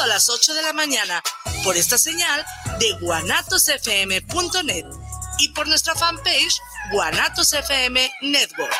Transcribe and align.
a 0.00 0.06
las 0.06 0.30
8 0.30 0.54
de 0.54 0.62
la 0.62 0.72
mañana 0.72 1.22
por 1.62 1.76
esta 1.76 1.98
señal 1.98 2.44
de 2.78 2.92
guanatosfm.net 3.00 4.86
y 5.38 5.48
por 5.50 5.68
nuestra 5.68 5.94
fanpage 5.94 6.58
Guanatos 6.90 7.52
FM 7.52 8.10
Network. 8.22 8.72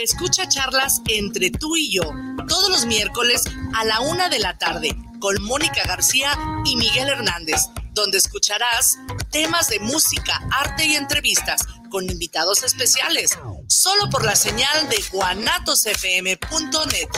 Escucha 0.00 0.48
charlas 0.48 1.00
entre 1.08 1.50
tú 1.50 1.76
y 1.76 1.92
yo 1.92 2.02
todos 2.46 2.68
los 2.70 2.86
miércoles 2.86 3.42
a 3.74 3.84
la 3.84 4.00
una 4.00 4.28
de 4.28 4.38
la 4.38 4.56
tarde 4.56 4.96
con 5.18 5.42
Mónica 5.42 5.82
García 5.86 6.32
y 6.64 6.76
Miguel 6.76 7.08
Hernández, 7.08 7.62
donde 7.92 8.18
escucharás 8.18 8.96
temas 9.30 9.68
de 9.68 9.80
música, 9.80 10.40
arte 10.52 10.86
y 10.86 10.94
entrevistas 10.94 11.66
con 11.90 12.08
invitados 12.08 12.62
especiales, 12.62 13.38
solo 13.68 14.08
por 14.08 14.24
la 14.24 14.36
señal 14.36 14.88
de 14.88 15.04
guanatosfm.net. 15.12 17.08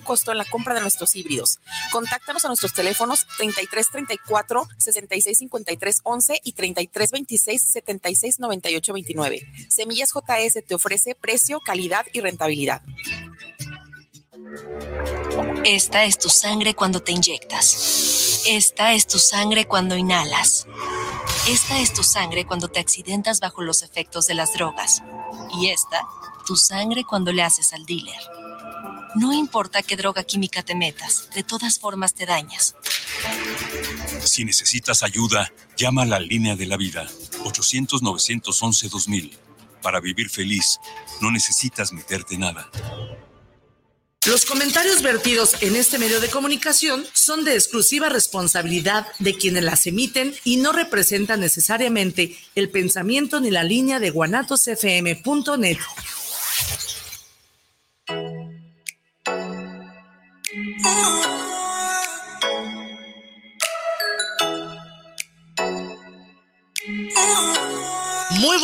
costo 0.00 0.32
en 0.32 0.38
la 0.38 0.44
compra 0.44 0.74
de 0.74 0.80
nuestros 0.80 1.16
híbridos. 1.16 1.60
Contáctanos 1.92 2.44
a 2.44 2.48
nuestros 2.48 2.72
teléfonos 2.72 3.26
3334 3.38 4.68
6653 4.78 6.00
11 6.04 6.40
y 6.44 6.52
3326 6.52 7.62
7698 7.62 8.92
29. 8.92 9.52
Semillas 9.68 10.10
JS 10.12 10.64
te 10.66 10.74
ofrece 10.74 11.14
precio, 11.14 11.60
calidad 11.60 12.06
y 12.12 12.20
rentabilidad. 12.20 12.82
Esta 15.64 16.04
es 16.04 16.18
tu 16.18 16.28
sangre 16.28 16.74
cuando 16.74 17.00
te 17.00 17.12
inyectas. 17.12 18.42
Esta 18.46 18.94
es 18.94 19.06
tu 19.06 19.18
sangre 19.18 19.66
cuando 19.66 19.96
inhalas. 19.96 20.66
Esta 21.48 21.78
es 21.80 21.92
tu 21.92 22.02
sangre 22.02 22.46
cuando 22.46 22.68
te 22.68 22.80
accidentas 22.80 23.40
bajo 23.40 23.62
los 23.62 23.82
efectos 23.82 24.26
de 24.26 24.34
las 24.34 24.52
drogas. 24.52 25.02
Y 25.60 25.68
esta, 25.68 26.02
tu 26.46 26.56
sangre 26.56 27.04
cuando 27.04 27.32
le 27.32 27.42
haces 27.42 27.72
al 27.72 27.84
dealer. 27.84 28.39
No 29.16 29.32
importa 29.32 29.82
qué 29.82 29.96
droga 29.96 30.24
química 30.24 30.62
te 30.62 30.74
metas, 30.74 31.28
de 31.34 31.42
todas 31.42 31.78
formas 31.78 32.14
te 32.14 32.26
dañas. 32.26 32.74
Si 34.24 34.44
necesitas 34.44 35.02
ayuda, 35.02 35.52
llama 35.76 36.02
a 36.02 36.06
la 36.06 36.20
línea 36.20 36.56
de 36.56 36.66
la 36.66 36.76
vida, 36.76 37.08
800-911-2000. 37.44 39.36
Para 39.82 40.00
vivir 40.00 40.28
feliz, 40.28 40.78
no 41.20 41.30
necesitas 41.30 41.92
meterte 41.92 42.36
nada. 42.38 42.70
Los 44.26 44.44
comentarios 44.44 45.00
vertidos 45.00 45.56
en 45.62 45.74
este 45.76 45.98
medio 45.98 46.20
de 46.20 46.28
comunicación 46.28 47.06
son 47.14 47.42
de 47.42 47.54
exclusiva 47.54 48.10
responsabilidad 48.10 49.06
de 49.18 49.34
quienes 49.34 49.64
las 49.64 49.86
emiten 49.86 50.34
y 50.44 50.58
no 50.58 50.72
representan 50.72 51.40
necesariamente 51.40 52.36
el 52.54 52.68
pensamiento 52.68 53.40
ni 53.40 53.50
la 53.50 53.64
línea 53.64 53.98
de 53.98 54.10
guanatosfm.net. 54.10 55.78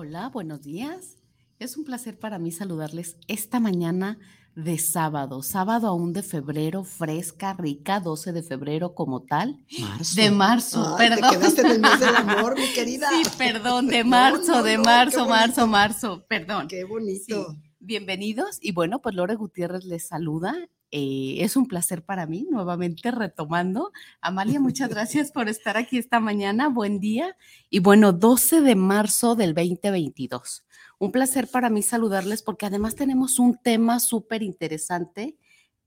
Hola, 0.00 0.28
buenos 0.28 0.62
días. 0.62 1.16
Es 1.58 1.76
un 1.76 1.82
placer 1.84 2.20
para 2.20 2.38
mí 2.38 2.52
saludarles 2.52 3.16
esta 3.26 3.58
mañana 3.58 4.16
de 4.54 4.78
sábado, 4.78 5.42
sábado 5.42 5.88
aún 5.88 6.12
de 6.12 6.22
febrero, 6.22 6.84
fresca, 6.84 7.52
rica, 7.54 7.98
12 7.98 8.32
de 8.32 8.44
febrero 8.44 8.94
como 8.94 9.24
tal. 9.24 9.58
Marzo. 9.80 10.14
De 10.14 10.30
marzo, 10.30 10.94
perdón. 10.96 11.30
Te 11.32 11.36
quedaste 11.36 11.60
en 11.62 11.70
el 11.72 11.80
mes 11.80 11.98
del 11.98 12.14
amor, 12.14 12.56
mi 12.56 12.68
querida. 12.76 13.08
Sí, 13.10 13.28
perdón, 13.36 13.88
de 13.88 14.04
marzo, 14.04 14.52
No, 14.52 14.58
no, 14.58 14.62
de 14.62 14.76
no, 14.76 14.84
marzo, 14.84 15.26
marzo, 15.28 15.66
marzo, 15.66 16.24
perdón. 16.28 16.68
Qué 16.68 16.84
bonito. 16.84 17.50
Sí. 17.50 17.58
Bienvenidos 17.80 18.58
y 18.60 18.70
bueno, 18.70 19.02
pues 19.02 19.16
Lore 19.16 19.34
Gutiérrez 19.34 19.84
les 19.84 20.06
saluda. 20.06 20.54
Eh, 20.90 21.36
es 21.40 21.56
un 21.56 21.66
placer 21.66 22.02
para 22.02 22.26
mí, 22.26 22.46
nuevamente 22.50 23.10
retomando. 23.10 23.92
Amalia, 24.20 24.60
muchas 24.60 24.88
gracias 24.90 25.30
por 25.32 25.48
estar 25.48 25.76
aquí 25.76 25.98
esta 25.98 26.20
mañana. 26.20 26.68
Buen 26.68 26.98
día. 27.00 27.36
Y 27.68 27.80
bueno, 27.80 28.12
12 28.12 28.62
de 28.62 28.74
marzo 28.74 29.34
del 29.34 29.54
2022. 29.54 30.64
Un 30.98 31.12
placer 31.12 31.48
para 31.48 31.70
mí 31.70 31.82
saludarles 31.82 32.42
porque 32.42 32.66
además 32.66 32.94
tenemos 32.94 33.38
un 33.38 33.58
tema 33.58 34.00
súper 34.00 34.42
interesante 34.42 35.36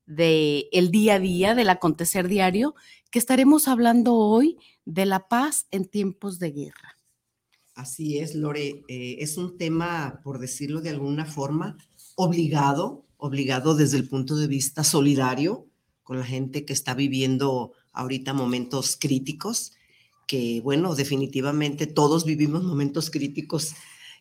de 0.06 0.68
el 0.72 0.92
día 0.92 1.16
a 1.16 1.20
día, 1.20 1.56
del 1.56 1.70
acontecer 1.70 2.28
diario, 2.28 2.76
que 3.10 3.20
estaremos 3.20 3.68
hablando 3.68 4.16
hoy 4.16 4.58
de 4.86 5.06
la 5.06 5.28
paz 5.28 5.68
en 5.72 5.86
tiempos 5.86 6.40
de 6.40 6.52
guerra. 6.52 7.00
Así 7.76 8.20
es, 8.20 8.36
Lore. 8.36 8.84
eh, 8.88 9.18
es 9.20 9.38
un 9.38 9.58
tema, 9.58 10.22
por 10.24 10.40
decirlo 10.40 10.82
de 10.82 10.90
alguna 10.90 11.26
forma, 11.26 11.78
obligado, 12.16 13.06
obligado 13.22 13.76
desde 13.76 13.98
el 13.98 14.10
punto 14.10 14.36
de 14.36 14.48
vista 14.48 14.84
solidario 14.84 15.68
con 16.02 16.18
la 16.18 16.26
gente 16.26 16.66
que 16.66 16.74
está 16.74 16.96
viviendo 16.96 17.72
ahorita 17.94 18.34
momentos 18.34 18.98
críticos, 19.00 19.74
que 20.28 20.60
bueno, 20.62 20.96
definitivamente 20.96 21.86
todos 21.86 22.26
vivimos 22.26 22.64
momentos 22.64 23.12
críticos 23.12 23.76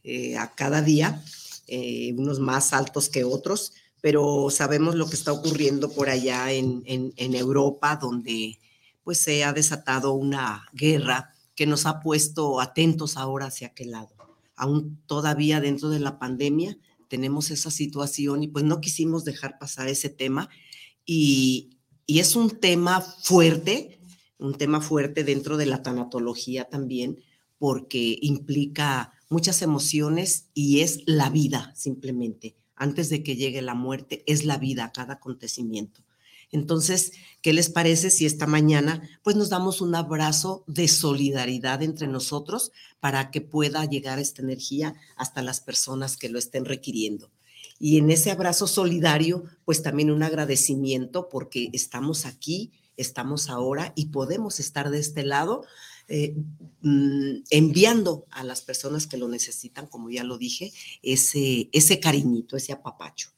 eh, 0.04 0.36
a 0.36 0.54
cada 0.54 0.82
día, 0.82 1.24
eh, 1.66 2.12
unos 2.18 2.40
más 2.40 2.74
altos 2.74 3.08
que 3.08 3.24
otros, 3.24 3.72
pero 4.02 4.50
sabemos 4.50 4.94
lo 4.96 5.08
que 5.08 5.16
está 5.16 5.32
ocurriendo 5.32 5.90
por 5.90 6.10
allá 6.10 6.52
en, 6.52 6.82
en, 6.84 7.14
en 7.16 7.34
Europa, 7.34 7.96
donde 7.96 8.58
pues 9.02 9.18
se 9.18 9.44
ha 9.44 9.54
desatado 9.54 10.12
una 10.12 10.68
guerra 10.74 11.32
que 11.54 11.64
nos 11.64 11.86
ha 11.86 12.00
puesto 12.00 12.60
atentos 12.60 13.16
ahora 13.16 13.46
hacia 13.46 13.68
aquel 13.68 13.92
lado. 13.92 14.10
Aún 14.56 15.00
todavía 15.06 15.58
dentro 15.58 15.88
de 15.88 16.00
la 16.00 16.18
pandemia 16.18 16.76
tenemos 17.10 17.50
esa 17.50 17.70
situación 17.70 18.44
y 18.44 18.48
pues 18.48 18.64
no 18.64 18.80
quisimos 18.80 19.24
dejar 19.24 19.58
pasar 19.58 19.88
ese 19.88 20.08
tema 20.08 20.48
y, 21.04 21.76
y 22.06 22.20
es 22.20 22.36
un 22.36 22.50
tema 22.50 23.00
fuerte, 23.00 24.00
un 24.38 24.54
tema 24.54 24.80
fuerte 24.80 25.24
dentro 25.24 25.56
de 25.56 25.66
la 25.66 25.82
tanatología 25.82 26.66
también, 26.66 27.20
porque 27.58 28.16
implica 28.22 29.12
muchas 29.28 29.60
emociones 29.60 30.50
y 30.54 30.80
es 30.80 31.00
la 31.04 31.30
vida 31.30 31.72
simplemente. 31.74 32.56
Antes 32.76 33.10
de 33.10 33.22
que 33.24 33.36
llegue 33.36 33.60
la 33.60 33.74
muerte, 33.74 34.22
es 34.26 34.44
la 34.44 34.56
vida, 34.56 34.92
cada 34.94 35.14
acontecimiento. 35.14 36.02
Entonces, 36.52 37.12
¿qué 37.42 37.52
les 37.52 37.70
parece 37.70 38.10
si 38.10 38.26
esta 38.26 38.46
mañana 38.46 39.08
pues 39.22 39.36
nos 39.36 39.50
damos 39.50 39.80
un 39.80 39.94
abrazo 39.94 40.64
de 40.66 40.88
solidaridad 40.88 41.82
entre 41.82 42.08
nosotros 42.08 42.72
para 42.98 43.30
que 43.30 43.40
pueda 43.40 43.84
llegar 43.84 44.18
esta 44.18 44.42
energía 44.42 44.94
hasta 45.16 45.42
las 45.42 45.60
personas 45.60 46.16
que 46.16 46.28
lo 46.28 46.38
estén 46.38 46.64
requiriendo? 46.64 47.30
Y 47.78 47.96
en 47.96 48.10
ese 48.10 48.30
abrazo 48.30 48.66
solidario, 48.66 49.44
pues 49.64 49.82
también 49.82 50.10
un 50.10 50.22
agradecimiento 50.22 51.28
porque 51.30 51.70
estamos 51.72 52.26
aquí, 52.26 52.72
estamos 52.96 53.48
ahora 53.48 53.92
y 53.96 54.06
podemos 54.06 54.60
estar 54.60 54.90
de 54.90 54.98
este 54.98 55.24
lado 55.24 55.64
eh, 56.08 56.34
mm, 56.82 57.44
enviando 57.50 58.26
a 58.32 58.42
las 58.42 58.62
personas 58.62 59.06
que 59.06 59.16
lo 59.16 59.28
necesitan, 59.28 59.86
como 59.86 60.10
ya 60.10 60.24
lo 60.24 60.36
dije, 60.36 60.72
ese, 61.02 61.70
ese 61.72 62.00
cariñito, 62.00 62.56
ese 62.56 62.72
apapacho. 62.72 63.30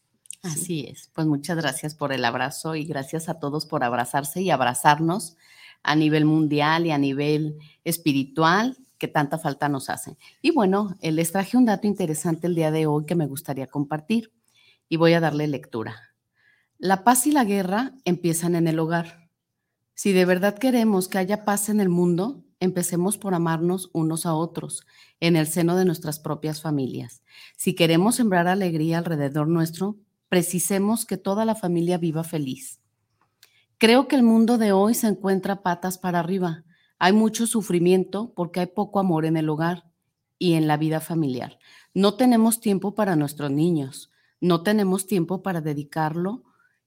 Así 0.42 0.86
es. 0.88 1.08
Pues 1.14 1.26
muchas 1.26 1.56
gracias 1.56 1.94
por 1.94 2.12
el 2.12 2.24
abrazo 2.24 2.74
y 2.74 2.84
gracias 2.84 3.28
a 3.28 3.38
todos 3.38 3.64
por 3.64 3.84
abrazarse 3.84 4.42
y 4.42 4.50
abrazarnos 4.50 5.36
a 5.84 5.94
nivel 5.94 6.24
mundial 6.24 6.86
y 6.86 6.90
a 6.90 6.98
nivel 6.98 7.58
espiritual 7.84 8.76
que 8.98 9.08
tanta 9.08 9.38
falta 9.38 9.68
nos 9.68 9.88
hace. 9.88 10.16
Y 10.42 10.52
bueno, 10.52 10.96
eh, 11.00 11.12
les 11.12 11.32
traje 11.32 11.56
un 11.56 11.64
dato 11.64 11.86
interesante 11.86 12.46
el 12.46 12.54
día 12.54 12.70
de 12.70 12.86
hoy 12.86 13.04
que 13.04 13.14
me 13.14 13.26
gustaría 13.26 13.66
compartir 13.66 14.32
y 14.88 14.96
voy 14.96 15.12
a 15.14 15.20
darle 15.20 15.46
lectura. 15.46 15.96
La 16.78 17.04
paz 17.04 17.26
y 17.26 17.32
la 17.32 17.44
guerra 17.44 17.94
empiezan 18.04 18.54
en 18.56 18.66
el 18.66 18.78
hogar. 18.78 19.28
Si 19.94 20.12
de 20.12 20.24
verdad 20.24 20.58
queremos 20.58 21.08
que 21.08 21.18
haya 21.18 21.44
paz 21.44 21.68
en 21.68 21.80
el 21.80 21.88
mundo, 21.88 22.44
empecemos 22.60 23.18
por 23.18 23.34
amarnos 23.34 23.90
unos 23.92 24.26
a 24.26 24.34
otros 24.34 24.86
en 25.20 25.36
el 25.36 25.46
seno 25.46 25.76
de 25.76 25.84
nuestras 25.84 26.18
propias 26.18 26.60
familias. 26.60 27.22
Si 27.56 27.74
queremos 27.74 28.16
sembrar 28.16 28.48
alegría 28.48 28.98
alrededor 28.98 29.48
nuestro, 29.48 29.96
precisemos 30.32 31.04
que 31.04 31.18
toda 31.18 31.44
la 31.44 31.54
familia 31.54 31.98
viva 31.98 32.24
feliz. 32.24 32.80
Creo 33.76 34.08
que 34.08 34.16
el 34.16 34.22
mundo 34.22 34.56
de 34.56 34.72
hoy 34.72 34.94
se 34.94 35.06
encuentra 35.06 35.62
patas 35.62 35.98
para 35.98 36.20
arriba. 36.20 36.64
Hay 36.98 37.12
mucho 37.12 37.46
sufrimiento 37.46 38.32
porque 38.34 38.60
hay 38.60 38.68
poco 38.68 38.98
amor 38.98 39.26
en 39.26 39.36
el 39.36 39.50
hogar 39.50 39.90
y 40.38 40.54
en 40.54 40.66
la 40.66 40.78
vida 40.78 41.00
familiar. 41.00 41.58
No 41.92 42.14
tenemos 42.14 42.60
tiempo 42.60 42.94
para 42.94 43.14
nuestros 43.14 43.50
niños, 43.50 44.10
no 44.40 44.62
tenemos 44.62 45.06
tiempo 45.06 45.42
para 45.42 45.60
dedicarlo 45.60 46.44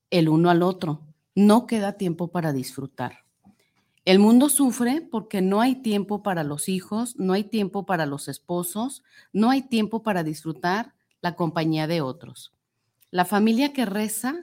el 0.10 0.28
uno 0.28 0.50
al 0.50 0.64
otro, 0.64 1.04
no 1.36 1.68
queda 1.68 1.98
tiempo 1.98 2.32
para 2.32 2.52
disfrutar. 2.52 3.26
El 4.06 4.18
mundo 4.18 4.50
sufre 4.50 5.02
porque 5.02 5.44
no 5.44 5.62
hay 5.62 5.84
tiempo 5.84 6.24
para 6.24 6.44
los 6.44 6.68
hijos, 6.68 7.16
no 7.18 7.34
hay 7.34 7.44
tiempo 7.44 7.86
para 7.86 8.08
los 8.08 8.28
esposos, 8.28 9.04
no 9.34 9.52
hay 9.52 9.62
tiempo 9.62 10.02
para 10.02 10.24
disfrutar 10.24 10.96
la 11.22 11.36
compañía 11.36 11.86
de 11.86 12.02
otros. 12.02 12.55
La 13.12 13.26
familia 13.26 13.74
que 13.74 13.86
reza 13.86 14.36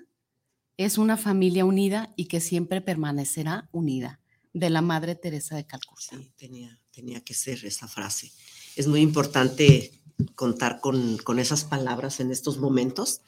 es 0.76 0.98
una 0.98 1.16
familia 1.16 1.64
unida 1.64 2.12
y 2.16 2.26
que 2.26 2.40
siempre 2.40 2.80
permanecerá 2.80 3.68
unida, 3.72 4.20
de 4.52 4.70
la 4.70 4.82
Madre 4.82 5.14
Teresa 5.14 5.56
de 5.56 5.66
Calcuta. 5.66 6.16
Sí, 6.16 6.32
tenía, 6.36 6.78
tenía 6.90 7.20
que 7.20 7.34
ser 7.34 7.64
esa 7.64 7.88
frase. 7.88 8.32
Es 8.76 8.86
muy 8.86 9.00
importante 9.00 9.92
contar 10.34 10.80
con, 10.80 11.18
con 11.18 11.38
esas 11.38 11.64
palabras 11.64 12.20
en 12.20 12.30
estos 12.30 12.58
momentos 12.58 13.22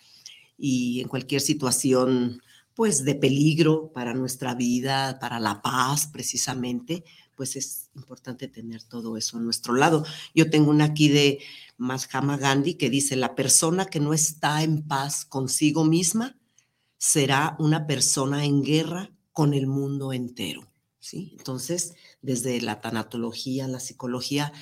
y 0.58 1.00
en 1.00 1.08
cualquier 1.08 1.40
situación 1.40 2.40
pues 2.74 3.04
de 3.04 3.14
peligro 3.14 3.92
para 3.92 4.14
nuestra 4.14 4.54
vida, 4.54 5.18
para 5.20 5.38
la 5.38 5.62
paz 5.62 6.08
precisamente, 6.08 7.04
pues 7.36 7.56
es 7.56 7.90
importante 7.94 8.48
tener 8.48 8.82
todo 8.82 9.16
eso 9.16 9.38
a 9.38 9.40
nuestro 9.40 9.74
lado. 9.74 10.04
Yo 10.34 10.50
tengo 10.50 10.70
una 10.70 10.86
aquí 10.86 11.08
de 11.08 11.38
Mahatma 11.76 12.36
Gandhi 12.36 12.74
que 12.74 12.90
dice, 12.90 13.16
la 13.16 13.34
persona 13.34 13.86
que 13.86 14.00
no 14.00 14.14
está 14.14 14.62
en 14.62 14.82
paz 14.82 15.24
consigo 15.24 15.84
misma 15.84 16.36
será 16.98 17.56
una 17.58 17.86
persona 17.86 18.44
en 18.44 18.62
guerra 18.62 19.10
con 19.32 19.54
el 19.54 19.66
mundo 19.66 20.12
entero. 20.12 20.66
¿sí? 21.00 21.34
Entonces, 21.36 21.94
desde 22.22 22.60
la 22.60 22.80
tanatología, 22.80 23.68
la 23.68 23.80
psicología, 23.80 24.52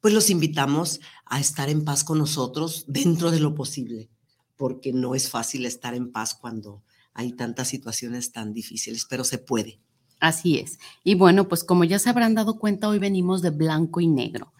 pues 0.00 0.14
los 0.14 0.30
invitamos 0.30 1.00
a 1.26 1.40
estar 1.40 1.68
en 1.68 1.84
paz 1.84 2.04
con 2.04 2.18
nosotros 2.18 2.84
dentro 2.86 3.30
de 3.30 3.40
lo 3.40 3.54
posible, 3.54 4.08
porque 4.56 4.92
no 4.92 5.14
es 5.14 5.28
fácil 5.28 5.66
estar 5.66 5.94
en 5.94 6.12
paz 6.12 6.34
cuando 6.34 6.82
hay 7.14 7.32
tantas 7.32 7.68
situaciones 7.68 8.30
tan 8.30 8.52
difíciles, 8.52 9.06
pero 9.08 9.24
se 9.24 9.38
puede. 9.38 9.80
Así 10.20 10.58
es. 10.58 10.78
Y 11.04 11.14
bueno, 11.14 11.48
pues 11.48 11.64
como 11.64 11.84
ya 11.84 11.98
se 11.98 12.10
habrán 12.10 12.34
dado 12.34 12.58
cuenta, 12.58 12.88
hoy 12.88 12.98
venimos 12.98 13.42
de 13.42 13.50
blanco 13.50 14.00
y 14.00 14.06
negro. 14.06 14.52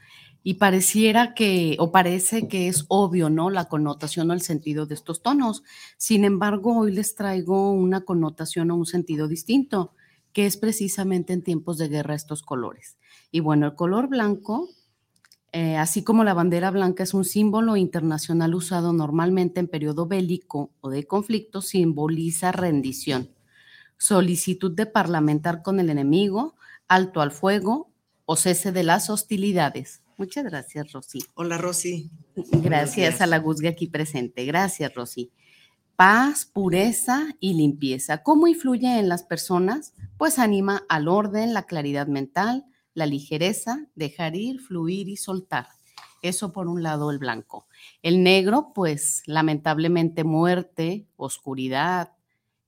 Y 0.42 0.54
pareciera 0.54 1.34
que, 1.34 1.76
o 1.78 1.92
parece 1.92 2.48
que 2.48 2.68
es 2.68 2.84
obvio, 2.88 3.28
¿no? 3.28 3.50
La 3.50 3.66
connotación 3.66 4.30
o 4.30 4.34
el 4.34 4.40
sentido 4.40 4.86
de 4.86 4.94
estos 4.94 5.22
tonos. 5.22 5.62
Sin 5.96 6.24
embargo, 6.24 6.78
hoy 6.78 6.92
les 6.92 7.14
traigo 7.14 7.72
una 7.72 8.02
connotación 8.02 8.70
o 8.70 8.76
un 8.76 8.86
sentido 8.86 9.28
distinto, 9.28 9.94
que 10.32 10.46
es 10.46 10.56
precisamente 10.56 11.32
en 11.32 11.42
tiempos 11.42 11.76
de 11.78 11.88
guerra 11.88 12.14
estos 12.14 12.42
colores. 12.42 12.96
Y 13.30 13.40
bueno, 13.40 13.66
el 13.66 13.74
color 13.74 14.08
blanco, 14.08 14.68
eh, 15.52 15.76
así 15.76 16.04
como 16.04 16.24
la 16.24 16.34
bandera 16.34 16.70
blanca 16.70 17.02
es 17.02 17.14
un 17.14 17.24
símbolo 17.24 17.76
internacional 17.76 18.54
usado 18.54 18.92
normalmente 18.92 19.60
en 19.60 19.68
periodo 19.68 20.06
bélico 20.06 20.70
o 20.80 20.88
de 20.88 21.06
conflicto, 21.06 21.60
simboliza 21.60 22.52
rendición 22.52 23.30
solicitud 23.98 24.70
de 24.70 24.86
parlamentar 24.86 25.62
con 25.62 25.80
el 25.80 25.90
enemigo, 25.90 26.54
alto 26.86 27.20
al 27.20 27.32
fuego 27.32 27.90
o 28.24 28.36
cese 28.36 28.72
de 28.72 28.84
las 28.84 29.10
hostilidades. 29.10 30.02
Muchas 30.18 30.44
gracias, 30.44 30.92
Rosy. 30.92 31.20
Hola, 31.34 31.58
Rosy. 31.58 32.10
Gracias 32.34 33.20
a 33.20 33.26
la 33.28 33.38
Guzga 33.38 33.70
aquí 33.70 33.86
presente. 33.86 34.44
Gracias, 34.46 34.92
Rosy. 34.92 35.30
Paz, 35.94 36.44
pureza 36.44 37.28
y 37.38 37.54
limpieza. 37.54 38.24
¿Cómo 38.24 38.48
influye 38.48 38.98
en 38.98 39.08
las 39.08 39.22
personas? 39.22 39.94
Pues 40.16 40.40
anima 40.40 40.84
al 40.88 41.06
orden, 41.06 41.54
la 41.54 41.66
claridad 41.66 42.08
mental, 42.08 42.66
la 42.94 43.06
ligereza, 43.06 43.86
dejar 43.94 44.34
ir, 44.34 44.60
fluir 44.60 45.08
y 45.08 45.16
soltar. 45.16 45.68
Eso 46.20 46.52
por 46.52 46.66
un 46.66 46.82
lado 46.82 47.12
el 47.12 47.18
blanco. 47.18 47.68
El 48.02 48.24
negro, 48.24 48.72
pues 48.74 49.22
lamentablemente 49.26 50.24
muerte, 50.24 51.06
oscuridad, 51.16 52.17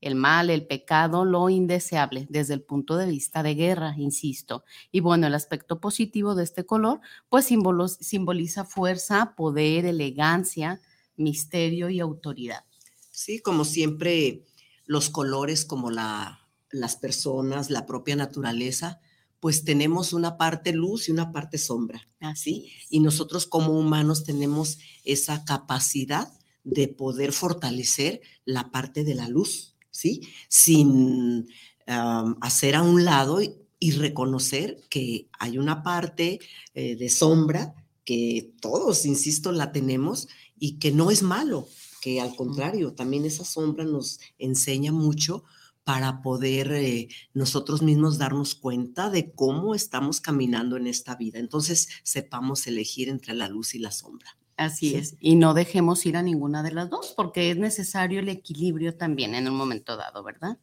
el 0.01 0.15
mal, 0.15 0.49
el 0.49 0.65
pecado, 0.65 1.25
lo 1.25 1.49
indeseable 1.49 2.25
desde 2.29 2.55
el 2.55 2.63
punto 2.63 2.97
de 2.97 3.05
vista 3.05 3.43
de 3.43 3.53
guerra, 3.53 3.93
insisto. 3.97 4.63
Y 4.91 4.99
bueno, 4.99 5.27
el 5.27 5.35
aspecto 5.35 5.79
positivo 5.79 6.33
de 6.33 6.43
este 6.43 6.65
color, 6.65 6.99
pues 7.29 7.45
simboliza 7.45 8.65
fuerza, 8.65 9.35
poder, 9.35 9.85
elegancia, 9.85 10.81
misterio 11.15 11.89
y 11.89 11.99
autoridad. 11.99 12.65
Sí, 13.11 13.39
como 13.39 13.63
siempre, 13.63 14.43
los 14.85 15.11
colores 15.11 15.65
como 15.65 15.91
la, 15.91 16.47
las 16.71 16.95
personas, 16.95 17.69
la 17.69 17.85
propia 17.85 18.15
naturaleza, 18.15 18.99
pues 19.39 19.63
tenemos 19.63 20.13
una 20.13 20.37
parte 20.37 20.73
luz 20.73 21.09
y 21.09 21.11
una 21.11 21.31
parte 21.31 21.59
sombra. 21.59 22.07
Así. 22.19 22.71
Y 22.89 23.01
nosotros 23.01 23.45
como 23.45 23.77
humanos 23.77 24.23
tenemos 24.23 24.79
esa 25.03 25.45
capacidad 25.45 26.31
de 26.63 26.87
poder 26.87 27.33
fortalecer 27.33 28.21
la 28.45 28.71
parte 28.71 29.03
de 29.03 29.15
la 29.15 29.27
luz 29.27 29.70
¿sí? 29.91 30.21
Sin 30.49 31.47
hacer 31.85 32.75
a 32.75 32.83
un 32.83 33.03
lado 33.05 33.41
y, 33.41 33.91
reconocer 33.91 34.79
que 34.89 35.27
hay 35.39 35.57
una 35.57 35.81
parte 35.81 36.39
eh, 36.75 36.95
de 36.95 37.09
sombra 37.09 37.73
que 38.05 38.53
todos, 38.61 39.05
insisto, 39.05 39.51
la 39.51 39.71
tenemos 39.71 40.27
y 40.59 40.77
que 40.77 40.91
no 40.91 41.09
es 41.09 41.23
malo, 41.23 41.67
que 42.01 42.21
al 42.21 42.35
contrario, 42.35 42.93
también 42.93 43.25
esa 43.25 43.43
sombra 43.43 43.83
nos 43.83 44.19
enseña 44.37 44.91
mucho 44.91 45.43
para 45.83 46.21
poder 46.21 46.71
eh, 46.73 47.09
nosotros 47.33 47.81
mismos 47.81 48.17
darnos 48.17 48.55
cuenta 48.55 49.09
de 49.09 49.33
cómo 49.33 49.73
estamos 49.73 50.21
caminando 50.21 50.77
en 50.77 50.87
esta 50.87 51.15
vida. 51.15 51.39
Entonces, 51.39 51.89
sepamos 52.03 52.67
elegir 52.67 53.09
entre 53.09 53.33
la 53.33 53.49
luz 53.49 53.73
y 53.73 53.79
la 53.79 53.91
sombra. 53.91 54.37
Así 54.61 54.93
es. 54.95 55.15
Y 55.19 55.35
no 55.35 55.55
dejemos 55.55 56.05
ir 56.05 56.17
a 56.17 56.21
ninguna 56.21 56.61
de 56.61 56.71
las 56.71 56.89
dos, 56.89 57.13
porque 57.17 57.49
es 57.49 57.57
necesario 57.57 58.19
el 58.19 58.29
equilibrio 58.29 58.95
también 58.95 59.33
en 59.33 59.47
un 59.47 59.55
momento 59.55 59.97
dado, 59.97 60.23
¿verdad? 60.23 60.57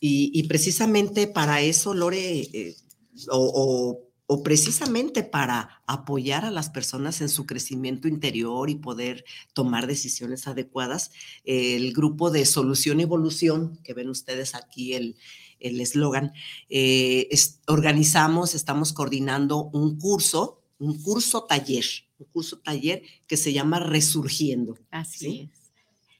Y, 0.00 0.42
precisamente 0.48 1.28
para 1.28 1.62
eso, 1.62 1.94
Lore, 1.94 2.40
eh, 2.40 2.76
o, 3.30 4.02
precisamente 4.42 5.22
para 5.22 5.82
apoyar 5.86 6.44
a 6.44 6.50
las 6.50 6.68
personas 6.68 7.20
en 7.20 7.30
su 7.30 7.46
crecimiento 7.46 8.08
interior 8.08 8.68
y 8.68 8.74
poder 8.74 9.24
tomar 9.54 9.86
decisiones 9.86 10.46
adecuadas, 10.46 11.10
el 11.44 11.92
grupo 11.94 12.30
de 12.30 12.44
Solución 12.44 13.00
Evolución, 13.00 13.78
que 13.82 13.94
ven 13.94 14.10
ustedes 14.10 14.54
aquí 14.54 14.94
el 14.94 15.16
eslogan, 15.60 16.32
eh, 16.68 17.28
organizamos, 17.66 18.54
estamos 18.54 18.92
coordinando 18.92 19.70
un 19.72 19.96
curso, 19.98 20.64
un 20.78 21.00
curso 21.02 21.44
taller 21.44 21.84
un 22.24 22.32
curso 22.32 22.58
taller 22.58 23.02
que 23.26 23.36
se 23.36 23.52
llama 23.52 23.80
Resurgiendo. 23.80 24.76
Así 24.90 25.50
es. 25.52 25.72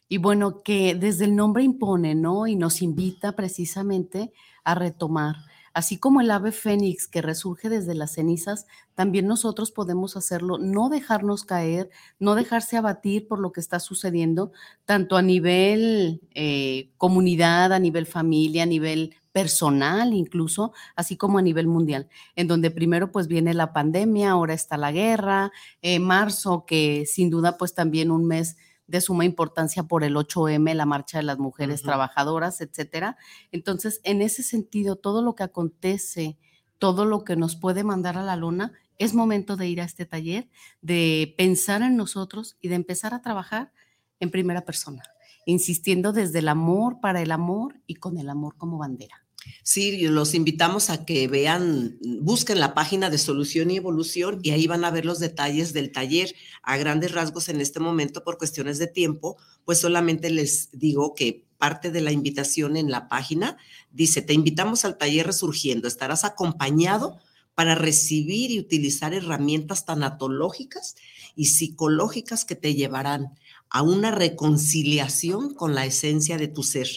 Y 0.08 0.18
bueno, 0.18 0.62
que 0.62 0.94
desde 0.94 1.24
el 1.24 1.34
nombre 1.34 1.64
impone, 1.64 2.14
¿no? 2.14 2.46
Y 2.46 2.56
nos 2.56 2.82
invita 2.82 3.34
precisamente 3.34 4.32
a 4.62 4.74
retomar. 4.74 5.36
Así 5.74 5.98
como 5.98 6.20
el 6.20 6.30
ave 6.30 6.52
fénix 6.52 7.08
que 7.08 7.20
resurge 7.20 7.68
desde 7.68 7.94
las 7.94 8.12
cenizas, 8.14 8.66
también 8.94 9.26
nosotros 9.26 9.72
podemos 9.72 10.16
hacerlo, 10.16 10.56
no 10.56 10.88
dejarnos 10.88 11.44
caer, 11.44 11.90
no 12.20 12.36
dejarse 12.36 12.76
abatir 12.76 13.26
por 13.26 13.40
lo 13.40 13.52
que 13.52 13.60
está 13.60 13.80
sucediendo, 13.80 14.52
tanto 14.84 15.16
a 15.16 15.22
nivel 15.22 16.20
eh, 16.34 16.90
comunidad, 16.96 17.72
a 17.72 17.80
nivel 17.80 18.06
familia, 18.06 18.62
a 18.62 18.66
nivel 18.66 19.16
personal 19.32 20.14
incluso, 20.14 20.72
así 20.94 21.16
como 21.16 21.38
a 21.38 21.42
nivel 21.42 21.66
mundial, 21.66 22.08
en 22.36 22.46
donde 22.46 22.70
primero 22.70 23.10
pues 23.10 23.26
viene 23.26 23.52
la 23.52 23.72
pandemia, 23.72 24.30
ahora 24.30 24.54
está 24.54 24.76
la 24.76 24.92
guerra, 24.92 25.50
eh, 25.82 25.98
marzo 25.98 26.64
que 26.66 27.04
sin 27.04 27.30
duda 27.30 27.58
pues 27.58 27.74
también 27.74 28.12
un 28.12 28.26
mes 28.26 28.56
de 28.86 29.00
suma 29.00 29.24
importancia 29.24 29.84
por 29.84 30.04
el 30.04 30.16
8M, 30.16 30.74
la 30.74 30.86
marcha 30.86 31.18
de 31.18 31.24
las 31.24 31.38
mujeres 31.38 31.82
trabajadoras, 31.82 32.60
etcétera. 32.60 33.16
Entonces, 33.50 34.00
en 34.04 34.22
ese 34.22 34.42
sentido, 34.42 34.96
todo 34.96 35.22
lo 35.22 35.34
que 35.34 35.42
acontece, 35.42 36.38
todo 36.78 37.04
lo 37.04 37.24
que 37.24 37.36
nos 37.36 37.56
puede 37.56 37.84
mandar 37.84 38.18
a 38.18 38.22
la 38.22 38.36
luna, 38.36 38.72
es 38.98 39.14
momento 39.14 39.56
de 39.56 39.68
ir 39.68 39.80
a 39.80 39.84
este 39.84 40.06
taller, 40.06 40.48
de 40.80 41.34
pensar 41.36 41.82
en 41.82 41.96
nosotros 41.96 42.56
y 42.60 42.68
de 42.68 42.76
empezar 42.76 43.14
a 43.14 43.22
trabajar 43.22 43.72
en 44.20 44.30
primera 44.30 44.64
persona, 44.64 45.02
insistiendo 45.46 46.12
desde 46.12 46.38
el 46.38 46.48
amor 46.48 47.00
para 47.00 47.20
el 47.20 47.32
amor 47.32 47.80
y 47.86 47.96
con 47.96 48.18
el 48.18 48.28
amor 48.28 48.56
como 48.56 48.78
bandera. 48.78 49.23
Sí, 49.62 50.06
los 50.08 50.34
invitamos 50.34 50.90
a 50.90 51.04
que 51.04 51.26
vean, 51.28 51.98
busquen 52.20 52.60
la 52.60 52.74
página 52.74 53.10
de 53.10 53.18
Solución 53.18 53.70
y 53.70 53.76
Evolución 53.76 54.40
y 54.42 54.50
ahí 54.50 54.66
van 54.66 54.84
a 54.84 54.90
ver 54.90 55.04
los 55.04 55.20
detalles 55.20 55.72
del 55.72 55.90
taller. 55.92 56.34
A 56.62 56.76
grandes 56.76 57.12
rasgos 57.12 57.48
en 57.48 57.60
este 57.60 57.80
momento, 57.80 58.24
por 58.24 58.38
cuestiones 58.38 58.78
de 58.78 58.86
tiempo, 58.86 59.36
pues 59.64 59.78
solamente 59.78 60.30
les 60.30 60.68
digo 60.72 61.14
que 61.14 61.44
parte 61.58 61.90
de 61.90 62.00
la 62.02 62.12
invitación 62.12 62.76
en 62.76 62.90
la 62.90 63.08
página 63.08 63.56
dice, 63.90 64.20
te 64.20 64.34
invitamos 64.34 64.84
al 64.84 64.98
taller 64.98 65.26
Resurgiendo, 65.26 65.88
estarás 65.88 66.24
acompañado 66.24 67.18
para 67.54 67.74
recibir 67.74 68.50
y 68.50 68.58
utilizar 68.58 69.14
herramientas 69.14 69.86
tanatológicas 69.86 70.96
y 71.36 71.46
psicológicas 71.46 72.44
que 72.44 72.56
te 72.56 72.74
llevarán 72.74 73.38
a 73.70 73.82
una 73.82 74.10
reconciliación 74.10 75.54
con 75.54 75.74
la 75.74 75.86
esencia 75.86 76.36
de 76.36 76.48
tu 76.48 76.62
ser 76.62 76.88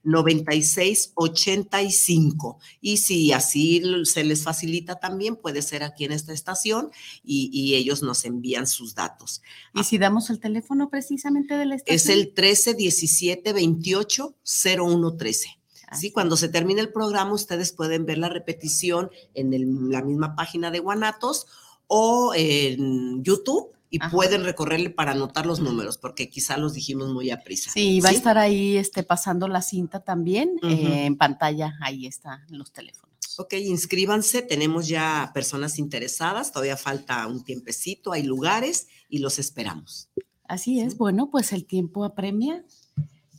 3314-19-9685. 0.03 2.57
Y 2.81 2.97
si 2.97 3.31
así 3.31 3.81
se 4.05 4.23
les 4.23 4.41
facilita 4.43 4.99
también, 4.99 5.35
puede 5.35 5.61
ser 5.61 5.83
aquí 5.83 6.05
en 6.05 6.11
esta 6.11 6.33
estación 6.33 6.89
y, 7.23 7.73
ellos 7.73 8.03
nos 8.03 8.25
envían 8.25 8.67
sus 8.67 8.93
datos. 8.93 9.41
¿Y 9.73 9.83
si 9.83 9.97
damos 9.97 10.29
el 10.29 10.39
teléfono 10.39 10.89
precisamente 10.89 11.57
de 11.57 11.65
la 11.65 11.73
estación? 11.75 11.95
Es 11.95 12.09
el 12.09 12.33
13 12.33 12.75
17 12.75 13.53
28 13.53 14.35
0113. 14.43 15.49
¿sí? 15.93 16.11
Cuando 16.11 16.37
se 16.37 16.49
termine 16.49 16.81
el 16.81 16.91
programa, 16.91 17.33
ustedes 17.33 17.71
pueden 17.71 18.05
ver 18.05 18.19
la 18.19 18.29
repetición 18.29 19.09
en 19.33 19.91
la 19.91 20.03
misma 20.03 20.35
página 20.35 20.69
de 20.71 20.79
Guanatos 20.79 21.47
o 21.87 22.33
en 22.35 23.23
YouTube 23.23 23.73
y 23.93 23.99
pueden 24.09 24.43
recorrerle 24.43 24.89
para 24.89 25.11
anotar 25.11 25.45
los 25.45 25.59
números, 25.59 25.99
porque 25.99 26.27
quizá 26.27 26.57
los 26.57 26.73
dijimos 26.73 27.13
muy 27.13 27.29
a 27.29 27.43
prisa. 27.43 27.69
Sí, 27.71 28.01
va 28.01 28.09
a 28.09 28.13
estar 28.13 28.39
ahí 28.39 28.75
este, 28.75 29.03
pasando 29.03 29.47
la 29.47 29.61
cinta 29.61 29.99
también 29.99 30.55
eh, 30.63 31.05
en 31.05 31.15
pantalla, 31.15 31.75
ahí 31.79 32.07
están 32.07 32.41
los 32.49 32.73
teléfonos. 32.73 33.13
Ok, 33.37 33.53
inscríbanse, 33.53 34.41
tenemos 34.41 34.87
ya 34.87 35.29
personas 35.35 35.77
interesadas, 35.77 36.51
todavía 36.51 36.75
falta 36.75 37.27
un 37.27 37.43
tiempecito, 37.43 38.13
hay 38.13 38.23
lugares 38.23 38.87
y 39.09 39.19
los 39.19 39.37
esperamos. 39.37 40.09
Así 40.47 40.79
es, 40.79 40.97
bueno, 40.97 41.29
pues 41.29 41.53
el 41.53 41.65
tiempo 41.65 42.03
apremia. 42.03 42.65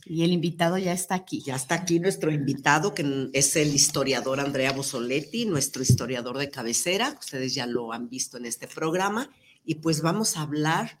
Y 0.07 0.23
el 0.23 0.31
invitado 0.31 0.77
ya 0.77 0.93
está 0.93 1.15
aquí. 1.15 1.41
Ya 1.41 1.55
está 1.55 1.73
aquí 1.75 1.99
nuestro 1.99 2.31
invitado, 2.31 2.93
que 2.93 3.29
es 3.33 3.55
el 3.55 3.73
historiador 3.73 4.39
Andrea 4.39 4.71
Bosoletti, 4.71 5.45
nuestro 5.45 5.81
historiador 5.81 6.37
de 6.37 6.51
cabecera. 6.51 7.17
Ustedes 7.19 7.55
ya 7.55 7.65
lo 7.65 7.91
han 7.91 8.07
visto 8.07 8.37
en 8.37 8.45
este 8.45 8.67
programa. 8.67 9.31
Y 9.65 9.75
pues 9.75 10.01
vamos 10.01 10.37
a 10.37 10.41
hablar 10.41 10.99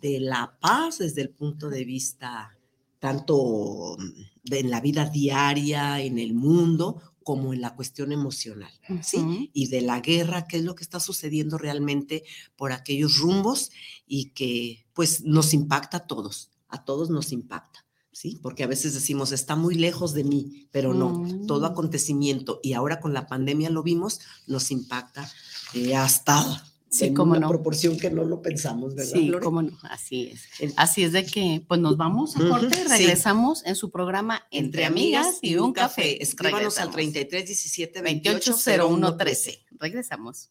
de 0.00 0.20
la 0.20 0.56
paz 0.60 0.98
desde 0.98 1.22
el 1.22 1.30
punto 1.30 1.68
de 1.68 1.84
vista 1.84 2.56
tanto 2.98 3.96
de 4.44 4.60
en 4.60 4.70
la 4.70 4.80
vida 4.80 5.06
diaria, 5.06 6.00
en 6.00 6.20
el 6.20 6.34
mundo, 6.34 7.02
como 7.24 7.52
en 7.52 7.60
la 7.60 7.74
cuestión 7.74 8.12
emocional, 8.12 8.72
¿sí? 9.02 9.50
Y 9.52 9.68
de 9.68 9.80
la 9.80 10.00
guerra, 10.00 10.46
qué 10.46 10.58
es 10.58 10.64
lo 10.64 10.74
que 10.74 10.84
está 10.84 11.00
sucediendo 11.00 11.58
realmente 11.58 12.24
por 12.56 12.72
aquellos 12.72 13.18
rumbos 13.18 13.70
y 14.06 14.30
que 14.30 14.86
pues 14.92 15.22
nos 15.24 15.54
impacta 15.54 15.98
a 15.98 16.06
todos, 16.06 16.50
a 16.68 16.84
todos 16.84 17.10
nos 17.10 17.32
impacta. 17.32 17.84
¿sí? 18.12 18.38
Porque 18.42 18.62
a 18.62 18.68
veces 18.68 18.94
decimos, 18.94 19.32
está 19.32 19.56
muy 19.56 19.74
lejos 19.74 20.12
de 20.14 20.24
mí, 20.24 20.68
pero 20.70 20.94
no, 20.94 21.26
todo 21.46 21.68
mm. 21.68 21.72
acontecimiento, 21.72 22.60
y 22.62 22.74
ahora 22.74 23.00
con 23.00 23.14
la 23.14 23.26
pandemia 23.26 23.70
lo 23.70 23.82
vimos, 23.82 24.20
nos 24.46 24.70
impacta 24.70 25.30
eh, 25.74 25.96
hasta 25.96 26.64
en 27.00 27.18
una 27.18 27.48
proporción 27.48 27.96
que 27.96 28.10
no 28.10 28.24
lo 28.24 28.42
pensamos, 28.42 28.94
¿verdad? 28.94 29.12
Sí, 29.12 29.32
cómo 29.42 29.62
no, 29.62 29.78
así 29.82 30.32
es. 30.32 30.72
Así 30.76 31.04
es 31.04 31.12
de 31.12 31.24
que, 31.24 31.64
pues 31.66 31.80
nos 31.80 31.96
vamos 31.96 32.36
a 32.36 32.48
corte, 32.48 32.84
regresamos 32.84 33.64
en 33.64 33.76
su 33.76 33.90
programa 33.90 34.46
Entre, 34.50 34.84
Amigas 34.84 35.38
y 35.40 35.56
un 35.56 35.72
Café. 35.72 36.22
Escríbanos 36.22 36.78
al 36.78 36.90
33 36.90 37.46
17 37.46 38.02
28 38.02 38.56
01 38.86 39.16
13. 39.16 39.66
Regresamos. 39.78 40.50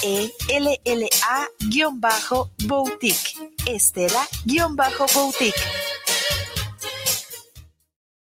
Estela-Boutique. 3.66 5.54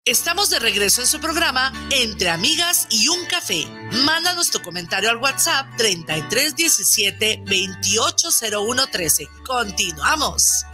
Estamos 0.03 0.49
de 0.49 0.59
regreso 0.59 1.01
en 1.01 1.07
su 1.07 1.19
programa 1.19 1.71
Entre 1.91 2.29
Amigas 2.29 2.87
y 2.89 3.07
un 3.09 3.25
Café. 3.25 3.65
Mándanos 4.05 4.51
tu 4.51 4.61
comentario 4.61 5.09
al 5.09 5.17
WhatsApp 5.17 5.67
3317 5.77 7.43
280113. 7.45 9.27
Continuamos. 9.45 10.65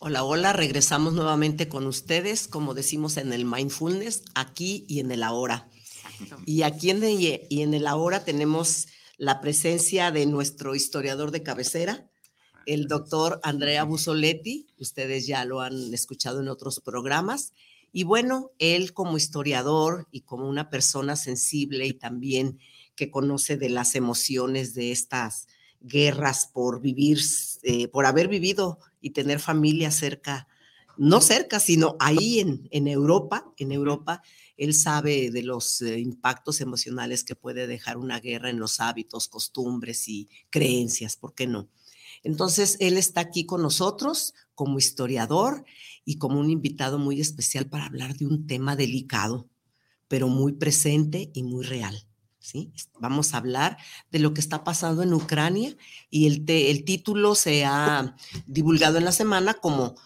Hola, 0.00 0.22
hola, 0.22 0.52
regresamos 0.52 1.12
nuevamente 1.14 1.68
con 1.68 1.84
ustedes, 1.88 2.46
como 2.46 2.72
decimos 2.72 3.16
en 3.16 3.32
el 3.32 3.44
mindfulness, 3.44 4.22
aquí 4.36 4.84
y 4.86 5.00
en 5.00 5.10
el 5.10 5.24
ahora. 5.24 5.68
Y 6.46 6.62
aquí 6.62 6.90
en 6.90 7.02
el, 7.02 7.18
y 7.20 7.62
en 7.62 7.74
el 7.74 7.84
ahora 7.84 8.22
tenemos 8.22 8.86
la 9.16 9.40
presencia 9.40 10.12
de 10.12 10.26
nuestro 10.26 10.76
historiador 10.76 11.32
de 11.32 11.42
cabecera, 11.42 12.08
el 12.64 12.86
doctor 12.86 13.40
Andrea 13.42 13.82
Busoletti. 13.82 14.68
Ustedes 14.78 15.26
ya 15.26 15.44
lo 15.44 15.62
han 15.62 15.92
escuchado 15.92 16.38
en 16.42 16.48
otros 16.48 16.78
programas. 16.78 17.52
Y 17.90 18.04
bueno, 18.04 18.52
él 18.60 18.92
como 18.92 19.16
historiador 19.16 20.06
y 20.12 20.20
como 20.20 20.48
una 20.48 20.70
persona 20.70 21.16
sensible 21.16 21.88
y 21.88 21.94
también 21.94 22.60
que 22.94 23.10
conoce 23.10 23.56
de 23.56 23.68
las 23.68 23.96
emociones 23.96 24.74
de 24.74 24.92
estas 24.92 25.48
guerras 25.80 26.48
por 26.52 26.80
vivir, 26.80 27.18
eh, 27.64 27.88
por 27.88 28.06
haber 28.06 28.28
vivido 28.28 28.78
y 29.00 29.10
tener 29.10 29.40
familia 29.40 29.90
cerca, 29.90 30.48
no 30.96 31.20
cerca, 31.20 31.60
sino 31.60 31.96
ahí 32.00 32.40
en, 32.40 32.68
en 32.70 32.88
Europa, 32.88 33.52
en 33.56 33.72
Europa, 33.72 34.22
él 34.56 34.74
sabe 34.74 35.30
de 35.30 35.42
los 35.42 35.80
eh, 35.82 36.00
impactos 36.00 36.60
emocionales 36.60 37.22
que 37.22 37.36
puede 37.36 37.66
dejar 37.66 37.96
una 37.96 38.18
guerra 38.18 38.50
en 38.50 38.58
los 38.58 38.80
hábitos, 38.80 39.28
costumbres 39.28 40.08
y 40.08 40.28
creencias, 40.50 41.16
¿por 41.16 41.34
qué 41.34 41.46
no? 41.46 41.68
Entonces, 42.24 42.76
él 42.80 42.96
está 42.96 43.20
aquí 43.20 43.46
con 43.46 43.62
nosotros 43.62 44.34
como 44.54 44.78
historiador 44.78 45.64
y 46.04 46.18
como 46.18 46.40
un 46.40 46.50
invitado 46.50 46.98
muy 46.98 47.20
especial 47.20 47.68
para 47.68 47.86
hablar 47.86 48.16
de 48.16 48.26
un 48.26 48.46
tema 48.48 48.74
delicado, 48.74 49.48
pero 50.08 50.26
muy 50.26 50.54
presente 50.54 51.30
y 51.32 51.44
muy 51.44 51.64
real. 51.64 52.07
¿Sí? 52.48 52.72
Vamos 52.98 53.34
a 53.34 53.36
hablar 53.36 53.76
de 54.10 54.20
lo 54.20 54.32
que 54.32 54.40
está 54.40 54.64
pasando 54.64 55.02
en 55.02 55.12
Ucrania 55.12 55.76
y 56.08 56.26
el, 56.26 56.44
el 56.48 56.84
título 56.86 57.34
se 57.34 57.66
ha 57.66 58.16
divulgado 58.46 58.96
en 58.96 59.04
la 59.04 59.12
semana 59.12 59.52
como 59.52 59.96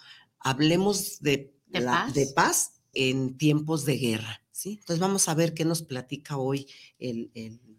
Hablemos 0.41 1.21
de, 1.21 1.55
de 1.69 2.27
paz 2.35 2.83
en 2.95 3.39
tiempos 3.39 3.85
de 3.85 3.97
guerra. 3.97 4.43
Entonces 4.65 4.99
vamos 4.99 5.29
a 5.29 5.35
ver 5.35 5.55
qué 5.55 5.65
nos 5.65 5.83
platica 5.83 6.37
hoy 6.37 6.67
el, 6.99 7.31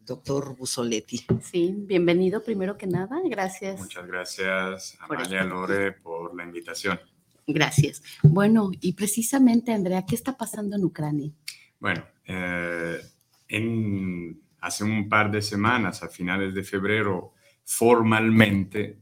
doctor 0.05 0.55
Busoletti. 0.57 1.25
Sí, 1.41 1.73
bienvenido 1.77 2.43
primero 2.43 2.77
que 2.77 2.87
nada, 2.87 3.21
gracias. 3.25 3.79
Muchas 3.79 4.05
gracias, 4.05 4.97
Amalia 4.99 5.45
Lore, 5.45 5.93
por 5.93 6.35
la 6.35 6.43
invitación. 6.43 6.99
Gracias. 7.47 8.01
Bueno, 8.21 8.71
y 8.81 8.93
precisamente, 8.93 9.71
Andrea, 9.71 10.05
¿qué 10.05 10.15
está 10.15 10.35
pasando 10.35 10.75
en 10.75 10.83
Ucrania? 10.83 11.31
Bueno, 11.79 12.05
eh, 12.25 12.99
en, 13.47 14.42
hace 14.63 14.85
un 14.85 15.09
par 15.09 15.29
de 15.29 15.41
semanas, 15.41 16.03
a 16.03 16.07
finales 16.07 16.53
de 16.53 16.63
febrero, 16.63 17.33
formalmente 17.65 18.97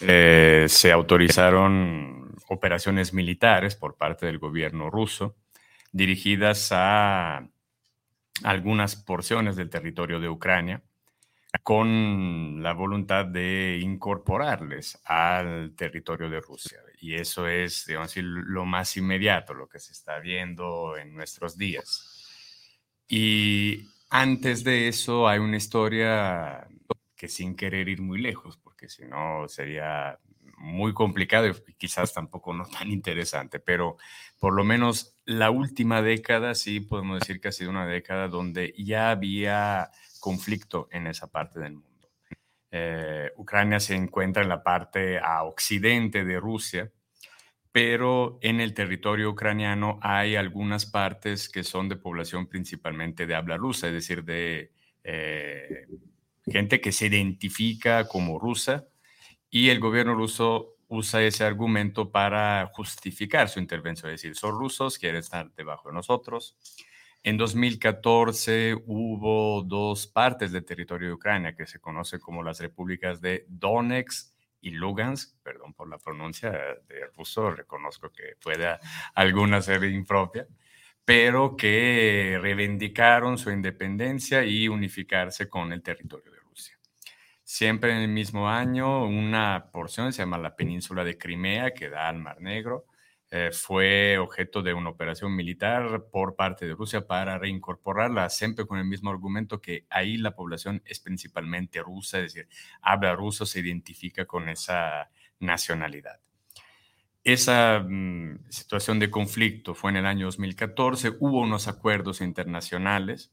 eh, 0.00 0.64
se 0.68 0.90
autorizaron 0.90 2.34
operaciones 2.48 3.12
militares 3.12 3.76
por 3.76 3.96
parte 3.96 4.24
del 4.24 4.38
gobierno 4.38 4.88
ruso 4.88 5.36
dirigidas 5.92 6.70
a 6.72 7.46
algunas 8.42 8.96
porciones 8.96 9.54
del 9.54 9.68
territorio 9.68 10.18
de 10.18 10.30
Ucrania 10.30 10.82
con 11.62 12.62
la 12.62 12.72
voluntad 12.72 13.26
de 13.26 13.78
incorporarles 13.82 14.98
al 15.04 15.74
territorio 15.76 16.30
de 16.30 16.40
Rusia. 16.40 16.78
Y 16.98 17.14
eso 17.14 17.46
es, 17.46 17.84
digamos 17.86 18.16
lo 18.16 18.64
más 18.64 18.96
inmediato, 18.96 19.52
lo 19.52 19.68
que 19.68 19.78
se 19.78 19.92
está 19.92 20.18
viendo 20.20 20.96
en 20.96 21.14
nuestros 21.14 21.58
días. 21.58 22.08
Y 23.06 23.91
antes 24.12 24.62
de 24.62 24.88
eso 24.88 25.26
hay 25.26 25.38
una 25.38 25.56
historia 25.56 26.68
que 27.16 27.28
sin 27.28 27.56
querer 27.56 27.88
ir 27.88 28.02
muy 28.02 28.20
lejos, 28.20 28.58
porque 28.58 28.90
si 28.90 29.06
no 29.06 29.48
sería 29.48 30.18
muy 30.58 30.92
complicado 30.92 31.48
y 31.48 31.72
quizás 31.78 32.12
tampoco 32.12 32.52
no 32.52 32.66
tan 32.66 32.90
interesante, 32.90 33.58
pero 33.58 33.96
por 34.38 34.52
lo 34.52 34.64
menos 34.64 35.16
la 35.24 35.50
última 35.50 36.02
década 36.02 36.54
sí 36.54 36.80
podemos 36.80 37.20
decir 37.20 37.40
que 37.40 37.48
ha 37.48 37.52
sido 37.52 37.70
una 37.70 37.86
década 37.86 38.28
donde 38.28 38.74
ya 38.76 39.10
había 39.10 39.90
conflicto 40.20 40.88
en 40.90 41.06
esa 41.06 41.28
parte 41.28 41.58
del 41.58 41.76
mundo. 41.76 42.10
Eh, 42.70 43.30
Ucrania 43.38 43.80
se 43.80 43.94
encuentra 43.94 44.42
en 44.42 44.50
la 44.50 44.62
parte 44.62 45.18
occidente 45.42 46.22
de 46.26 46.38
Rusia, 46.38 46.92
pero 47.72 48.38
en 48.42 48.60
el 48.60 48.74
territorio 48.74 49.30
ucraniano 49.30 49.98
hay 50.02 50.36
algunas 50.36 50.84
partes 50.84 51.48
que 51.48 51.64
son 51.64 51.88
de 51.88 51.96
población 51.96 52.46
principalmente 52.46 53.26
de 53.26 53.34
habla 53.34 53.56
rusa, 53.56 53.88
es 53.88 53.94
decir, 53.94 54.24
de 54.24 54.72
eh, 55.02 55.86
gente 56.46 56.80
que 56.82 56.92
se 56.92 57.06
identifica 57.06 58.06
como 58.06 58.38
rusa 58.38 58.86
y 59.50 59.70
el 59.70 59.80
gobierno 59.80 60.14
ruso 60.14 60.76
usa 60.88 61.22
ese 61.22 61.44
argumento 61.44 62.12
para 62.12 62.70
justificar 62.74 63.48
su 63.48 63.58
intervención, 63.58 64.12
es 64.12 64.20
decir, 64.20 64.36
son 64.36 64.58
rusos, 64.58 64.98
quieren 64.98 65.20
estar 65.20 65.50
debajo 65.54 65.88
de 65.88 65.94
nosotros. 65.94 66.56
En 67.22 67.38
2014 67.38 68.74
hubo 68.86 69.62
dos 69.62 70.06
partes 70.06 70.52
del 70.52 70.66
territorio 70.66 71.08
de 71.08 71.14
Ucrania 71.14 71.56
que 71.56 71.66
se 71.66 71.78
conocen 71.78 72.20
como 72.20 72.42
las 72.42 72.60
repúblicas 72.60 73.22
de 73.22 73.46
Donetsk 73.48 74.31
y 74.62 74.70
Lugansk, 74.70 75.36
perdón 75.42 75.74
por 75.74 75.88
la 75.88 75.98
pronuncia 75.98 76.50
de 76.50 77.06
ruso, 77.16 77.50
reconozco 77.50 78.10
que 78.10 78.36
puede 78.40 78.78
alguna 79.14 79.60
ser 79.60 79.84
impropia, 79.84 80.46
pero 81.04 81.56
que 81.56 82.38
reivindicaron 82.40 83.36
su 83.36 83.50
independencia 83.50 84.44
y 84.44 84.68
unificarse 84.68 85.48
con 85.48 85.72
el 85.72 85.82
territorio 85.82 86.30
de 86.30 86.38
Rusia. 86.38 86.78
Siempre 87.42 87.90
en 87.90 87.98
el 87.98 88.08
mismo 88.08 88.48
año, 88.48 89.04
una 89.04 89.70
porción, 89.72 90.12
se 90.12 90.22
llama 90.22 90.38
la 90.38 90.54
península 90.54 91.04
de 91.04 91.18
Crimea, 91.18 91.74
que 91.74 91.90
da 91.90 92.08
al 92.08 92.18
Mar 92.18 92.40
Negro, 92.40 92.86
eh, 93.34 93.50
fue 93.50 94.18
objeto 94.18 94.62
de 94.62 94.74
una 94.74 94.90
operación 94.90 95.34
militar 95.34 96.04
por 96.12 96.36
parte 96.36 96.66
de 96.66 96.74
Rusia 96.74 97.06
para 97.06 97.38
reincorporarla, 97.38 98.28
siempre 98.28 98.66
con 98.66 98.78
el 98.78 98.84
mismo 98.84 99.08
argumento 99.08 99.58
que 99.58 99.86
ahí 99.88 100.18
la 100.18 100.36
población 100.36 100.82
es 100.84 101.00
principalmente 101.00 101.80
rusa, 101.80 102.18
es 102.18 102.34
decir, 102.34 102.48
habla 102.82 103.16
ruso, 103.16 103.46
se 103.46 103.60
identifica 103.60 104.26
con 104.26 104.50
esa 104.50 105.10
nacionalidad. 105.40 106.20
Esa 107.24 107.80
mm, 107.80 108.50
situación 108.50 108.98
de 108.98 109.10
conflicto 109.10 109.74
fue 109.74 109.92
en 109.92 109.96
el 109.96 110.04
año 110.04 110.26
2014, 110.26 111.12
hubo 111.18 111.40
unos 111.40 111.68
acuerdos 111.68 112.20
internacionales, 112.20 113.32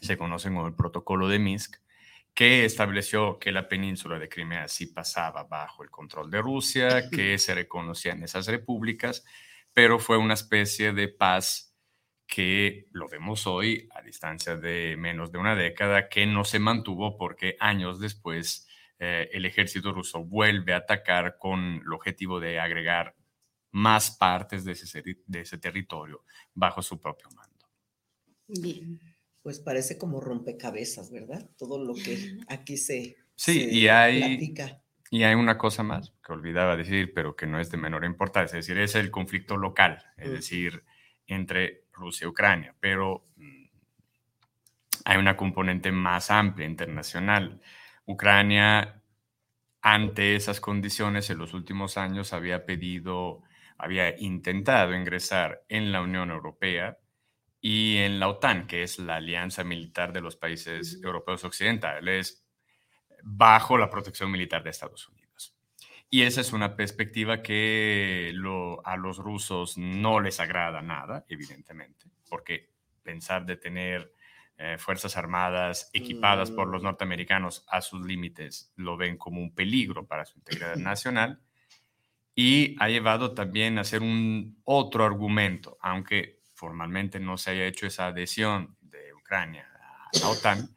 se 0.00 0.16
conocen 0.16 0.54
como 0.54 0.68
el 0.68 0.74
Protocolo 0.74 1.26
de 1.26 1.40
Minsk, 1.40 1.78
que 2.38 2.64
estableció 2.64 3.36
que 3.36 3.50
la 3.50 3.66
península 3.66 4.16
de 4.16 4.28
Crimea 4.28 4.68
sí 4.68 4.86
pasaba 4.86 5.42
bajo 5.42 5.82
el 5.82 5.90
control 5.90 6.30
de 6.30 6.40
Rusia, 6.40 7.10
que 7.10 7.36
se 7.36 7.52
reconocían 7.52 8.22
esas 8.22 8.46
repúblicas, 8.46 9.24
pero 9.72 9.98
fue 9.98 10.18
una 10.18 10.34
especie 10.34 10.92
de 10.92 11.08
paz 11.08 11.76
que 12.28 12.86
lo 12.92 13.08
vemos 13.08 13.48
hoy 13.48 13.88
a 13.92 14.02
distancia 14.02 14.54
de 14.54 14.94
menos 14.96 15.32
de 15.32 15.38
una 15.38 15.56
década, 15.56 16.08
que 16.08 16.26
no 16.26 16.44
se 16.44 16.60
mantuvo 16.60 17.16
porque 17.16 17.56
años 17.58 17.98
después 17.98 18.68
eh, 19.00 19.28
el 19.32 19.44
ejército 19.44 19.90
ruso 19.90 20.22
vuelve 20.22 20.74
a 20.74 20.76
atacar 20.76 21.38
con 21.38 21.82
el 21.84 21.92
objetivo 21.92 22.38
de 22.38 22.60
agregar 22.60 23.16
más 23.72 24.12
partes 24.12 24.64
de 24.64 24.72
ese, 24.74 25.02
de 25.26 25.40
ese 25.40 25.58
territorio 25.58 26.22
bajo 26.54 26.82
su 26.82 27.00
propio 27.00 27.30
mando. 27.34 27.68
Bien 28.46 29.17
pues 29.48 29.60
parece 29.60 29.96
como 29.96 30.20
rompecabezas, 30.20 31.10
¿verdad? 31.10 31.48
Todo 31.56 31.82
lo 31.82 31.94
que 31.94 32.36
aquí 32.48 32.76
se, 32.76 33.16
sí, 33.34 33.66
y 33.70 33.88
hay, 33.88 34.54
Y 35.10 35.22
hay 35.22 35.34
una 35.36 35.56
cosa 35.56 35.82
más 35.82 36.12
que 36.22 36.34
olvidaba 36.34 36.76
decir, 36.76 37.14
pero 37.14 37.34
que 37.34 37.46
no 37.46 37.58
es 37.58 37.70
de 37.70 37.78
menor 37.78 38.04
importancia, 38.04 38.58
es 38.58 38.66
decir, 38.66 38.78
es 38.78 38.94
el 38.94 39.10
conflicto 39.10 39.56
local, 39.56 40.04
es 40.18 40.30
decir, 40.32 40.84
entre 41.26 41.84
Rusia 41.94 42.26
y 42.26 42.28
Ucrania, 42.28 42.74
pero 42.78 43.24
mm, 43.36 43.64
hay 45.06 45.16
una 45.16 45.34
componente 45.34 45.92
más 45.92 46.30
amplia 46.30 46.66
internacional. 46.66 47.62
Ucrania, 48.04 49.00
ante 49.80 50.36
esas 50.36 50.60
condiciones, 50.60 51.30
en 51.30 51.38
los 51.38 51.54
últimos 51.54 51.96
años 51.96 52.34
había 52.34 52.66
pedido, 52.66 53.44
había 53.78 54.14
intentado 54.20 54.94
ingresar 54.94 55.64
en 55.70 55.90
la 55.90 56.02
Unión 56.02 56.30
Europea, 56.30 56.98
y 57.70 57.98
en 57.98 58.18
la 58.18 58.28
OTAN, 58.28 58.66
que 58.66 58.82
es 58.82 58.98
la 58.98 59.16
alianza 59.16 59.62
militar 59.62 60.10
de 60.14 60.22
los 60.22 60.36
países 60.36 60.98
europeos 61.04 61.44
occidentales, 61.44 62.42
bajo 63.22 63.76
la 63.76 63.90
protección 63.90 64.30
militar 64.30 64.64
de 64.64 64.70
Estados 64.70 65.06
Unidos. 65.06 65.54
Y 66.08 66.22
esa 66.22 66.40
es 66.40 66.54
una 66.54 66.76
perspectiva 66.76 67.42
que 67.42 68.32
a 68.84 68.96
los 68.96 69.18
rusos 69.18 69.76
no 69.76 70.18
les 70.18 70.40
agrada 70.40 70.80
nada, 70.80 71.26
evidentemente, 71.28 72.06
porque 72.30 72.70
pensar 73.02 73.44
de 73.44 73.58
tener 73.58 74.14
eh, 74.56 74.78
fuerzas 74.78 75.18
armadas 75.18 75.90
equipadas 75.92 76.50
por 76.50 76.68
los 76.68 76.80
mm. 76.80 76.86
norteamericanos 76.86 77.66
a 77.68 77.82
sus 77.82 78.00
límites 78.00 78.72
lo 78.76 78.96
ven 78.96 79.18
como 79.18 79.42
un 79.42 79.54
peligro 79.54 80.06
para 80.06 80.24
su 80.24 80.38
integridad 80.38 80.76
nacional 80.76 81.42
y 82.34 82.76
ha 82.78 82.88
llevado 82.88 83.34
también 83.34 83.78
a 83.78 83.84
ser 83.84 84.00
un 84.00 84.58
otro 84.64 85.04
argumento, 85.04 85.76
aunque 85.82 86.37
formalmente 86.58 87.20
no 87.20 87.38
se 87.38 87.52
haya 87.52 87.66
hecho 87.66 87.86
esa 87.86 88.08
adhesión 88.08 88.76
de 88.80 89.14
Ucrania 89.14 89.68
a 90.12 90.18
la 90.18 90.28
OTAN, 90.28 90.68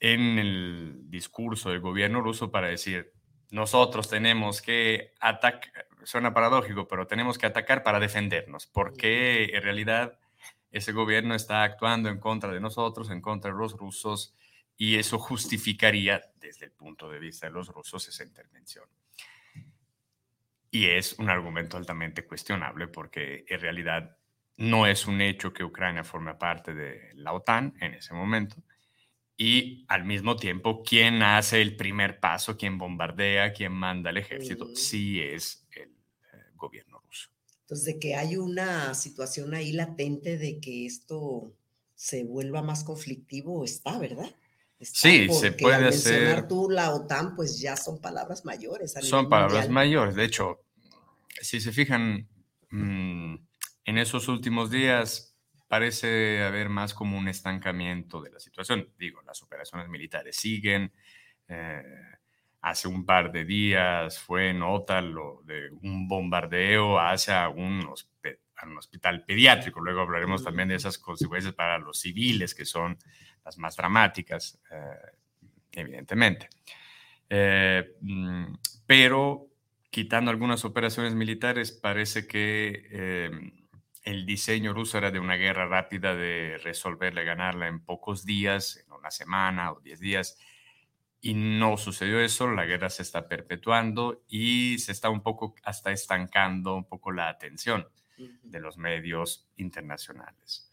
en 0.00 0.38
el 0.38 1.02
discurso 1.10 1.68
del 1.68 1.80
gobierno 1.80 2.22
ruso 2.22 2.50
para 2.50 2.68
decir, 2.68 3.12
nosotros 3.50 4.08
tenemos 4.08 4.62
que 4.62 5.12
atacar, 5.20 5.88
suena 6.04 6.32
paradójico, 6.32 6.88
pero 6.88 7.06
tenemos 7.06 7.36
que 7.36 7.46
atacar 7.46 7.82
para 7.82 8.00
defendernos, 8.00 8.66
porque 8.66 9.50
en 9.52 9.62
realidad 9.62 10.18
ese 10.70 10.92
gobierno 10.92 11.34
está 11.34 11.62
actuando 11.62 12.08
en 12.08 12.18
contra 12.18 12.50
de 12.50 12.60
nosotros, 12.60 13.10
en 13.10 13.20
contra 13.20 13.52
de 13.52 13.58
los 13.58 13.76
rusos, 13.76 14.34
y 14.74 14.96
eso 14.96 15.18
justificaría, 15.18 16.22
desde 16.36 16.64
el 16.64 16.72
punto 16.72 17.10
de 17.10 17.18
vista 17.18 17.46
de 17.46 17.52
los 17.52 17.68
rusos, 17.68 18.08
esa 18.08 18.24
intervención. 18.24 18.86
Y 20.70 20.86
es 20.86 21.18
un 21.18 21.28
argumento 21.28 21.76
altamente 21.76 22.24
cuestionable 22.24 22.86
porque 22.88 23.44
en 23.46 23.60
realidad 23.60 24.16
no 24.60 24.86
es 24.86 25.06
un 25.06 25.22
hecho 25.22 25.52
que 25.52 25.64
Ucrania 25.64 26.04
forme 26.04 26.34
parte 26.34 26.74
de 26.74 27.12
la 27.14 27.32
OTAN 27.32 27.74
en 27.80 27.94
ese 27.94 28.12
momento. 28.12 28.56
Y 29.34 29.86
al 29.88 30.04
mismo 30.04 30.36
tiempo, 30.36 30.82
quien 30.82 31.22
hace 31.22 31.62
el 31.62 31.76
primer 31.76 32.20
paso, 32.20 32.58
quien 32.58 32.76
bombardea, 32.76 33.54
quien 33.54 33.72
manda 33.72 34.10
el 34.10 34.18
ejército, 34.18 34.76
sí 34.76 35.18
es 35.18 35.66
el 35.74 35.88
eh, 35.88 36.44
gobierno 36.56 37.00
ruso. 37.06 37.30
Entonces, 37.62 37.86
de 37.86 37.98
que 37.98 38.14
hay 38.16 38.36
una 38.36 38.92
situación 38.92 39.54
ahí 39.54 39.72
latente 39.72 40.36
de 40.36 40.60
que 40.60 40.84
esto 40.84 41.54
se 41.94 42.24
vuelva 42.24 42.60
más 42.60 42.84
conflictivo, 42.84 43.64
está, 43.64 43.98
¿verdad? 43.98 44.30
sí, 44.78 45.28
se 45.30 45.52
puede 45.52 45.76
al 45.76 45.82
mencionar 45.84 46.48
tú 46.48 46.68
la 46.68 46.92
OTAN, 46.92 47.34
pues 47.34 47.58
ya 47.58 47.78
son 47.78 47.98
palabras 47.98 48.44
mayores. 48.44 48.92
son 49.00 49.30
palabras 49.30 49.70
mayores. 49.70 50.14
De 50.14 50.24
hecho, 50.24 50.60
si 51.40 51.62
se 51.62 51.72
fijan, 51.72 52.28
mm, 52.70 53.36
en 53.84 53.98
esos 53.98 54.28
últimos 54.28 54.70
días 54.70 55.30
parece 55.70 56.42
haber 56.42 56.68
más 56.68 56.94
como 56.94 57.16
un 57.16 57.28
estancamiento 57.28 58.20
de 58.20 58.30
la 58.30 58.40
situación. 58.40 58.92
Digo, 58.98 59.22
las 59.22 59.40
operaciones 59.40 59.88
militares 59.88 60.36
siguen. 60.36 60.92
Eh, 61.46 61.82
hace 62.62 62.88
un 62.88 63.06
par 63.06 63.30
de 63.30 63.44
días 63.44 64.18
fue 64.18 64.52
nota 64.52 65.00
lo 65.00 65.42
de 65.44 65.70
un 65.82 66.08
bombardeo 66.08 66.98
hacia 66.98 67.48
un, 67.48 67.86
un 67.86 68.78
hospital 68.78 69.24
pediátrico. 69.24 69.80
Luego 69.80 70.00
hablaremos 70.00 70.42
también 70.42 70.68
de 70.68 70.74
esas 70.74 70.98
consecuencias 70.98 71.54
para 71.54 71.78
los 71.78 72.00
civiles, 72.00 72.54
que 72.54 72.64
son 72.64 72.98
las 73.44 73.56
más 73.56 73.76
dramáticas, 73.76 74.60
eh, 74.70 75.12
evidentemente. 75.70 76.48
Eh, 77.28 77.96
mm, 78.00 78.54
pero 78.86 79.46
quitando 79.88 80.32
algunas 80.32 80.64
operaciones 80.64 81.14
militares, 81.14 81.70
parece 81.70 82.26
que 82.26 83.59
el 84.02 84.26
diseño 84.26 84.72
ruso 84.72 84.98
era 84.98 85.10
de 85.10 85.18
una 85.18 85.36
guerra 85.36 85.66
rápida, 85.66 86.14
de 86.14 86.58
resolverla, 86.62 87.22
ganarla 87.22 87.68
en 87.68 87.80
pocos 87.84 88.24
días, 88.24 88.82
en 88.84 88.92
una 88.92 89.10
semana 89.10 89.72
o 89.72 89.80
diez 89.80 90.00
días. 90.00 90.38
Y 91.20 91.34
no 91.34 91.76
sucedió 91.76 92.18
eso, 92.20 92.50
la 92.50 92.64
guerra 92.64 92.88
se 92.88 93.02
está 93.02 93.28
perpetuando 93.28 94.22
y 94.28 94.78
se 94.78 94.92
está 94.92 95.10
un 95.10 95.22
poco 95.22 95.54
hasta 95.64 95.92
estancando 95.92 96.74
un 96.74 96.88
poco 96.88 97.12
la 97.12 97.28
atención 97.28 97.86
de 98.42 98.60
los 98.60 98.78
medios 98.78 99.48
internacionales. 99.56 100.70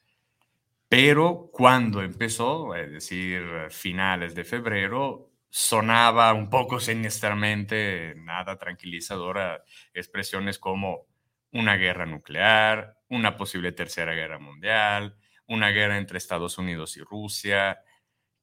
Pero 0.90 1.50
cuando 1.52 2.02
empezó, 2.02 2.76
es 2.76 2.92
decir, 2.92 3.44
finales 3.70 4.36
de 4.36 4.46
febrero, 4.46 5.32
sonaba 5.50 6.34
un 6.34 6.50
poco 6.50 6.80
sinistramente, 6.80 8.16
nada 8.16 8.58
tranquilizadora, 8.58 9.63
expresiones 9.94 10.60
como 10.60 11.08
una 11.52 11.76
guerra 11.76 12.06
nuclear, 12.06 12.98
una 13.10 13.38
posible 13.38 13.72
tercera 13.72 14.14
guerra 14.14 14.40
mundial, 14.40 15.16
una 15.48 15.70
guerra 15.70 15.98
entre 15.98 16.18
Estados 16.18 16.58
Unidos 16.58 16.98
y 16.98 17.02
Rusia, 17.02 17.80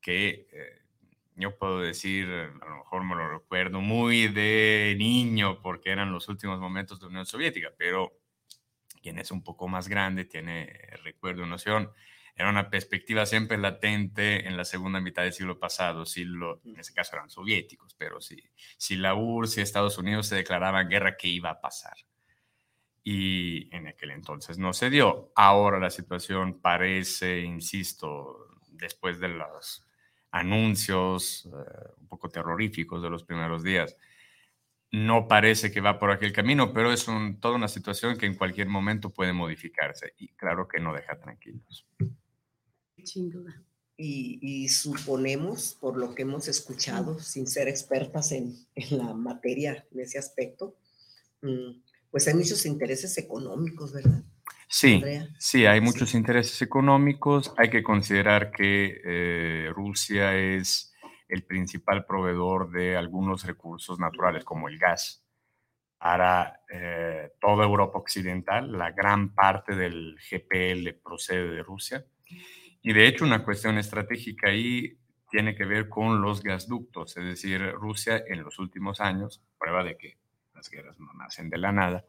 que 0.00 0.48
eh, 0.52 0.84
yo 1.36 1.56
puedo 1.58 1.80
decir, 1.80 2.28
a 2.28 2.68
lo 2.68 2.76
mejor 2.78 3.04
me 3.04 3.14
lo 3.14 3.38
recuerdo 3.38 3.80
muy 3.80 4.28
de 4.28 4.94
niño 4.98 5.60
porque 5.60 5.90
eran 5.90 6.12
los 6.12 6.28
últimos 6.28 6.60
momentos 6.60 6.98
de 6.98 7.06
la 7.06 7.10
Unión 7.10 7.26
Soviética, 7.26 7.70
pero 7.76 8.12
quien 9.02 9.18
es 9.18 9.30
un 9.30 9.42
poco 9.42 9.68
más 9.68 9.88
grande 9.88 10.24
tiene 10.24 10.80
recuerdo, 11.02 11.44
noción, 11.44 11.90
era 12.36 12.48
una 12.48 12.70
perspectiva 12.70 13.26
siempre 13.26 13.58
latente 13.58 14.48
en 14.48 14.56
la 14.56 14.64
segunda 14.64 15.00
mitad 15.00 15.22
del 15.22 15.32
siglo 15.32 15.58
pasado, 15.58 16.04
si 16.04 16.24
lo, 16.24 16.60
en 16.64 16.80
ese 16.80 16.92
caso 16.92 17.14
eran 17.14 17.30
soviéticos, 17.30 17.94
pero 17.94 18.20
si, 18.20 18.42
si 18.76 18.96
la 18.96 19.14
URSS 19.14 19.58
y 19.58 19.60
Estados 19.60 19.98
Unidos 19.98 20.26
se 20.28 20.36
declaraban 20.36 20.88
guerra, 20.88 21.16
¿qué 21.16 21.28
iba 21.28 21.50
a 21.50 21.60
pasar? 21.60 21.94
Y 23.04 23.68
en 23.76 23.86
aquel 23.86 24.10
entonces 24.12 24.58
no 24.58 24.72
se 24.72 24.88
dio. 24.88 25.30
Ahora 25.36 25.78
la 25.78 25.90
situación 25.90 26.60
parece, 26.60 27.40
insisto, 27.40 28.48
después 28.70 29.20
de 29.20 29.28
los 29.28 29.86
anuncios 30.30 31.46
eh, 31.46 31.92
un 31.98 32.08
poco 32.08 32.30
terroríficos 32.30 33.02
de 33.02 33.10
los 33.10 33.22
primeros 33.22 33.62
días, 33.62 33.94
no 34.90 35.28
parece 35.28 35.70
que 35.70 35.82
va 35.82 35.98
por 35.98 36.10
aquel 36.10 36.32
camino, 36.32 36.72
pero 36.72 36.92
es 36.92 37.06
toda 37.40 37.56
una 37.56 37.68
situación 37.68 38.16
que 38.16 38.26
en 38.26 38.36
cualquier 38.36 38.68
momento 38.68 39.10
puede 39.10 39.32
modificarse 39.32 40.14
y 40.18 40.28
claro 40.28 40.66
que 40.66 40.80
no 40.80 40.94
deja 40.94 41.18
tranquilos. 41.18 41.86
Sin 43.02 43.30
duda. 43.30 43.62
Y, 43.96 44.68
suponemos, 44.68 45.74
por 45.74 45.96
lo 45.96 46.14
que 46.14 46.22
hemos 46.22 46.48
escuchado, 46.48 47.18
sin 47.20 47.46
ser 47.46 47.68
expertas 47.68 48.32
en, 48.32 48.56
en 48.74 48.98
la 48.98 49.14
materia 49.14 49.86
en 49.92 50.00
ese 50.00 50.18
aspecto, 50.18 50.74
mm, 51.42 51.83
pues 52.14 52.28
hay 52.28 52.34
muchos 52.34 52.64
intereses 52.64 53.18
económicos, 53.18 53.92
¿verdad? 53.92 54.22
Sí, 54.68 55.02
sí, 55.36 55.66
hay 55.66 55.80
muchos 55.80 56.14
intereses 56.14 56.62
económicos. 56.62 57.52
Hay 57.56 57.70
que 57.70 57.82
considerar 57.82 58.52
que 58.52 59.00
eh, 59.04 59.72
Rusia 59.74 60.36
es 60.36 60.94
el 61.26 61.42
principal 61.42 62.06
proveedor 62.06 62.70
de 62.70 62.96
algunos 62.96 63.44
recursos 63.44 63.98
naturales, 63.98 64.44
como 64.44 64.68
el 64.68 64.78
gas. 64.78 65.24
Para 65.98 66.60
eh, 66.72 67.32
toda 67.40 67.64
Europa 67.64 67.98
Occidental, 67.98 68.70
la 68.70 68.92
gran 68.92 69.34
parte 69.34 69.74
del 69.74 70.16
GPL 70.30 70.94
procede 71.02 71.50
de 71.50 71.64
Rusia. 71.64 72.06
Y 72.80 72.92
de 72.92 73.08
hecho, 73.08 73.24
una 73.24 73.42
cuestión 73.42 73.76
estratégica 73.76 74.50
ahí 74.50 75.00
tiene 75.32 75.56
que 75.56 75.64
ver 75.64 75.88
con 75.88 76.22
los 76.22 76.44
gasductos, 76.44 77.16
es 77.16 77.24
decir, 77.24 77.72
Rusia 77.72 78.22
en 78.28 78.44
los 78.44 78.60
últimos 78.60 79.00
años, 79.00 79.42
prueba 79.58 79.82
de 79.82 79.96
que 79.96 80.23
las 80.64 80.70
guerras 80.70 81.00
no 81.00 81.12
nacen 81.14 81.50
de 81.50 81.58
la 81.58 81.72
nada, 81.72 82.04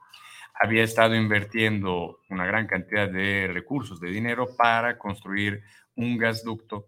había 0.53 0.83
estado 0.83 1.15
invirtiendo 1.15 2.21
una 2.29 2.45
gran 2.45 2.67
cantidad 2.67 3.09
de 3.09 3.49
recursos, 3.51 3.99
de 3.99 4.09
dinero, 4.09 4.55
para 4.55 4.97
construir 4.97 5.61
un 5.95 6.17
gasducto 6.17 6.87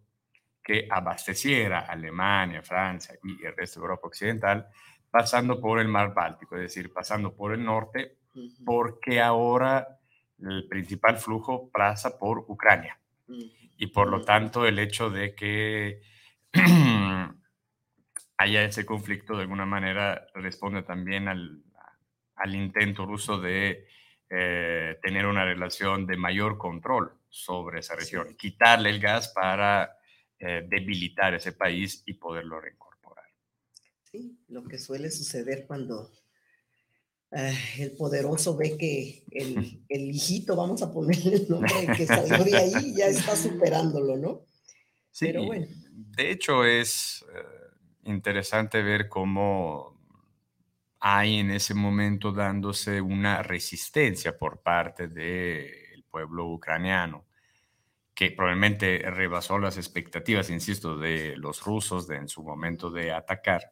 que 0.64 0.88
abasteciera 0.90 1.80
a 1.80 1.94
Alemania, 1.94 2.62
Francia 2.62 3.16
y 3.24 3.46
el 3.46 3.56
resto 3.56 3.80
de 3.80 3.86
Europa 3.86 4.08
Occidental, 4.08 4.68
pasando 5.10 5.60
por 5.60 5.80
el 5.80 5.88
mar 5.88 6.14
Báltico, 6.14 6.56
es 6.56 6.62
decir, 6.64 6.92
pasando 6.94 7.36
por 7.36 7.54
el 7.54 7.64
norte, 7.64 8.18
porque 8.66 9.20
ahora 9.20 10.00
el 10.40 10.68
principal 10.68 11.18
flujo 11.18 11.70
pasa 11.72 12.18
por 12.18 12.40
Ucrania. 12.48 13.00
Y 13.78 13.88
por 13.88 14.10
lo 14.10 14.24
tanto, 14.24 14.66
el 14.66 14.80
hecho 14.80 15.10
de 15.10 15.36
que 15.36 16.02
haya 18.38 18.64
ese 18.64 18.86
conflicto 18.86 19.36
de 19.36 19.44
alguna 19.44 19.66
manera 19.66 20.28
responde 20.36 20.84
también 20.84 21.28
al, 21.28 21.64
al 22.36 22.56
intento 22.56 23.06
ruso 23.06 23.40
de 23.40 23.88
eh, 24.30 24.98
tener 25.02 25.26
una 25.26 25.46
relación 25.46 26.06
de 26.06 26.18
mayor 26.18 26.58
control 26.58 27.14
sobre 27.30 27.80
esa 27.80 27.96
región, 27.96 28.36
quitarle 28.38 28.90
el 28.90 29.00
gas 29.00 29.30
para 29.30 29.98
eh, 30.40 30.66
debilitar 30.68 31.34
ese 31.34 31.54
país 31.54 32.04
y 32.06 32.14
poderlo 32.14 32.60
reincorporar. 32.60 33.26
Sí, 34.04 34.38
lo 34.50 34.64
que 34.64 34.78
suele 34.78 35.10
suceder 35.10 35.66
cuando 35.66 36.12
eh, 37.32 37.58
el 37.80 37.92
poderoso 37.92 38.56
ve 38.56 38.78
que 38.78 39.24
el, 39.32 39.82
el, 39.90 40.10
hijito, 40.12 40.56
vamos 40.56 40.82
a 40.84 40.92
ponerle 40.92 41.38
el 41.38 41.50
nombre 41.50 41.88
que 41.96 42.06
salió 42.06 42.44
de 42.44 42.58
ahí, 42.58 42.94
ya 42.96 43.08
está 43.08 43.36
superándolo, 43.36 44.18
¿no? 44.18 44.46
Sí, 45.12 45.26
Pero 45.28 45.46
bueno. 45.46 45.66
de 45.90 46.32
hecho 46.32 46.64
es 46.64 47.26
interesante 48.08 48.82
ver 48.82 49.08
cómo 49.10 49.98
hay 51.00 51.40
en 51.40 51.52
ese 51.52 51.74
momento 51.74 52.32
dándose 52.32 53.02
una 53.02 53.44
resistencia 53.44 54.38
por 54.38 54.62
parte 54.62 55.08
del 55.08 56.04
pueblo 56.10 56.48
ucraniano, 56.48 57.26
que 58.14 58.32
probablemente 58.32 59.00
rebasó 59.12 59.60
las 59.60 59.78
expectativas, 59.78 60.50
insisto, 60.50 60.98
de 60.98 61.38
los 61.38 61.64
rusos 61.64 62.08
de, 62.08 62.18
en 62.18 62.28
su 62.28 62.44
momento 62.44 62.90
de 62.90 63.12
atacar, 63.14 63.72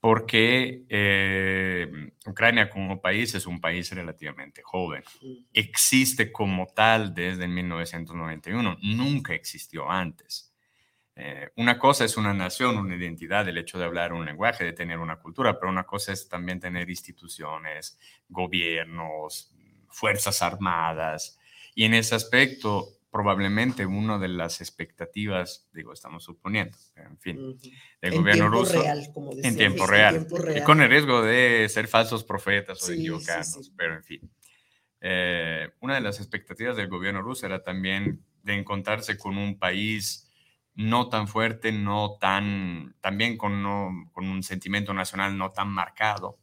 porque 0.00 0.84
eh, 0.88 2.12
Ucrania 2.24 2.70
como 2.70 3.00
país 3.00 3.34
es 3.34 3.46
un 3.46 3.60
país 3.60 3.90
relativamente 3.90 4.62
joven. 4.62 5.02
Existe 5.52 6.32
como 6.32 6.66
tal 6.66 7.12
desde 7.12 7.48
1991, 7.48 8.78
nunca 8.82 9.34
existió 9.34 9.90
antes. 9.90 10.47
Eh, 11.20 11.50
una 11.56 11.80
cosa 11.80 12.04
es 12.04 12.16
una 12.16 12.32
nación, 12.32 12.78
una 12.78 12.94
identidad, 12.94 13.48
el 13.48 13.58
hecho 13.58 13.76
de 13.76 13.84
hablar 13.84 14.12
un 14.12 14.24
lenguaje, 14.24 14.62
de 14.62 14.72
tener 14.72 15.00
una 15.00 15.16
cultura, 15.16 15.58
pero 15.58 15.68
una 15.68 15.82
cosa 15.82 16.12
es 16.12 16.28
también 16.28 16.60
tener 16.60 16.88
instituciones, 16.88 17.98
gobiernos, 18.28 19.52
fuerzas 19.88 20.42
armadas. 20.42 21.36
Y 21.74 21.82
en 21.84 21.94
ese 21.94 22.14
aspecto, 22.14 23.00
probablemente 23.10 23.84
una 23.84 24.16
de 24.16 24.28
las 24.28 24.60
expectativas, 24.60 25.68
digo, 25.72 25.92
estamos 25.92 26.22
suponiendo, 26.22 26.78
en 26.94 27.18
fin, 27.18 27.58
del 28.00 28.14
gobierno 28.14 28.48
ruso 28.48 28.80
en 28.84 29.56
tiempo 29.56 29.88
real, 29.88 30.24
y 30.54 30.60
con 30.62 30.80
el 30.80 30.88
riesgo 30.88 31.22
de 31.22 31.68
ser 31.68 31.88
falsos 31.88 32.22
profetas 32.22 32.88
o 32.88 32.92
equivocarnos, 32.92 33.72
pero 33.76 33.96
en 33.96 34.04
fin. 34.04 34.30
Eh, 35.00 35.68
una 35.80 35.96
de 35.96 36.00
las 36.00 36.20
expectativas 36.20 36.76
del 36.76 36.86
gobierno 36.86 37.22
ruso 37.22 37.44
era 37.44 37.60
también 37.60 38.22
de 38.44 38.54
encontrarse 38.54 39.18
con 39.18 39.36
un 39.36 39.58
país 39.58 40.27
no 40.78 41.08
tan 41.08 41.26
fuerte, 41.26 41.72
no 41.72 42.18
tan, 42.20 42.94
también 43.00 43.36
con, 43.36 43.64
con 44.12 44.28
un 44.28 44.44
sentimiento 44.44 44.94
nacional 44.94 45.36
no 45.36 45.50
tan 45.50 45.68
marcado 45.68 46.38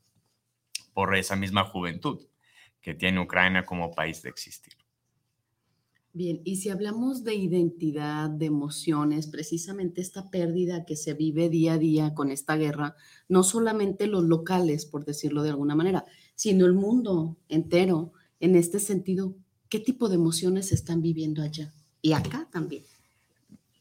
por 0.93 1.15
esa 1.15 1.37
misma 1.37 1.63
juventud 1.63 2.19
que 2.81 2.93
tiene 2.93 3.21
Ucrania 3.21 3.63
como 3.63 3.91
país 3.91 4.21
de 4.23 4.29
existir. 4.29 4.73
Bien, 6.11 6.41
y 6.43 6.57
si 6.57 6.69
hablamos 6.69 7.23
de 7.23 7.35
identidad, 7.35 8.29
de 8.29 8.47
emociones, 8.47 9.27
precisamente 9.27 10.01
esta 10.01 10.29
pérdida 10.29 10.83
que 10.83 10.97
se 10.97 11.13
vive 11.13 11.49
día 11.49 11.73
a 11.73 11.77
día 11.77 12.13
con 12.13 12.29
esta 12.29 12.57
guerra, 12.57 12.95
no 13.29 13.41
solamente 13.43 14.05
los 14.05 14.25
locales, 14.25 14.85
por 14.85 15.05
decirlo 15.05 15.43
de 15.43 15.51
alguna 15.51 15.75
manera, 15.75 16.03
sino 16.35 16.65
el 16.65 16.73
mundo 16.73 17.37
entero, 17.47 18.11
en 18.41 18.57
este 18.57 18.79
sentido, 18.79 19.37
¿qué 19.69 19.79
tipo 19.79 20.09
de 20.09 20.15
emociones 20.15 20.73
están 20.73 21.01
viviendo 21.01 21.41
allá? 21.41 21.73
Y 22.01 22.11
acá 22.11 22.49
también. 22.51 22.83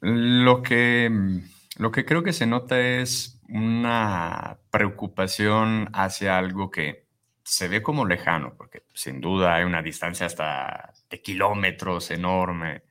Lo 0.06 0.62
que, 0.62 1.08
mm, 1.10 1.38
lo 1.78 1.90
que 1.90 2.04
creo 2.04 2.22
que 2.22 2.34
se 2.34 2.46
nota 2.46 2.78
es 2.78 3.40
una 3.48 4.58
preocupación 4.70 5.88
hacia 5.94 6.36
algo 6.36 6.70
que 6.70 7.06
se 7.42 7.68
ve 7.68 7.82
como 7.82 8.04
lejano, 8.04 8.54
porque 8.54 8.82
sin 8.92 9.22
duda 9.22 9.54
hay 9.54 9.64
una 9.64 9.80
distancia 9.80 10.26
hasta 10.26 10.92
de 11.08 11.22
kilómetros 11.22 12.10
enorme 12.10 12.82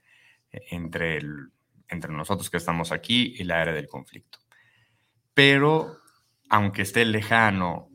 entre, 0.51 1.19
entre 1.87 2.11
nosotros 2.11 2.49
que 2.49 2.57
estamos 2.57 2.91
aquí 2.91 3.35
y 3.37 3.43
la 3.43 3.61
área 3.61 3.73
del 3.75 3.87
conflicto. 3.87 4.39
Pero 5.35 5.99
aunque 6.49 6.81
esté 6.81 7.05
lejano, 7.05 7.89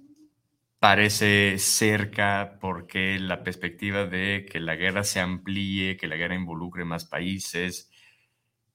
parece 0.78 1.58
cerca 1.58 2.56
porque 2.60 3.18
la 3.18 3.42
perspectiva 3.42 4.06
de 4.06 4.46
que 4.48 4.60
la 4.60 4.76
guerra 4.76 5.02
se 5.02 5.18
amplíe, 5.18 5.96
que 5.96 6.06
la 6.06 6.16
guerra 6.16 6.36
involucre 6.36 6.84
más 6.84 7.04
países, 7.04 7.90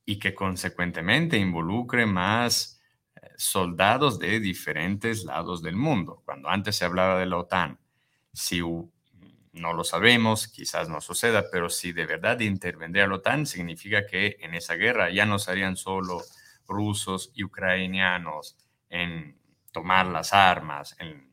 y 0.06 0.20
que 0.20 0.34
consecuentemente 0.34 1.38
involucre 1.38 2.06
más 2.06 2.82
eh, 3.16 3.22
soldados 3.38 4.20
de 4.20 4.40
diferentes 4.40 5.24
lados 5.24 5.62
del 5.62 5.76
mundo. 5.76 6.22
Cuando 6.26 6.50
antes 6.50 6.76
se 6.76 6.86
hablaba 6.86 7.20
de 7.20 7.26
la 7.26 7.38
OTAN, 7.38 7.80
si 8.34 8.62
no 9.54 9.74
lo 9.74 9.84
sabemos, 9.84 10.48
quizás 10.48 10.90
no 10.90 11.00
suceda, 11.00 11.46
pero 11.52 11.70
si 11.70 11.94
de 11.94 12.06
verdad 12.06 12.40
intervendría 12.40 13.08
la 13.08 13.16
OTAN, 13.16 13.46
significa 13.46 14.06
que 14.06 14.38
en 14.40 14.56
esa 14.56 14.76
guerra 14.76 15.10
ya 15.12 15.26
no 15.26 15.40
serían 15.40 15.78
solo 15.78 16.22
rusos 16.68 17.32
y 17.36 17.44
ucranianos 17.44 18.58
en 18.90 19.38
tomar 19.72 20.08
las 20.08 20.34
armas, 20.34 20.96
en, 21.00 21.30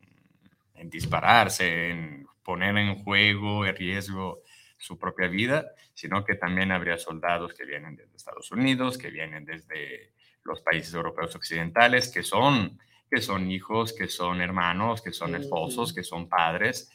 en 0.75 0.91
dispararse, 0.91 1.91
en 1.91 2.27
poner 2.43 2.77
en 2.77 2.97
juego, 3.03 3.67
en 3.67 3.77
riesgo 3.77 4.43
su 4.81 4.99
propia 4.99 5.29
vida, 5.29 5.73
sino 5.93 6.25
que 6.25 6.35
también 6.35 6.73
habría 6.73 6.97
soldados 6.97 7.55
que 7.55 7.65
vienen 7.65 7.97
desde 7.97 8.17
Estados 8.17 8.51
Unidos, 8.51 8.97
que 8.97 9.11
vienen 9.11 9.45
desde 9.45 10.15
los 10.43 10.63
países 10.63 10.95
europeos 10.95 11.35
occidentales, 11.37 12.09
que 12.09 12.23
son, 12.23 12.81
que 13.11 13.21
son 13.21 13.51
hijos, 13.51 13.93
que 13.93 14.09
son 14.09 14.41
hermanos, 14.41 15.03
que 15.03 15.13
son 15.13 15.35
esposos, 15.35 15.93
que 15.93 16.03
son 16.03 16.29
padres. 16.29 16.91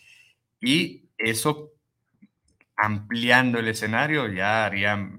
Y 0.59 1.09
eso, 1.15 1.73
ampliando 2.75 3.59
el 3.59 3.67
escenario, 3.67 4.27
ya 4.27 4.65
haría 4.65 5.11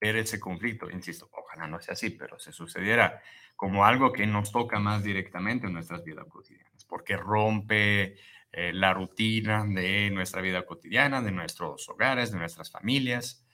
ver 0.00 0.16
ese 0.16 0.40
conflicto. 0.40 0.90
Insisto, 0.90 1.30
ojalá 1.30 1.68
no 1.68 1.80
sea 1.80 1.92
así, 1.92 2.10
pero 2.10 2.38
se 2.38 2.52
sucediera 2.52 3.22
como 3.54 3.84
algo 3.84 4.12
que 4.12 4.26
nos 4.26 4.50
toca 4.50 4.80
más 4.80 5.04
directamente 5.04 5.68
en 5.68 5.74
nuestras 5.74 6.02
vidas 6.02 6.26
cotidianas, 6.28 6.84
porque 6.84 7.16
rompe 7.16 8.16
eh, 8.56 8.72
la 8.72 8.94
rutina 8.94 9.64
de 9.66 10.10
nuestra 10.10 10.40
vida 10.40 10.64
cotidiana, 10.64 11.20
de 11.20 11.32
nuestros 11.32 11.88
hogares, 11.88 12.30
de 12.30 12.38
nuestras 12.38 12.70
familias 12.70 13.44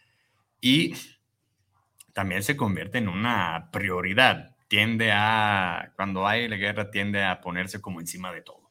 y 0.60 0.94
también 2.12 2.42
se 2.42 2.54
convierte 2.54 2.98
en 2.98 3.08
una 3.08 3.70
prioridad. 3.72 4.56
Tiende 4.68 5.10
a, 5.10 5.94
cuando 5.96 6.26
hay 6.26 6.48
la 6.48 6.56
guerra, 6.56 6.90
tiende 6.90 7.24
a 7.24 7.40
ponerse 7.40 7.80
como 7.80 8.00
encima 8.00 8.30
de 8.30 8.42
todo. 8.42 8.70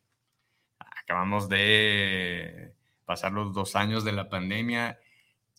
Acabamos 0.80 1.50
de 1.50 2.76
pasar 3.06 3.32
los 3.32 3.52
dos 3.52 3.76
años 3.76 4.04
de 4.04 4.12
la 4.12 4.30
pandemia. 4.30 5.00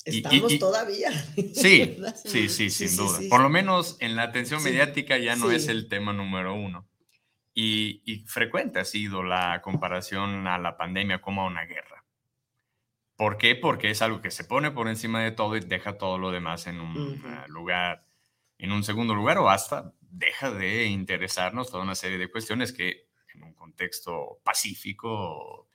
Estamos 0.05 0.57
todavía. 0.61 1.11
Sí, 1.53 1.99
sí, 2.25 2.49
sí, 2.49 2.71
sin 2.71 2.97
duda. 2.97 3.19
Por 3.29 3.41
lo 3.41 3.49
menos 3.49 3.97
en 3.99 4.15
la 4.15 4.23
atención 4.23 4.63
mediática 4.63 5.19
ya 5.19 5.35
no 5.35 5.51
es 5.51 5.67
el 5.67 5.89
tema 5.89 6.13
número 6.13 6.55
uno. 6.55 6.90
Y, 7.63 8.25
frecuente 8.27 8.79
ha 8.81 8.85
sido 8.85 9.23
la 9.23 9.61
comparación 9.61 10.47
a 10.47 10.57
la 10.59 10.77
pandemia 10.79 11.21
como 11.21 11.43
a 11.43 11.47
una 11.47 11.65
guerra. 11.65 12.05
¿Por 13.17 13.37
qué? 13.37 13.55
Porque 13.55 13.91
es 13.91 14.01
algo 14.01 14.23
que 14.23 14.31
se 14.31 14.45
pone 14.45 14.71
por 14.71 14.89
encima 14.89 15.23
de 15.23 15.31
todo 15.31 15.57
y 15.57 15.61
deja 15.61 15.99
todo 15.99 16.17
lo 16.17 16.31
demás 16.31 16.67
en 16.67 16.81
un 16.81 17.23
ah, 17.27 17.45
lugar, 17.49 18.07
en 18.57 18.73
un 18.73 18.83
segundo 18.83 19.15
lugar 19.15 19.37
o 19.39 19.51
hasta 19.51 19.93
deja 20.01 20.51
de 20.51 20.87
interesarnos 20.87 21.71
toda 21.71 21.83
una 21.83 21.95
serie 21.95 22.17
de 22.17 22.31
cuestiones 22.31 22.73
que 22.73 23.09
en 23.35 23.43
un 23.43 23.53
contexto 23.53 24.41
pacífico 24.43 25.69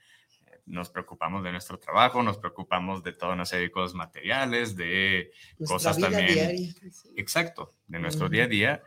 nos 0.66 0.90
preocupamos 0.90 1.44
de 1.44 1.52
nuestro 1.52 1.78
trabajo, 1.78 2.24
nos 2.24 2.40
preocupamos 2.40 3.04
de 3.04 3.14
toda 3.14 3.34
una 3.34 3.46
serie 3.46 3.68
de 3.68 3.72
cosas 3.72 3.94
materiales, 3.94 4.76
de 4.76 5.32
cosas 5.68 6.00
también. 6.00 6.74
Exacto, 7.16 7.76
de 7.86 8.00
nuestro 8.00 8.28
día 8.28 8.46
a 8.46 8.48
día. 8.48 8.84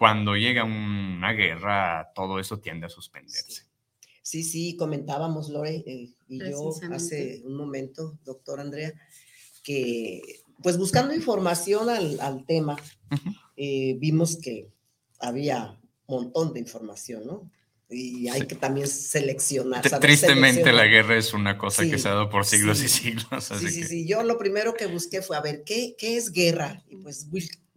Cuando 0.00 0.34
llega 0.34 0.64
una 0.64 1.34
guerra, 1.34 2.10
todo 2.14 2.40
eso 2.40 2.58
tiende 2.58 2.86
a 2.86 2.88
suspenderse. 2.88 3.64
Sí, 4.22 4.42
sí, 4.44 4.74
comentábamos 4.74 5.50
Lore 5.50 5.84
eh, 5.86 6.14
y 6.26 6.38
yo 6.38 6.72
hace 6.90 7.42
un 7.44 7.54
momento, 7.54 8.18
doctor 8.24 8.60
Andrea, 8.60 8.94
que 9.62 10.22
pues 10.62 10.78
buscando 10.78 11.12
información 11.12 11.90
al, 11.90 12.46
tema, 12.46 12.78
eh, 13.56 13.98
vimos 13.98 14.38
que 14.38 14.72
había 15.18 15.78
un 16.06 16.22
montón 16.22 16.54
de 16.54 16.60
información, 16.60 17.26
¿no? 17.26 17.50
y 17.90 18.26
hay 18.28 18.46
que 18.46 18.54
también 18.54 18.88
seleccionar. 18.88 19.82
Tristemente 20.00 20.72
la 20.72 20.86
guerra 20.86 21.18
es 21.18 21.34
una 21.34 21.58
cosa 21.58 21.82
que 21.82 21.98
se 21.98 22.08
ha 22.08 22.12
dado 22.12 22.30
por 22.30 22.46
siglos 22.46 22.82
y 22.82 22.88
siglos. 22.88 23.44
sí, 23.44 23.68
sí, 23.68 23.84
sí. 23.84 24.06
Yo 24.06 24.22
lo 24.22 24.38
primero 24.38 24.72
que 24.72 24.86
busqué 24.86 25.20
fue 25.20 25.36
a 25.36 25.42
ver 25.42 25.62
qué, 25.66 25.94
qué 25.98 26.16
es 26.16 26.32
guerra. 26.32 26.82
Y 26.88 26.96
pues 26.96 27.28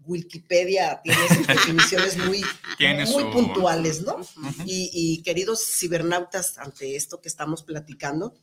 Wikipedia 0.06 1.02
tiene 1.04 1.22
definiciones 1.48 2.18
muy, 2.18 2.44
muy 3.12 3.24
puntuales, 3.32 4.02
¿no? 4.02 4.18
y, 4.66 5.22
queridos 5.24 5.66
cibernautas, 5.66 6.58
ante 6.58 6.96
esto 6.96 7.22
que 7.22 7.30
estamos 7.30 7.63
platicando, 7.63 8.34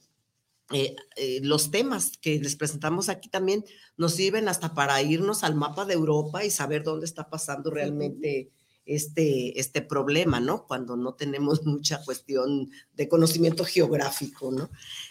eh, 0.73 0.95
eh, 1.17 1.41
los 1.43 1.71
temas 1.71 2.13
que 2.21 2.39
les 2.39 2.55
presentamos 2.55 3.09
aquí 3.09 3.29
también 3.29 3.65
nos 3.97 4.15
sirven 4.15 4.49
hasta 4.49 4.73
para 4.73 5.03
irnos 5.03 5.43
al 5.43 5.57
mapa 5.57 5.85
de 5.85 5.95
Europa 5.95 6.45
y 6.45 6.51
saber 6.51 6.85
dónde 6.85 7.07
está 7.07 7.29
pasando 7.29 7.71
realmente 7.71 8.51
este, 8.87 9.59
este 9.61 9.83
problema, 9.83 10.41
¿no? 10.41 10.67
Cuando 10.67 10.97
no 10.97 11.15
tenemos 11.15 11.63
mucha 11.67 12.03
cuestión 12.05 12.71
de 12.95 13.09
conocimiento 13.09 13.65
geográfico, 13.65 14.51
¿no? 14.51 14.71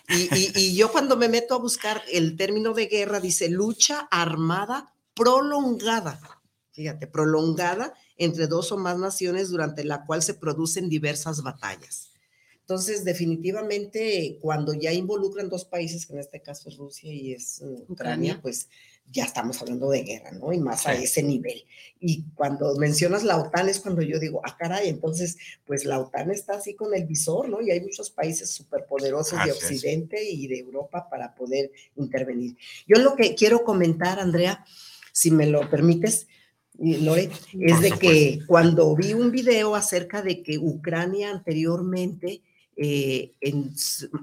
Y, 0.09 0.75
yo 0.75 0.91
cuando 0.91 1.17
me 1.17 1.29
meto 1.29 1.55
a 1.55 1.59
buscar 1.59 2.01
el 2.11 2.35
término 2.35 2.73
de 2.73 2.87
guerra, 2.87 3.19
dice 3.19 3.49
lucha 3.49 4.07
armada 4.11 4.93
prolongada, 5.13 6.19
fíjate, 6.79 7.07
prolongada 7.07 7.93
entre 8.15 8.47
dos 8.47 8.71
o 8.71 8.77
más 8.77 8.97
naciones 8.97 9.49
durante 9.49 9.83
la 9.83 10.05
cual 10.05 10.23
se 10.23 10.33
producen 10.33 10.87
diversas 10.87 11.43
batallas. 11.43 12.13
Entonces, 12.61 13.03
definitivamente, 13.03 14.37
cuando 14.39 14.73
ya 14.73 14.93
involucran 14.93 15.49
dos 15.49 15.65
países, 15.65 16.05
que 16.05 16.13
en 16.13 16.19
este 16.19 16.41
caso 16.41 16.69
es 16.69 16.77
Rusia 16.77 17.11
y 17.11 17.33
es 17.33 17.59
uh, 17.65 17.85
Ucrania, 17.89 18.39
pues 18.41 18.69
ya 19.11 19.25
estamos 19.25 19.61
hablando 19.61 19.89
de 19.89 20.03
guerra, 20.03 20.31
¿no? 20.31 20.53
Y 20.53 20.59
más 20.59 20.87
a 20.87 20.93
ese 20.93 21.21
nivel. 21.21 21.65
Y 21.99 22.23
cuando 22.33 22.73
mencionas 22.77 23.25
la 23.25 23.39
OTAN 23.39 23.67
es 23.67 23.81
cuando 23.81 24.01
yo 24.01 24.17
digo, 24.17 24.39
ah, 24.45 24.55
caray, 24.57 24.87
entonces, 24.87 25.35
pues 25.65 25.83
la 25.83 25.99
OTAN 25.99 26.31
está 26.31 26.53
así 26.53 26.75
con 26.75 26.95
el 26.95 27.05
visor, 27.05 27.49
¿no? 27.49 27.59
Y 27.59 27.71
hay 27.71 27.81
muchos 27.81 28.09
países 28.09 28.51
superpoderosos 28.51 29.43
de 29.43 29.51
Occidente 29.51 30.23
y 30.23 30.47
de 30.47 30.59
Europa 30.59 31.09
para 31.09 31.35
poder 31.35 31.73
intervenir. 31.97 32.55
Yo 32.87 32.99
lo 32.99 33.17
que 33.17 33.35
quiero 33.35 33.65
comentar, 33.65 34.17
Andrea, 34.17 34.63
si 35.11 35.31
me 35.31 35.45
lo 35.47 35.69
permites, 35.69 36.27
Lore, 36.81 37.29
es 37.59 37.81
de 37.81 37.91
que 37.91 38.39
cuando 38.47 38.95
vi 38.95 39.13
un 39.13 39.31
video 39.31 39.75
acerca 39.75 40.21
de 40.21 40.41
que 40.41 40.57
Ucrania 40.57 41.29
anteriormente 41.31 42.41
eh, 42.77 43.33
en, 43.41 43.73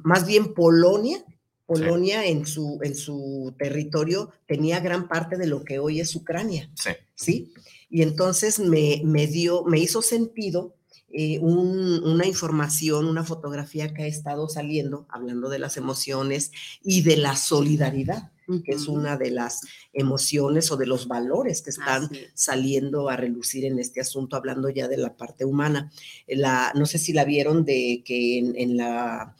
más 0.02 0.26
bien 0.26 0.54
Polonia, 0.54 1.22
Polonia 1.66 2.24
en, 2.24 2.46
su, 2.46 2.78
en 2.82 2.94
su 2.94 3.54
territorio 3.58 4.30
tenía 4.46 4.80
gran 4.80 5.08
parte 5.08 5.36
de 5.36 5.46
lo 5.46 5.64
que 5.64 5.78
hoy 5.78 6.00
es 6.00 6.14
Ucrania. 6.14 6.70
Sí. 6.74 6.90
¿sí? 7.14 7.52
Y 7.90 8.02
entonces 8.02 8.58
me, 8.58 9.02
me 9.04 9.26
dio, 9.26 9.64
me 9.64 9.78
hizo 9.78 10.00
sentido 10.00 10.75
eh, 11.18 11.38
una 11.40 12.26
información, 12.26 13.06
una 13.06 13.24
fotografía 13.24 13.94
que 13.94 14.02
ha 14.02 14.06
estado 14.06 14.50
saliendo, 14.50 15.06
hablando 15.08 15.48
de 15.48 15.58
las 15.58 15.78
emociones 15.78 16.52
y 16.82 17.00
de 17.00 17.16
la 17.16 17.36
solidaridad, 17.36 18.32
que 18.66 18.72
es 18.72 18.86
una 18.86 19.16
de 19.16 19.30
las 19.30 19.62
emociones 19.94 20.70
o 20.70 20.76
de 20.76 20.84
los 20.84 21.08
valores 21.08 21.62
que 21.62 21.70
están 21.70 22.10
saliendo 22.34 23.08
a 23.08 23.16
relucir 23.16 23.64
en 23.64 23.78
este 23.78 24.02
asunto, 24.02 24.36
hablando 24.36 24.68
ya 24.68 24.88
de 24.88 24.98
la 24.98 25.16
parte 25.16 25.46
humana. 25.46 25.90
La, 26.26 26.70
no 26.74 26.84
sé 26.84 26.98
si 26.98 27.14
la 27.14 27.24
vieron 27.24 27.64
de 27.64 28.02
que 28.04 28.36
en, 28.36 28.76
la 28.76 29.34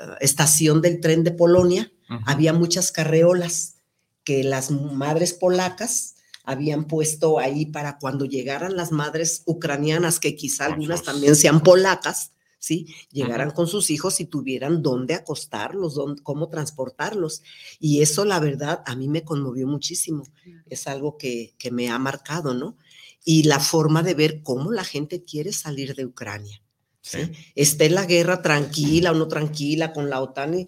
eh, 0.00 0.02
estación 0.20 0.82
del 0.82 0.98
tren 0.98 1.22
de 1.22 1.30
Polonia 1.30 1.92
había 2.26 2.52
muchas 2.52 2.90
carreolas 2.90 3.76
que 4.24 4.42
las 4.42 4.72
madres 4.72 5.32
polacas 5.32 6.16
habían 6.44 6.86
puesto 6.86 7.38
ahí 7.38 7.66
para 7.66 7.98
cuando 7.98 8.24
llegaran 8.24 8.76
las 8.76 8.92
madres 8.92 9.42
ucranianas, 9.46 10.20
que 10.20 10.36
quizá 10.36 10.66
algunas 10.66 11.02
también 11.02 11.36
sean 11.36 11.62
polacas, 11.62 12.32
¿sí? 12.58 12.86
Llegaran 13.10 13.50
con 13.50 13.66
sus 13.66 13.90
hijos 13.90 14.20
y 14.20 14.26
tuvieran 14.26 14.82
dónde 14.82 15.14
acostarlos, 15.14 15.94
dónde, 15.94 16.22
cómo 16.22 16.48
transportarlos. 16.48 17.42
Y 17.78 18.02
eso, 18.02 18.24
la 18.24 18.38
verdad, 18.38 18.82
a 18.86 18.96
mí 18.96 19.08
me 19.08 19.24
conmovió 19.24 19.66
muchísimo. 19.66 20.24
Es 20.66 20.86
algo 20.86 21.16
que, 21.18 21.54
me 21.72 21.90
ha 21.90 21.98
marcado, 21.98 22.54
¿no? 22.54 22.76
Y 23.24 23.44
la 23.44 23.60
forma 23.60 24.02
de 24.02 24.14
ver 24.14 24.42
cómo 24.42 24.72
la 24.72 24.84
gente 24.84 25.22
quiere 25.22 25.52
salir 25.52 25.94
de 25.94 26.06
Ucrania. 26.06 26.62
¿sí? 27.02 27.18
Esté 27.54 27.90
la 27.90 28.06
guerra 28.06 28.40
tranquila 28.40 29.12
o 29.12 29.14
no 29.14 29.28
tranquila 29.28 29.92
con 29.92 30.08
la 30.08 30.20
OTAN 30.20 30.66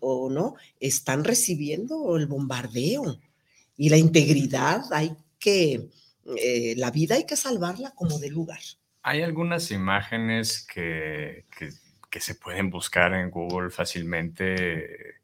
o 0.00 0.30
no, 0.30 0.56
están 0.80 1.24
recibiendo 1.24 2.16
el 2.16 2.26
bombardeo 2.26 3.18
y 3.76 3.88
la 3.88 3.96
integridad 3.96 4.82
hay 4.92 5.16
que, 5.38 5.90
eh, 6.36 6.74
la 6.76 6.90
vida 6.90 7.14
hay 7.16 7.26
que 7.26 7.36
salvarla 7.36 7.92
como 7.92 8.18
de 8.18 8.30
lugar. 8.30 8.60
Hay 9.02 9.22
algunas 9.22 9.70
imágenes 9.70 10.66
que, 10.66 11.46
que, 11.56 11.72
se 12.18 12.34
pueden 12.34 12.70
buscar 12.70 13.12
en 13.12 13.30
Google 13.30 13.68
fácilmente 13.68 15.16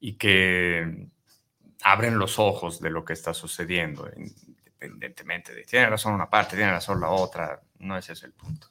y 0.00 0.14
que 0.14 1.06
abren 1.84 2.18
los 2.18 2.40
ojos 2.40 2.80
de 2.80 2.90
lo 2.90 3.04
que 3.04 3.12
está 3.12 3.32
sucediendo, 3.32 4.10
independientemente 4.16 5.54
de, 5.54 5.62
tiene 5.62 5.86
razón 5.86 6.14
una 6.14 6.28
parte, 6.28 6.56
tiene 6.56 6.72
razón 6.72 7.00
la 7.00 7.10
otra, 7.10 7.60
no 7.78 7.96
ese 7.96 8.14
es 8.14 8.24
el 8.24 8.32
punto. 8.32 8.66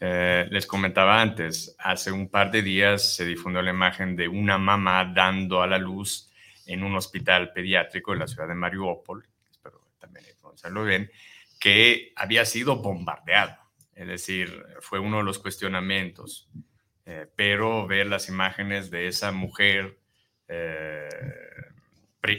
Eh, 0.00 0.46
les 0.50 0.66
comentaba 0.66 1.20
antes, 1.20 1.74
hace 1.78 2.12
un 2.12 2.28
par 2.28 2.50
de 2.50 2.60
días 2.60 3.16
se 3.16 3.24
difundió 3.24 3.62
la 3.62 3.70
imagen 3.70 4.14
de 4.14 4.28
una 4.28 4.58
mamá 4.58 5.10
dando 5.12 5.62
a 5.62 5.66
la 5.66 5.78
luz 5.78 6.27
en 6.68 6.84
un 6.84 6.94
hospital 6.94 7.52
pediátrico 7.52 8.12
en 8.12 8.20
la 8.20 8.28
ciudad 8.28 8.46
de 8.46 8.54
Mariupol, 8.54 9.26
espero 9.50 9.80
también 9.98 10.26
pronunciarlo 10.40 10.84
bien, 10.84 11.10
que 11.58 12.12
había 12.14 12.44
sido 12.44 12.76
bombardeado. 12.76 13.56
Es 13.94 14.06
decir, 14.06 14.64
fue 14.80 15.00
uno 15.00 15.16
de 15.16 15.24
los 15.24 15.40
cuestionamientos. 15.40 16.48
Eh, 17.10 17.26
pero 17.34 17.86
ver 17.86 18.06
las 18.06 18.28
imágenes 18.28 18.90
de 18.90 19.08
esa 19.08 19.32
mujer 19.32 19.98
eh, 20.46 21.08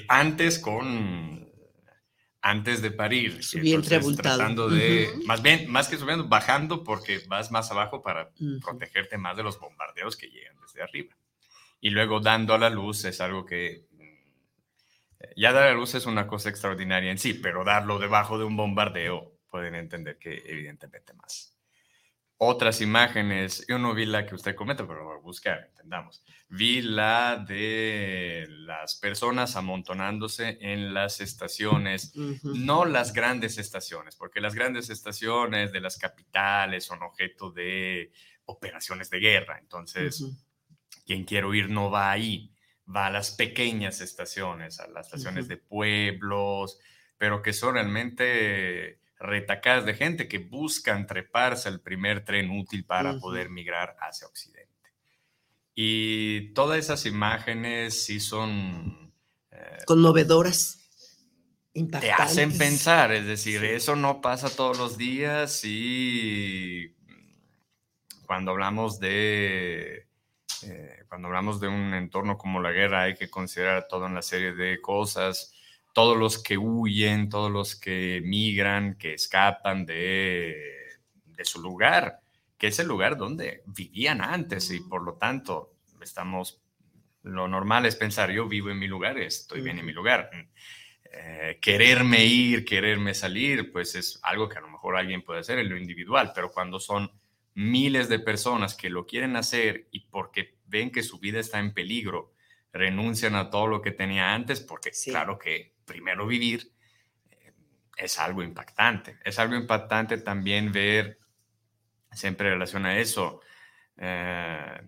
antes 0.08 0.60
con 0.60 1.50
antes 2.42 2.84
de 2.84 2.92
parir, 2.92 3.44
su 3.44 3.60
vientre 3.60 4.00
tratando 4.16 4.70
de 4.70 5.10
más 5.26 5.42
bien 5.42 5.68
más 5.72 5.88
que 5.88 5.98
subiendo 5.98 6.28
bajando 6.28 6.84
porque 6.84 7.20
vas 7.28 7.50
más 7.50 7.72
abajo 7.72 8.04
para 8.04 8.30
protegerte 8.64 9.18
más 9.18 9.36
de 9.36 9.42
los 9.42 9.60
bombardeos 9.60 10.16
que 10.16 10.28
llegan 10.28 10.56
desde 10.62 10.84
arriba 10.84 11.16
y 11.82 11.90
luego 11.90 12.20
dando 12.20 12.54
a 12.54 12.60
la 12.60 12.70
luz 12.70 13.06
es 13.06 13.22
algo 13.22 13.48
que 13.48 13.88
ya 15.36 15.52
dar 15.54 15.68
a 15.68 15.74
luz 15.74 15.96
es 15.96 16.06
una 16.06 16.28
cosa 16.28 16.50
extraordinaria 16.50 17.12
en 17.12 17.18
sí, 17.18 17.34
pero 17.34 17.64
darlo 17.64 18.00
debajo 18.00 18.38
de 18.38 18.46
un 18.46 18.56
bombardeo 18.56 19.40
pueden 19.50 19.76
entender 19.76 20.18
que 20.18 20.44
evidentemente 20.46 21.14
más. 21.14 21.56
Otras 22.42 22.80
imágenes, 22.80 23.66
yo 23.68 23.78
no 23.80 23.94
vi 23.94 24.06
la 24.06 24.26
que 24.26 24.34
usted 24.34 24.56
comenta, 24.56 24.88
pero 24.88 25.04
voy 25.04 25.18
a 25.18 25.22
buscar, 25.22 25.66
entendamos. 25.68 26.24
Vi 26.48 26.82
la 26.82 27.44
de 27.46 28.46
las 28.50 28.96
personas 28.96 29.58
amontonándose 29.58 30.58
en 30.62 30.94
las 30.94 31.20
estaciones, 31.20 32.14
no 32.44 32.86
las 32.86 33.12
grandes 33.12 33.58
estaciones, 33.58 34.16
porque 34.16 34.40
las 34.40 34.56
grandes 34.56 34.90
estaciones 34.90 35.74
de 35.74 35.82
las 35.82 35.98
capitales 35.98 36.86
son 36.86 37.04
objeto 37.04 37.52
de 37.52 38.14
operaciones 38.46 39.10
de 39.10 39.20
guerra, 39.20 39.60
entonces 39.60 40.24
quien 41.06 41.26
quiere 41.26 41.58
ir 41.58 41.70
no 41.70 41.92
va 41.92 42.10
ahí 42.10 42.54
va 42.94 43.08
a 43.08 43.12
las 43.12 43.32
pequeñas 43.32 44.02
estaciones, 44.02 44.80
a 44.80 44.88
las 44.88 45.08
estaciones 45.08 45.48
de 45.48 45.58
pueblos, 45.58 46.80
pero 47.18 47.42
que 47.42 47.54
son 47.54 47.76
realmente 47.76 49.00
retacadas 49.20 49.86
de 49.86 49.94
gente 49.94 50.28
que 50.28 50.40
buscan 50.40 51.06
treparse 51.06 51.68
al 51.68 51.82
primer 51.82 52.24
tren 52.24 52.50
útil 52.52 52.86
para 52.86 53.20
poder 53.20 53.50
migrar 53.50 53.98
hacia 54.00 54.28
Occidente. 54.28 54.70
Y 55.76 56.54
todas 56.54 56.80
esas 56.80 57.06
imágenes 57.06 58.04
sí 58.06 58.20
son... 58.20 59.14
Eh, 59.52 59.78
Conmovedoras. 59.86 60.78
Te 61.74 62.12
hacen 62.12 62.58
pensar, 62.58 63.12
es 63.12 63.26
decir, 63.26 63.64
eso 63.64 63.96
no 63.96 64.22
pasa 64.22 64.50
todos 64.50 64.78
los 64.78 64.98
días 64.98 65.62
y 65.64 66.96
cuando 68.26 68.52
hablamos 68.52 69.00
de 69.00 70.09
eh, 70.64 71.04
cuando 71.08 71.28
hablamos 71.28 71.60
de 71.60 71.68
un 71.68 71.94
entorno 71.94 72.38
como 72.38 72.62
la 72.62 72.72
guerra 72.72 73.04
hay 73.04 73.16
que 73.16 73.30
considerar 73.30 73.88
toda 73.88 74.08
una 74.08 74.22
serie 74.22 74.54
de 74.54 74.82
cosas, 74.82 75.54
todos 75.94 76.18
los 76.18 76.42
que 76.42 76.58
huyen, 76.58 77.30
todos 77.30 77.52
los 77.52 77.76
que 77.76 78.22
migran, 78.24 78.96
que 78.96 79.14
escapan 79.14 79.86
de, 79.86 80.56
de 81.26 81.46
su 81.46 81.62
lugar, 81.62 82.20
que 82.58 82.68
es 82.68 82.80
el 82.80 82.88
lugar 82.88 83.18
donde 83.18 83.64
vivían 83.66 84.22
antes 84.22 84.72
y 84.72 84.82
por 84.82 85.02
lo 85.02 85.14
tanto 85.14 85.74
estamos 86.02 86.62
lo 87.24 87.48
normal 87.48 87.86
es 87.86 87.96
pensar, 87.96 88.32
yo 88.32 88.48
vivo 88.48 88.70
en 88.70 88.80
mi 88.80 88.88
lugar, 88.88 89.18
estoy 89.18 89.62
bien 89.62 89.80
en 89.80 89.86
mi 89.86 89.92
lugar. 89.92 90.30
Eh, 91.12 91.58
quererme 91.62 92.26
ir, 92.26 92.64
quererme 92.64 93.14
salir, 93.14 93.72
pues 93.72 93.96
es 93.96 94.20
algo 94.24 94.48
que 94.48 94.58
a 94.58 94.62
lo 94.62 94.70
mejor 94.70 94.96
alguien 94.96 95.24
puede 95.24 95.40
hacer 95.40 95.60
en 95.60 95.70
lo 95.70 95.78
individual, 95.78 96.32
pero 96.34 96.52
cuando 96.52 96.80
son 96.80 97.12
miles 97.60 98.08
de 98.08 98.20
personas 98.20 98.74
que 98.74 98.90
lo 98.90 99.06
quieren 99.06 99.36
hacer 99.36 99.90
y 99.92 100.00
porque 100.06 100.56
ven 100.66 100.92
que 100.92 101.04
su 101.04 101.20
vida 101.20 101.42
está 101.42 101.60
en 101.60 101.74
peligro, 101.74 102.34
renuncian 102.72 103.36
a 103.36 103.50
todo 103.50 103.68
lo 103.68 103.82
que 103.82 103.92
tenía 103.92 104.34
antes, 104.34 104.62
porque 104.62 104.92
claro 104.92 105.38
que 105.38 105.74
primero 105.84 106.26
vivir 106.26 106.72
eh, 107.30 107.52
es 107.98 108.18
algo 108.18 108.44
impactante. 108.44 109.18
Es 109.26 109.40
algo 109.40 109.56
impactante 109.56 110.20
también 110.20 110.72
ver, 110.72 111.20
siempre 112.14 112.48
en 112.48 112.54
relación 112.54 112.86
a 112.86 112.98
eso, 112.98 113.42
eh, 113.98 114.82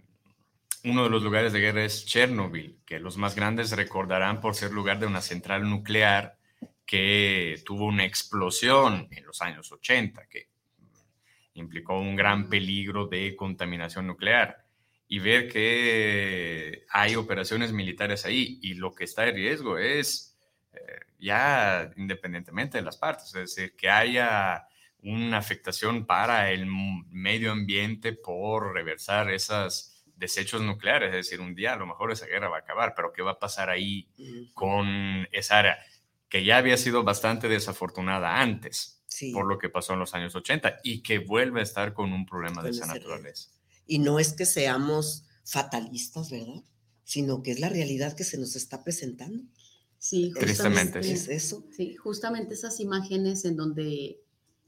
uno 0.86 1.04
de 1.04 1.10
los 1.10 1.24
lugares 1.24 1.52
de 1.52 1.60
guerra 1.60 1.84
es 1.84 2.06
Chernobyl, 2.06 2.80
que 2.86 3.00
los 3.00 3.18
más 3.18 3.36
grandes 3.36 3.72
recordarán 3.72 4.40
por 4.40 4.56
ser 4.56 4.72
lugar 4.72 4.98
de 4.98 5.08
una 5.08 5.22
central 5.22 5.70
nuclear 5.70 6.38
que 6.86 7.62
tuvo 7.66 7.88
una 7.88 8.06
explosión 8.06 9.10
en 9.12 9.26
los 9.26 9.42
años 9.42 9.70
80, 9.74 10.26
que 10.28 10.51
implicó 11.54 12.00
un 12.00 12.16
gran 12.16 12.50
peligro 12.50 13.08
de 13.08 13.36
contaminación 13.36 14.08
nuclear. 14.08 14.66
Y 15.08 15.20
ver 15.20 15.50
que 15.50 16.86
hay 16.90 17.16
operaciones 17.16 17.74
militares 17.74 18.26
ahí 18.26 18.60
y 18.62 18.76
lo 18.76 18.94
que 18.94 19.04
está 19.04 19.28
en 19.28 19.36
riesgo 19.36 19.78
es 19.78 20.38
eh, 20.74 20.80
ya 21.20 21.92
independientemente 21.98 22.78
de 22.78 22.84
las 22.84 22.98
partes, 22.98 23.26
es 23.28 23.56
decir, 23.56 23.76
que 23.76 23.90
haya 23.90 24.68
una 25.04 25.38
afectación 25.38 26.06
para 26.06 26.52
el 26.52 26.66
medio 26.66 27.52
ambiente 27.52 28.14
por 28.14 28.74
reversar 28.74 29.32
esas 29.32 30.06
desechos 30.16 30.62
nucleares, 30.62 31.10
es 31.10 31.30
decir, 31.30 31.42
un 31.42 31.56
día 31.56 31.74
a 31.74 31.78
lo 31.78 31.88
mejor 31.88 32.12
esa 32.12 32.28
guerra 32.28 32.48
va 32.48 32.58
a 32.58 32.60
acabar, 32.60 32.94
pero 32.96 33.12
¿qué 33.12 33.24
va 33.24 33.32
a 33.32 33.40
pasar 33.40 33.70
ahí 33.70 34.08
con 34.54 35.28
esa 35.32 35.60
área 35.60 35.80
que 36.30 36.46
ya 36.46 36.58
había 36.58 36.78
sido 36.78 37.04
bastante 37.04 37.50
desafortunada 37.50 38.40
antes 38.40 39.01
por 39.34 39.46
lo 39.46 39.58
que 39.58 39.70
pasó 39.70 39.94
en 39.94 40.00
los 40.00 40.14
años 40.14 40.36
80 40.36 40.80
y 40.84 41.02
que 41.02 41.20
vuelve 41.20 41.60
a 41.60 41.64
estar 41.64 41.94
con 41.94 42.14
un 42.14 42.26
problema 42.26 42.64
de 42.64 42.72
esa 42.72 42.86
naturaleza? 42.86 43.50
Y 43.86 44.00
no 44.00 44.20
es 44.20 44.34
que 44.34 44.46
seamos 44.46 45.26
fatalistas, 45.44 46.30
¿verdad? 46.32 46.64
Sino 47.04 47.44
que 47.44 47.52
es 47.52 47.60
la 47.60 47.70
realidad 47.70 48.16
que 48.16 48.24
se 48.24 48.38
nos 48.38 48.56
está 48.56 48.84
presentando. 48.84 49.44
Sí, 49.98 50.32
tristemente 50.38 51.00
es 51.00 51.28
eso. 51.28 51.66
Sí, 51.76 51.96
justamente 51.96 52.54
esas 52.54 52.80
imágenes 52.80 53.46
en 53.46 53.56
donde 53.56 54.20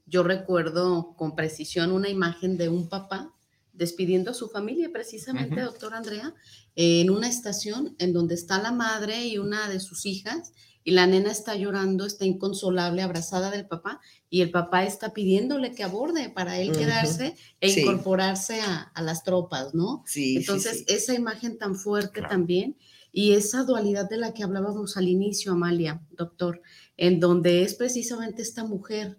yo 0.06 0.22
recuerdo 0.22 1.14
con 1.16 1.34
precisión 1.34 1.90
una 1.90 2.08
imagen 2.08 2.56
de 2.56 2.68
un 2.68 2.88
papá 2.88 3.34
despidiendo 3.72 4.30
a 4.30 4.34
su 4.34 4.48
familia, 4.48 4.90
precisamente, 4.92 5.60
doctor 5.60 5.94
Andrea, 5.94 6.34
en 6.76 7.10
una 7.10 7.28
estación 7.28 7.96
en 7.98 8.12
donde 8.12 8.36
está 8.36 8.62
la 8.62 8.70
madre 8.70 9.26
y 9.26 9.38
una 9.38 9.68
de 9.68 9.80
sus 9.80 10.06
hijas, 10.06 10.52
y 10.84 10.90
la 10.90 11.06
nena 11.06 11.32
está 11.32 11.56
llorando, 11.56 12.04
está 12.04 12.26
inconsolable, 12.26 13.02
abrazada 13.02 13.50
del 13.50 13.66
papá, 13.66 14.00
y 14.28 14.42
el 14.42 14.50
papá 14.50 14.84
está 14.84 15.14
pidiéndole 15.14 15.74
que 15.74 15.82
aborde 15.82 16.28
para 16.28 16.60
él 16.60 16.72
quedarse 16.72 17.34
e 17.60 17.80
incorporarse 17.80 18.60
a, 18.60 18.92
las 19.02 19.24
tropas, 19.24 19.74
¿no? 19.74 20.02
Sí. 20.06 20.36
Entonces, 20.36 20.84
esa 20.86 21.14
imagen 21.14 21.56
tan 21.56 21.74
fuerte 21.74 22.20
también, 22.20 22.76
y 23.12 23.32
esa 23.32 23.62
dualidad 23.62 24.08
de 24.08 24.18
la 24.18 24.34
que 24.34 24.42
hablábamos 24.42 24.96
al 24.96 25.08
inicio, 25.08 25.52
Amalia, 25.52 26.02
doctor, 26.10 26.60
en 26.96 27.18
donde 27.18 27.62
es 27.62 27.74
precisamente 27.74 28.42
esta 28.42 28.64
mujer 28.64 29.18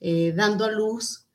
eh, 0.00 0.32
dando 0.34 0.64
a 0.64 0.70
luz 0.70 1.26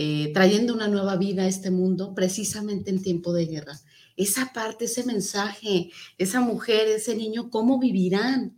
eh, 0.00 0.30
trayendo 0.32 0.74
una 0.74 0.86
nueva 0.86 1.16
vida 1.16 1.42
a 1.42 1.48
este 1.48 1.72
mundo 1.72 2.14
precisamente 2.14 2.90
en 2.90 3.02
tiempo 3.02 3.32
de 3.32 3.46
guerra. 3.46 3.80
Esa 4.16 4.52
parte, 4.52 4.84
ese 4.84 5.04
mensaje, 5.04 5.90
esa 6.18 6.40
mujer, 6.40 6.86
ese 6.86 7.16
niño, 7.16 7.50
¿cómo 7.50 7.80
vivirán 7.80 8.57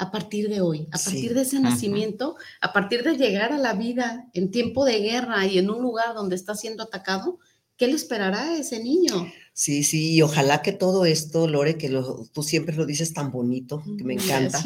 a 0.00 0.10
partir 0.10 0.48
de 0.48 0.62
hoy? 0.62 0.88
A 0.92 0.98
partir 0.98 1.34
de 1.34 1.42
ese 1.42 1.60
nacimiento, 1.60 2.36
a 2.60 2.72
partir 2.72 3.04
de 3.04 3.16
llegar 3.16 3.52
a 3.52 3.58
la 3.58 3.74
vida 3.74 4.28
en 4.32 4.50
tiempo 4.50 4.86
de 4.86 4.98
guerra 5.00 5.46
y 5.46 5.58
en 5.58 5.68
un 5.68 5.82
lugar 5.82 6.14
donde 6.14 6.36
está 6.36 6.54
siendo 6.54 6.84
atacado, 6.84 7.38
¿qué 7.76 7.86
le 7.86 7.92
esperará 7.92 8.44
a 8.44 8.56
ese 8.56 8.82
niño? 8.82 9.30
Sí, 9.52 9.84
sí, 9.84 10.14
y 10.14 10.22
ojalá 10.22 10.62
que 10.62 10.72
todo 10.72 11.04
esto, 11.04 11.46
Lore, 11.46 11.76
que 11.76 11.90
tú 12.32 12.42
siempre 12.42 12.74
lo 12.74 12.86
dices 12.86 13.12
tan 13.12 13.30
bonito, 13.30 13.82
que 13.98 14.04
me 14.04 14.14
encanta. 14.14 14.64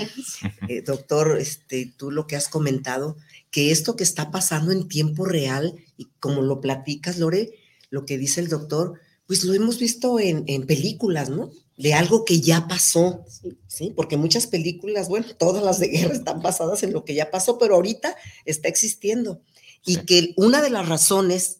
Eh, 0.68 0.82
doctor, 0.82 1.36
este, 1.40 1.92
tú 1.96 2.12
lo 2.12 2.26
que 2.26 2.36
has 2.36 2.48
comentado, 2.48 3.16
que 3.50 3.72
esto 3.72 3.96
que 3.96 4.04
está 4.04 4.30
pasando 4.30 4.70
en 4.70 4.86
tiempo 4.86 5.24
real, 5.24 5.74
y 5.96 6.06
como 6.20 6.42
lo 6.42 6.60
platicas, 6.60 7.18
Lore, 7.18 7.54
lo 7.90 8.06
que 8.06 8.18
dice 8.18 8.40
el 8.40 8.48
doctor, 8.48 9.00
pues 9.26 9.44
lo 9.44 9.52
hemos 9.54 9.78
visto 9.78 10.20
en, 10.20 10.66
películas, 10.66 11.28
¿no? 11.28 11.50
De 11.76 11.94
algo 11.94 12.24
que 12.24 12.40
ya 12.40 12.68
pasó, 12.68 13.24
sí. 13.66 13.92
Porque 13.96 14.16
muchas 14.16 14.46
películas, 14.46 15.08
bueno, 15.08 15.26
todas 15.36 15.64
las 15.64 15.80
de 15.80 15.88
guerra 15.88 16.14
están 16.14 16.40
basadas 16.40 16.82
en 16.82 16.92
lo 16.92 17.04
que 17.04 17.14
ya 17.14 17.30
pasó, 17.30 17.58
pero 17.58 17.74
ahorita 17.74 18.16
está 18.44 18.68
existiendo. 18.68 19.40
Y 19.84 19.96
que 19.98 20.34
una 20.36 20.62
de 20.62 20.70
las 20.70 20.88
razones, 20.88 21.58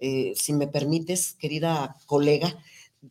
eh, 0.00 0.34
si 0.36 0.52
me 0.52 0.66
permites, 0.66 1.34
querida 1.38 1.96
colega, 2.06 2.58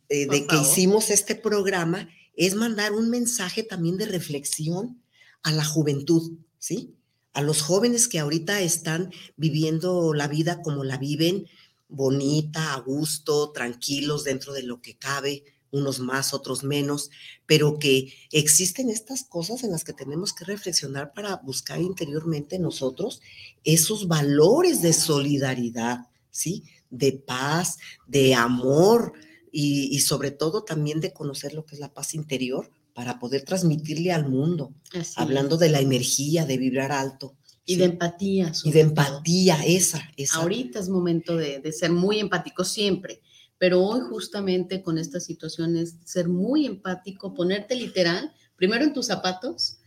eh, 0.08 0.26
de 0.26 0.46
que 0.46 0.56
hicimos 0.56 1.10
este 1.10 1.34
programa 1.34 2.08
es 2.36 2.54
mandar 2.54 2.92
un 2.92 3.10
mensaje 3.10 3.62
también 3.62 3.96
de 3.96 4.06
reflexión 4.06 5.02
a 5.42 5.52
la 5.52 5.64
juventud, 5.64 6.38
¿sí? 6.58 6.94
a 7.34 7.42
los 7.42 7.62
jóvenes 7.62 8.08
que 8.08 8.20
ahorita 8.20 8.60
están 8.60 9.12
viviendo 9.36 10.14
la 10.14 10.28
vida 10.28 10.62
como 10.62 10.84
la 10.84 10.96
viven, 10.96 11.46
bonita, 11.88 12.74
a 12.74 12.80
gusto, 12.80 13.50
tranquilos 13.50 14.24
dentro 14.24 14.52
de 14.52 14.62
lo 14.62 14.80
que 14.80 14.96
cabe, 14.96 15.44
unos 15.74 15.98
más, 15.98 16.32
otros 16.32 16.62
menos, 16.62 17.10
pero 17.46 17.78
que 17.78 18.14
existen 18.30 18.88
estas 18.88 19.24
cosas 19.24 19.64
en 19.64 19.72
las 19.72 19.84
que 19.84 19.92
tenemos 19.92 20.32
que 20.32 20.44
reflexionar 20.44 21.12
para 21.12 21.36
buscar 21.36 21.80
interiormente 21.80 22.58
nosotros 22.58 23.20
esos 23.64 24.06
valores 24.08 24.82
de 24.82 24.92
solidaridad, 24.92 26.06
¿sí? 26.30 26.64
De 26.90 27.12
paz, 27.12 27.78
de 28.06 28.34
amor 28.34 29.12
y, 29.50 29.98
sobre 30.00 30.30
todo 30.30 30.64
también 30.64 31.00
de 31.00 31.12
conocer 31.12 31.54
lo 31.54 31.64
que 31.64 31.74
es 31.74 31.80
la 31.80 31.92
paz 31.92 32.14
interior, 32.14 32.70
para 32.92 33.18
poder 33.18 33.42
transmitirle 33.42 34.12
al 34.12 34.28
mundo, 34.28 34.72
hablando 35.16 35.56
de 35.56 35.68
la 35.68 35.80
energía, 35.80 36.44
de 36.44 36.58
vibrar 36.58 36.92
alto. 36.92 37.34
Y 37.66 37.76
de 37.76 37.84
empatía. 37.84 38.52
Y 38.62 38.72
de 38.72 38.80
empatía, 38.80 39.64
esa, 39.64 40.08
esa. 40.16 40.38
Ahorita 40.38 40.78
es 40.78 40.88
momento 40.88 41.36
de, 41.36 41.60
de, 41.60 41.72
ser 41.72 41.90
muy 41.90 42.20
empático 42.20 42.62
siempre, 42.64 43.20
pero 43.64 43.82
hoy 43.82 44.02
justamente 44.02 44.82
con 44.82 44.98
esta 44.98 45.20
situación 45.20 45.78
es 45.78 45.94
ser 46.04 46.28
muy 46.28 46.66
empático, 46.66 47.32
ponerte 47.32 47.74
literal, 47.74 48.30
primero 48.56 48.84
en 48.84 48.92
tus 48.92 49.06
zapatos 49.06 49.78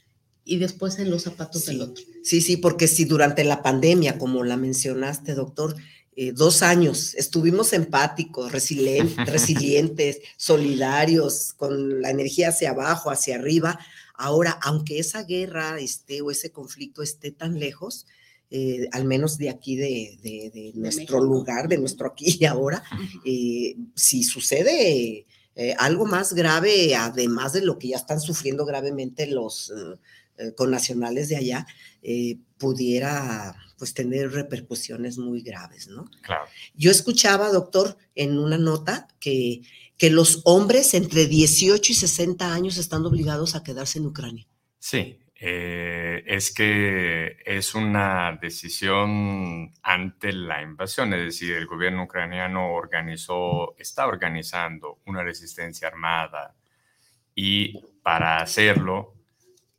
y 0.44 0.58
después 0.58 0.98
en 0.98 1.12
los 1.12 1.22
zapatos 1.22 1.68
del 1.68 1.82
otro. 1.82 2.04
Sí, 2.24 2.42
sí, 2.42 2.58
porque 2.58 2.88
si 2.88 3.06
durante 3.06 3.44
la 3.44 3.62
pandemia, 3.62 4.18
como 4.18 4.44
la 4.44 4.58
mencionaste, 4.58 5.36
doctor, 5.36 5.76
eh, 6.16 6.32
dos 6.32 6.64
años. 6.64 7.14
Estuvimos 7.14 7.72
empáticos, 7.72 8.52
resilientes, 9.28 10.22
solidarios, 10.38 11.54
con 11.54 12.02
la 12.02 12.10
energía 12.10 12.50
hacia 12.50 12.72
abajo, 12.72 13.12
hacia 13.12 13.36
arriba. 13.36 13.78
Ahora, 14.16 14.58
aunque 14.64 14.98
esa 14.98 15.22
guerra 15.22 15.80
esté 15.80 16.24
o 16.24 16.32
ese 16.32 16.52
conflicto 16.52 17.04
esté 17.04 17.30
tan 17.30 17.60
lejos, 17.60 18.08
eh, 18.50 18.88
al 18.92 19.06
menos 19.06 19.38
de 19.38 19.50
aquí, 19.50 19.76
de, 19.76 20.72
nuestro 20.76 21.22
lugar, 21.22 21.68
de 21.68 21.78
nuestro 21.78 22.08
aquí 22.08 22.38
y 22.40 22.46
ahora, 22.46 22.84
eh, 23.26 23.76
si 23.96 24.24
sucede 24.24 25.26
algo 25.80 26.06
más 26.06 26.34
grave, 26.34 26.96
además 26.96 27.54
de 27.54 27.62
lo 27.62 27.80
que 27.80 27.88
ya 27.90 27.98
están 27.98 28.22
sufriendo 28.22 28.64
gravemente 28.64 29.26
los 29.26 29.74
connacionales 30.56 31.30
de 31.30 31.36
allá, 31.38 31.66
pudiera 32.60 33.56
pues 33.78 33.94
tener 33.94 34.32
repercusiones 34.32 35.18
muy 35.18 35.42
graves, 35.42 35.88
¿no? 35.88 36.10
Claro. 36.22 36.46
Yo 36.76 36.92
escuchaba, 36.92 37.52
doctor, 37.52 37.98
en 38.16 38.38
una 38.40 38.58
nota 38.58 39.08
que, 39.20 39.62
que 39.98 40.10
los 40.10 40.42
hombres 40.46 40.94
entre 40.94 41.28
18 41.28 41.92
y 41.92 41.96
60 41.96 42.54
años 42.54 42.78
están 42.78 43.06
obligados 43.06 43.56
a 43.56 43.64
quedarse 43.64 44.00
en 44.00 44.08
Ucrania. 44.08 44.48
Sí, 44.80 45.18
eh, 45.40 46.24
es 46.26 46.52
que 46.52 47.38
es 47.46 47.76
una 47.76 48.38
decisión 48.42 49.72
ante 49.84 50.34
la 50.34 50.64
invasión, 50.64 51.14
es 51.14 51.26
decir, 51.26 51.56
el 51.56 51.68
gobierno 51.68 52.04
ucraniano 52.04 52.74
organizó, 52.74 53.76
está 53.78 54.08
organizando 54.08 55.00
una 55.06 55.24
resistencia 55.24 55.90
armada 55.90 56.56
y 57.36 57.80
para 58.02 58.38
hacerlo 58.38 59.14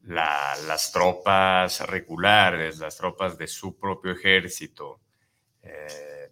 las 0.02 0.92
tropas 0.92 1.80
regulares, 1.88 2.78
las 2.78 2.96
tropas 2.96 3.36
de 3.36 3.48
su 3.48 3.76
propio 3.76 4.12
ejército, 4.12 5.00
eh, 5.60 6.30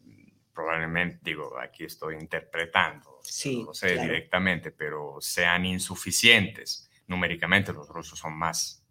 probablemente, 0.55 1.19
digo, 1.23 1.59
aquí 1.59 1.85
estoy 1.85 2.15
interpretando, 2.15 3.21
no 3.57 3.65
lo 3.65 3.75
sé 3.75 4.01
directamente, 4.01 4.71
pero 4.71 5.17
sean 5.21 5.67
insuficientes. 5.67 6.89
Numéricamente 7.09 7.73
los 7.73 7.89
rusos 7.89 8.19
son 8.19 8.35
más. 8.39 8.86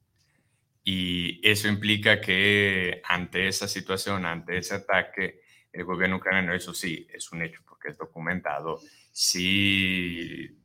Y 0.88 1.42
eso 1.44 1.68
implica 1.68 2.22
que 2.22 3.02
ante 3.04 3.48
esa 3.48 3.68
situación, 3.68 4.24
ante 4.24 4.60
ese 4.60 4.76
ataque, 4.76 5.42
el 5.74 5.84
gobierno 5.84 6.18
ucraniano, 6.18 6.54
eso 6.54 6.76
sí, 6.76 7.08
es 7.12 7.32
un 7.32 7.42
hecho 7.42 7.62
porque 7.68 7.90
es 7.90 7.98
documentado, 7.98 8.80
sí 9.12 10.56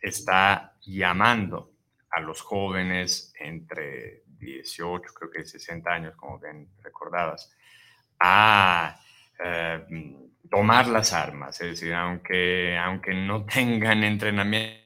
está 0.00 0.74
llamando 0.82 1.72
a 2.10 2.20
los 2.20 2.40
jóvenes 2.40 3.32
entre 3.38 4.24
18, 4.26 5.14
creo 5.14 5.30
que 5.30 5.44
60 5.44 5.90
años, 5.90 6.16
como 6.16 6.40
bien 6.40 6.68
recordadas, 6.82 7.56
a 8.18 9.00
eh, 9.38 9.84
tomar 10.50 10.88
las 10.88 11.12
armas. 11.12 11.60
Es 11.60 11.80
decir, 11.80 11.94
aunque, 11.94 12.76
aunque 12.76 13.14
no 13.14 13.44
tengan 13.46 14.02
entrenamiento 14.02 14.85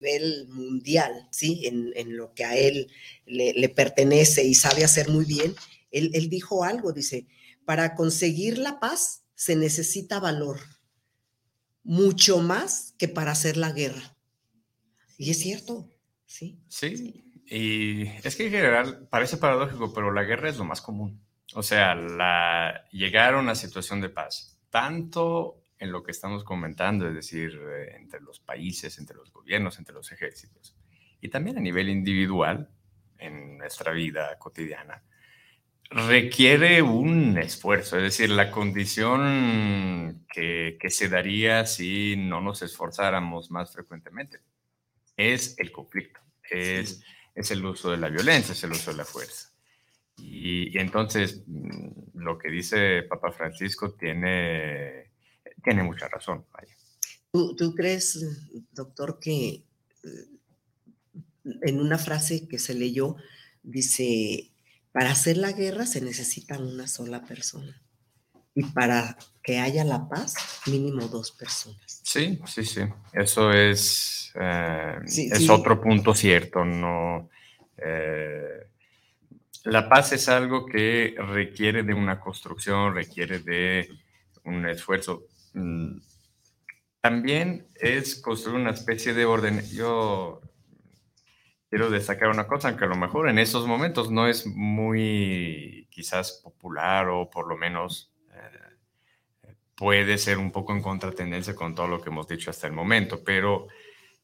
nivel 0.00 0.48
mundial, 0.48 1.28
¿sí? 1.30 1.66
En, 1.66 2.16
lo 2.16 2.32
que 2.34 2.44
a 2.44 2.56
él 2.56 2.88
le, 3.26 3.68
pertenece 3.68 4.44
y 4.44 4.54
sabe 4.54 4.84
hacer 4.84 5.08
muy 5.08 5.24
bien, 5.24 5.54
él, 5.90 6.10
él 6.14 6.28
dijo 6.28 6.64
algo, 6.64 6.92
dice, 6.92 7.26
para 7.64 7.94
conseguir 7.94 8.58
la 8.58 8.80
paz 8.80 9.24
se 9.34 9.56
necesita 9.56 10.20
valor, 10.20 10.58
mucho 11.82 12.38
más 12.38 12.94
que 12.98 13.08
para 13.08 13.32
hacer 13.32 13.56
la 13.56 13.72
guerra. 13.72 14.16
Y 15.16 15.30
es 15.30 15.38
cierto, 15.38 15.88
¿sí? 16.26 16.60
Sí, 16.68 17.24
y 17.46 18.06
es 18.22 18.36
que 18.36 18.46
en 18.46 18.52
general 18.52 19.08
parece 19.10 19.36
paradójico, 19.36 19.92
pero 19.92 20.12
la 20.12 20.24
guerra 20.24 20.50
es 20.50 20.58
lo 20.58 20.64
más 20.64 20.80
común. 20.80 21.20
O 21.54 21.62
sea, 21.62 21.94
la, 21.94 22.84
llegar 22.92 23.34
a 23.34 23.38
una 23.40 23.54
situación 23.54 24.00
de 24.00 24.10
paz, 24.10 24.58
tanto 24.70 25.62
en 25.78 25.92
lo 25.92 26.02
que 26.02 26.10
estamos 26.10 26.44
comentando, 26.44 27.08
es 27.08 27.14
decir, 27.14 27.60
eh, 27.60 27.96
entre 27.96 28.20
los 28.20 28.40
países, 28.40 28.98
entre 28.98 29.16
los 29.16 29.32
gobiernos, 29.32 29.78
entre 29.78 29.94
los 29.94 30.10
ejércitos, 30.12 30.76
y 31.20 31.28
también 31.28 31.58
a 31.58 31.60
nivel 31.60 31.88
individual, 31.88 32.70
en 33.18 33.58
nuestra 33.58 33.92
vida 33.92 34.38
cotidiana, 34.38 35.02
requiere 35.90 36.82
un 36.82 37.38
esfuerzo, 37.38 37.96
es 37.96 38.02
decir, 38.02 38.30
la 38.30 38.50
condición 38.50 40.24
que, 40.32 40.76
que, 40.78 40.90
se 40.90 41.08
daría 41.08 41.66
si 41.66 42.14
no 42.16 42.40
nos 42.40 42.62
esforzáramos 42.62 43.50
más 43.50 43.72
frecuentemente 43.72 44.40
es 45.16 45.58
el 45.58 45.72
conflicto, 45.72 46.20
es, 46.50 47.02
es 47.34 47.50
el 47.50 47.64
uso 47.64 47.90
de 47.90 47.96
la 47.96 48.08
violencia, 48.08 48.52
es 48.52 48.62
el 48.64 48.72
uso 48.72 48.90
de 48.92 48.98
la 48.98 49.04
fuerza. 49.04 49.50
Y, 50.18 50.76
y 50.76 50.80
entonces, 50.80 51.42
mm, 51.46 52.18
lo 52.18 52.38
que 52.38 52.50
dice 52.50 53.02
Papa 53.04 53.32
Francisco 53.32 53.94
tiene 53.94 55.07
tiene 55.62 55.82
mucha 55.82 56.08
razón. 56.08 56.44
¿Tú, 57.30 57.74
crees, 57.74 58.24
doctor, 58.72 59.18
que 59.20 59.48
eh, 59.48 60.28
en 61.62 61.80
una 61.80 61.98
frase 61.98 62.48
que 62.48 62.58
se 62.58 62.74
leyó 62.74 63.16
dice, 63.62 64.50
para 64.92 65.10
hacer 65.10 65.36
la 65.36 65.52
guerra 65.52 65.86
se 65.86 66.00
necesita 66.00 66.58
una 66.58 66.86
sola 66.86 67.24
persona 67.24 67.80
y 68.54 68.64
para 68.64 69.16
que 69.40 69.58
haya 69.60 69.84
la 69.84 70.08
paz, 70.08 70.34
mínimo 70.66 71.06
dos 71.06 71.30
personas. 71.30 72.00
Sí, 72.02 72.40
sí, 72.44 72.64
sí. 72.64 72.80
Eso 73.12 73.52
es, 73.52 74.32
eh, 74.34 74.96
es 75.06 75.48
otro 75.48 75.80
punto 75.80 76.12
cierto. 76.12 76.64
No, 76.64 77.30
eh, 77.76 78.66
la 79.62 79.88
paz 79.88 80.12
es 80.12 80.28
algo 80.28 80.66
que 80.66 81.14
requiere 81.18 81.84
de 81.84 81.94
una 81.94 82.18
construcción, 82.18 82.94
requiere 82.94 83.38
de 83.38 83.88
un 84.44 84.66
esfuerzo. 84.66 85.22
Mm, 85.54 85.98
también 87.00 87.66
es 87.74 88.20
construir 88.20 88.60
una 88.60 88.70
especie 88.70 89.14
de 89.14 89.24
orden. 89.24 89.62
Yo 89.70 90.40
quiero 91.68 91.90
destacar 91.90 92.28
una 92.28 92.46
cosa, 92.46 92.68
aunque 92.68 92.84
a 92.84 92.88
lo 92.88 92.96
mejor 92.96 93.28
en 93.28 93.38
esos 93.38 93.66
momentos 93.66 94.10
no 94.10 94.26
es 94.26 94.46
muy 94.46 95.86
quizás 95.90 96.40
popular 96.42 97.08
o 97.08 97.30
por 97.30 97.48
lo 97.48 97.56
menos 97.56 98.12
eh, 98.32 99.54
puede 99.74 100.18
ser 100.18 100.38
un 100.38 100.50
poco 100.50 100.72
en 100.72 100.82
contratendencia 100.82 101.54
con 101.54 101.74
todo 101.74 101.88
lo 101.88 102.00
que 102.00 102.10
hemos 102.10 102.26
dicho 102.26 102.50
hasta 102.50 102.66
el 102.66 102.72
momento, 102.72 103.22
pero 103.22 103.68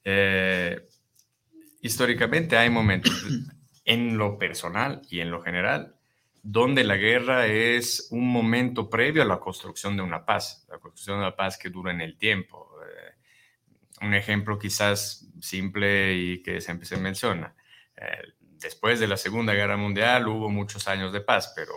eh, 0.05 0.89
históricamente 1.81 2.57
hay 2.57 2.71
momentos 2.71 3.25
en 3.85 4.17
lo 4.17 4.39
personal 4.39 5.03
y 5.11 5.21
en 5.21 5.31
lo 5.31 5.43
general 5.43 5.94
donde 6.47 6.85
la 6.85 6.97
guerra 6.97 7.47
es 7.47 8.09
un 8.11 8.31
momento 8.31 8.91
previo 8.91 9.23
a 9.23 9.25
la 9.25 9.41
construcción 9.41 9.97
de 9.97 10.03
una 10.03 10.27
paz, 10.27 10.67
la 10.69 10.79
construcción 10.79 11.17
de 11.17 11.23
una 11.23 11.35
paz 11.35 11.57
que 11.57 11.71
dura 11.71 11.91
en 11.91 12.03
el 12.03 12.19
tiempo. 12.19 12.71
Eh, 12.83 14.05
un 14.05 14.13
ejemplo 14.13 14.59
quizás 14.59 15.27
simple 15.41 16.15
y 16.15 16.43
que 16.43 16.61
siempre 16.61 16.87
se 16.87 16.99
menciona. 16.99 17.57
Eh, 17.97 18.35
después 18.61 19.01
de 19.01 19.09
la 19.09 19.17
Segunda 19.17 19.55
Guerra 19.55 19.79
Mundial 19.79 20.29
hubo 20.29 20.51
muchos 20.51 20.87
años 20.87 21.15
de 21.15 21.23
paz, 21.23 21.55
pero 21.57 21.73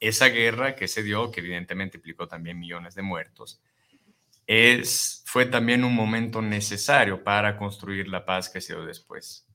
esa 0.00 0.28
guerra 0.28 0.74
que 0.74 0.88
se 0.88 1.02
dio, 1.02 1.30
que 1.30 1.40
evidentemente 1.40 1.98
implicó 1.98 2.26
también 2.26 2.58
millones 2.58 2.94
de 2.94 3.02
muertos, 3.02 3.60
es, 4.46 5.22
fue 5.26 5.44
también 5.44 5.84
un 5.84 5.94
momento 5.94 6.40
necesario 6.40 7.22
para 7.22 7.58
construir 7.58 8.08
la 8.08 8.24
paz 8.24 8.48
que 8.48 8.62
se 8.62 8.72
dio 8.72 8.86
después 8.86 9.51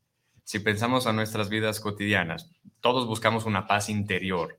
si 0.47 0.59
pensamos 0.59 1.07
a 1.07 1.11
nuestras 1.11 1.49
vidas 1.49 1.81
cotidianas, 1.81 2.49
todos 2.79 3.05
buscamos 3.05 3.43
una 3.43 3.67
paz 3.67 3.89
interior, 3.89 4.57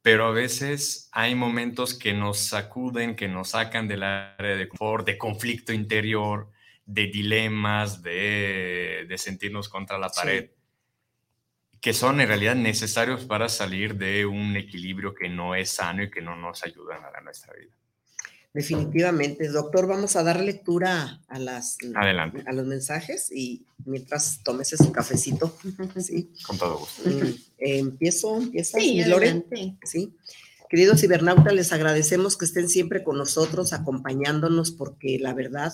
pero 0.00 0.26
a 0.26 0.30
veces 0.30 1.08
hay 1.10 1.34
momentos 1.34 1.92
que 1.92 2.14
nos 2.14 2.38
sacuden, 2.38 3.16
que 3.16 3.26
nos 3.26 3.48
sacan 3.48 3.88
del 3.88 4.04
área 4.04 4.54
de 4.54 4.68
confort, 4.68 5.04
de 5.04 5.18
conflicto 5.18 5.72
interior, 5.72 6.52
de 6.86 7.08
dilemas, 7.08 8.00
de, 8.00 9.12
sentirnos 9.16 9.68
contra 9.68 9.98
la 9.98 10.08
pared, 10.08 10.50
que 11.80 11.92
son 11.94 12.20
en 12.20 12.28
realidad 12.28 12.54
necesarios 12.54 13.24
para 13.24 13.48
salir 13.48 13.96
de 13.96 14.24
un 14.24 14.56
equilibrio 14.56 15.16
que 15.16 15.28
no 15.28 15.56
es 15.56 15.70
sano 15.70 16.04
y 16.04 16.12
que 16.12 16.22
no 16.22 16.36
nos 16.36 16.62
ayuda 16.62 17.10
a 17.12 17.20
nuestra 17.22 17.54
vida. 17.54 17.74
Definitivamente, 18.54 19.48
doctor, 19.48 19.86
vamos 19.86 20.16
a 20.16 20.22
dar 20.22 20.40
lectura 20.40 21.20
a 21.28 21.38
las 21.38 21.76
Adelante. 21.94 22.42
a 22.46 22.52
los 22.52 22.66
mensajes 22.66 23.30
y 23.30 23.66
mientras 23.84 24.42
tomes 24.42 24.72
ese 24.72 24.90
cafecito, 24.90 25.54
sí. 25.96 26.32
Con 26.46 26.58
todo 26.58 26.78
gusto. 26.78 27.08
Mm, 27.08 27.34
empiezo, 27.58 28.38
empieza. 28.38 28.78
Sí, 28.78 29.00
adelante. 29.02 29.76
Sí. 29.84 30.14
Queridos 30.70 31.00
cibernautas, 31.00 31.52
les 31.52 31.72
agradecemos 31.72 32.36
que 32.36 32.46
estén 32.46 32.68
siempre 32.68 33.04
con 33.04 33.16
nosotros, 33.16 33.72
acompañándonos, 33.72 34.70
porque 34.72 35.18
la 35.18 35.34
verdad, 35.34 35.72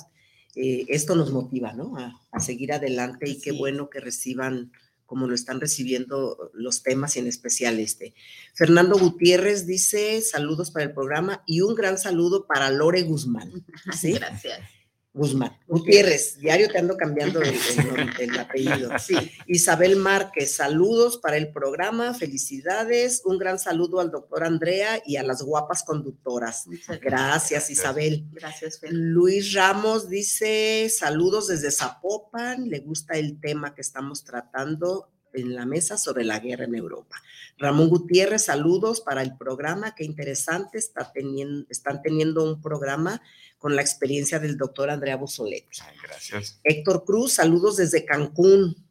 eh, 0.54 0.84
esto 0.88 1.16
nos 1.16 1.32
motiva, 1.32 1.72
¿no? 1.72 1.96
A, 1.96 2.20
a 2.32 2.40
seguir 2.40 2.72
adelante 2.72 3.28
y 3.28 3.40
qué 3.40 3.52
bueno 3.52 3.88
que 3.88 4.00
reciban 4.00 4.72
como 5.06 5.26
lo 5.26 5.34
están 5.34 5.60
recibiendo 5.60 6.50
los 6.54 6.82
temas 6.82 7.16
y 7.16 7.20
en 7.20 7.26
especial 7.26 7.78
este. 7.78 8.14
Fernando 8.54 8.98
Gutiérrez 8.98 9.66
dice 9.66 10.20
saludos 10.20 10.70
para 10.70 10.84
el 10.84 10.92
programa 10.92 11.42
y 11.46 11.60
un 11.60 11.74
gran 11.74 11.98
saludo 11.98 12.46
para 12.46 12.70
Lore 12.70 13.02
Guzmán. 13.02 13.64
¿sí? 13.98 14.12
Gracias. 14.12 14.60
Guzmán. 15.14 15.56
Gutiérrez, 15.68 16.38
diario 16.40 16.68
te 16.68 16.78
ando 16.78 16.96
cambiando 16.96 17.40
el, 17.40 17.54
el- 17.54 18.12
el 18.30 18.38
apellido. 18.38 18.98
Sí. 18.98 19.14
Isabel 19.46 19.94
Márquez, 19.94 20.56
saludos 20.56 21.18
para 21.18 21.36
el 21.36 21.52
programa, 21.52 22.14
felicidades. 22.14 23.22
Un 23.24 23.38
gran 23.38 23.60
saludo 23.60 24.00
al 24.00 24.10
doctor 24.10 24.42
Andrea 24.42 25.00
y 25.06 25.16
a 25.16 25.22
las 25.22 25.40
guapas 25.42 25.84
conductoras. 25.84 26.66
Muchas 26.66 27.00
Gracias, 27.00 27.70
Isabel. 27.70 28.24
Gracias, 28.32 28.80
Fer. 28.80 28.92
Luis 28.92 29.52
Ramos 29.54 30.08
dice 30.08 30.88
saludos 30.90 31.46
desde 31.46 31.70
Zapopan, 31.70 32.68
le 32.68 32.80
gusta 32.80 33.14
el 33.14 33.38
tema 33.40 33.72
que 33.74 33.82
estamos 33.82 34.24
tratando 34.24 35.10
en 35.34 35.54
la 35.54 35.66
mesa 35.66 35.98
sobre 35.98 36.24
la 36.24 36.38
guerra 36.38 36.64
en 36.64 36.74
Europa. 36.74 37.16
Ramón 37.58 37.88
Gutiérrez, 37.88 38.44
saludos 38.44 39.00
para 39.00 39.22
el 39.22 39.36
programa, 39.36 39.94
qué 39.94 40.04
interesante, 40.04 40.78
está 40.78 41.12
teniendo, 41.12 41.66
están 41.68 42.02
teniendo 42.02 42.44
un 42.44 42.60
programa 42.60 43.22
con 43.58 43.76
la 43.76 43.82
experiencia 43.82 44.38
del 44.38 44.56
doctor 44.56 44.90
Andrea 44.90 45.16
Busoletti. 45.16 45.78
Gracias. 46.02 46.60
Héctor 46.64 47.04
Cruz, 47.04 47.34
saludos 47.34 47.76
desde 47.76 48.04
Cancún. 48.04 48.83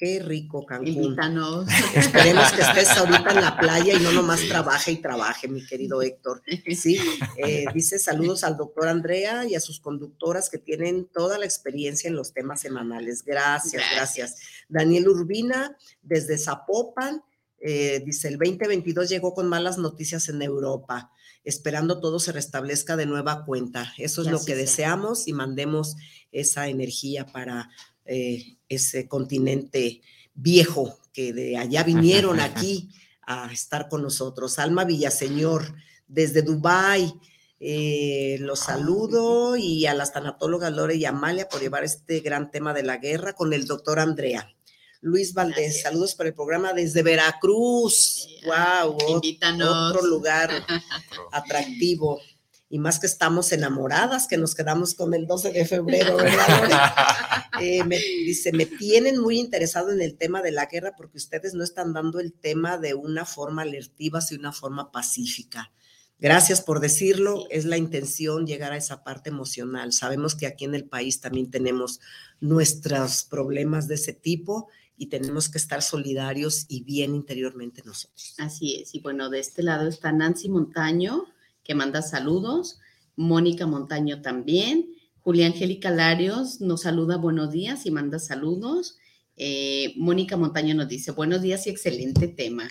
Qué 0.00 0.18
rico 0.18 0.64
Cancún. 0.64 0.88
Invítanos. 0.88 1.66
Esperemos 1.94 2.50
que 2.52 2.62
estés 2.62 2.88
ahorita 2.88 3.32
en 3.32 3.40
la 3.42 3.58
playa 3.58 3.92
y 3.92 4.00
no 4.00 4.12
nomás 4.12 4.40
trabaje 4.48 4.92
y 4.92 4.96
trabaje, 4.96 5.46
mi 5.46 5.62
querido 5.66 6.00
Héctor. 6.00 6.40
Sí, 6.74 6.98
eh, 7.36 7.66
dice 7.74 7.98
saludos 7.98 8.42
al 8.42 8.56
doctor 8.56 8.88
Andrea 8.88 9.44
y 9.44 9.56
a 9.56 9.60
sus 9.60 9.78
conductoras 9.78 10.48
que 10.48 10.56
tienen 10.56 11.04
toda 11.04 11.36
la 11.36 11.44
experiencia 11.44 12.08
en 12.08 12.16
los 12.16 12.32
temas 12.32 12.62
semanales. 12.62 13.22
Gracias, 13.26 13.82
gracias. 13.94 14.36
Daniel 14.70 15.06
Urbina, 15.06 15.76
desde 16.00 16.38
Zapopan, 16.38 17.22
eh, 17.58 18.02
dice 18.02 18.28
el 18.28 18.38
2022 18.38 19.06
llegó 19.06 19.34
con 19.34 19.48
malas 19.48 19.76
noticias 19.76 20.30
en 20.30 20.40
Europa, 20.40 21.10
esperando 21.44 22.00
todo 22.00 22.20
se 22.20 22.32
restablezca 22.32 22.96
de 22.96 23.04
nueva 23.04 23.44
cuenta. 23.44 23.92
Eso 23.98 24.22
es 24.22 24.28
lo 24.28 24.38
que 24.38 24.54
sea. 24.54 24.56
deseamos 24.56 25.28
y 25.28 25.34
mandemos 25.34 25.96
esa 26.32 26.68
energía 26.68 27.26
para 27.26 27.68
eh, 28.04 28.56
ese 28.68 29.08
continente 29.08 30.02
viejo 30.34 30.98
que 31.12 31.32
de 31.32 31.56
allá 31.56 31.82
vinieron 31.82 32.40
aquí 32.40 32.90
a 33.22 33.52
estar 33.52 33.88
con 33.88 34.02
nosotros. 34.02 34.58
Alma 34.58 34.84
Villaseñor, 34.84 35.74
desde 36.08 36.42
Dubái, 36.42 37.12
eh, 37.60 38.38
los 38.40 38.60
saludo 38.60 39.56
y 39.56 39.86
a 39.86 39.94
las 39.94 40.12
tanatólogas 40.12 40.72
Lore 40.72 40.96
y 40.96 41.04
Amalia 41.04 41.48
por 41.48 41.60
llevar 41.60 41.84
este 41.84 42.20
gran 42.20 42.50
tema 42.50 42.72
de 42.72 42.82
la 42.82 42.96
guerra 42.96 43.34
con 43.34 43.52
el 43.52 43.66
doctor 43.66 43.98
Andrea. 43.98 44.50
Luis 45.02 45.32
Valdés, 45.32 45.56
Gracias. 45.56 45.82
saludos 45.82 46.14
para 46.14 46.28
el 46.28 46.34
programa 46.34 46.72
desde 46.72 47.02
Veracruz. 47.02 48.28
Wow, 48.44 48.98
Invítanos. 49.08 49.92
otro 49.96 50.06
lugar 50.06 50.50
atractivo. 51.32 52.20
Y 52.70 52.78
más 52.78 52.98
que 52.98 53.06
estamos 53.06 53.52
enamoradas, 53.52 54.26
que 54.26 54.38
nos 54.38 54.54
quedamos 54.54 54.94
con 54.94 55.12
el 55.12 55.26
12 55.26 55.52
de 55.52 55.66
febrero, 55.66 56.16
¿verdad? 56.18 56.94
Eh, 57.60 57.84
me, 57.84 57.98
dice, 57.98 58.52
me 58.52 58.64
tienen 58.64 59.18
muy 59.18 59.38
interesado 59.38 59.90
en 59.90 60.00
el 60.00 60.16
tema 60.16 60.40
de 60.40 60.52
la 60.52 60.66
guerra 60.66 60.94
porque 60.96 61.18
ustedes 61.18 61.52
no 61.52 61.64
están 61.64 61.92
dando 61.92 62.20
el 62.20 62.32
tema 62.32 62.78
de 62.78 62.94
una 62.94 63.26
forma 63.26 63.62
alertiva, 63.62 64.20
sino 64.20 64.40
una 64.40 64.52
forma 64.52 64.92
pacífica. 64.92 65.72
Gracias 66.20 66.60
por 66.60 66.80
decirlo, 66.80 67.46
es 67.50 67.64
la 67.64 67.78
intención 67.78 68.46
llegar 68.46 68.72
a 68.72 68.76
esa 68.76 69.02
parte 69.02 69.30
emocional. 69.30 69.92
Sabemos 69.92 70.34
que 70.34 70.46
aquí 70.46 70.66
en 70.66 70.74
el 70.74 70.84
país 70.84 71.20
también 71.20 71.50
tenemos 71.50 72.00
nuestros 72.40 73.24
problemas 73.24 73.88
de 73.88 73.94
ese 73.94 74.12
tipo 74.12 74.68
y 74.98 75.06
tenemos 75.06 75.48
que 75.48 75.56
estar 75.56 75.80
solidarios 75.80 76.66
y 76.68 76.82
bien 76.82 77.14
interiormente 77.14 77.82
nosotros. 77.86 78.34
Así 78.36 78.82
es. 78.82 78.94
Y 78.94 79.00
bueno, 79.00 79.30
de 79.30 79.40
este 79.40 79.62
lado 79.62 79.88
está 79.88 80.12
Nancy 80.12 80.50
Montaño, 80.50 81.24
que 81.70 81.74
manda 81.76 82.02
saludos. 82.02 82.80
Mónica 83.14 83.64
Montaño 83.64 84.22
también. 84.22 84.90
Julia 85.20 85.46
Angélica 85.46 85.92
Larios 85.92 86.60
nos 86.60 86.80
saluda 86.80 87.16
buenos 87.16 87.52
días 87.52 87.86
y 87.86 87.92
manda 87.92 88.18
saludos. 88.18 88.98
Eh, 89.36 89.94
Mónica 89.96 90.36
Montaño 90.36 90.74
nos 90.74 90.88
dice 90.88 91.12
buenos 91.12 91.42
días 91.42 91.68
y 91.68 91.70
excelente 91.70 92.26
tema. 92.26 92.68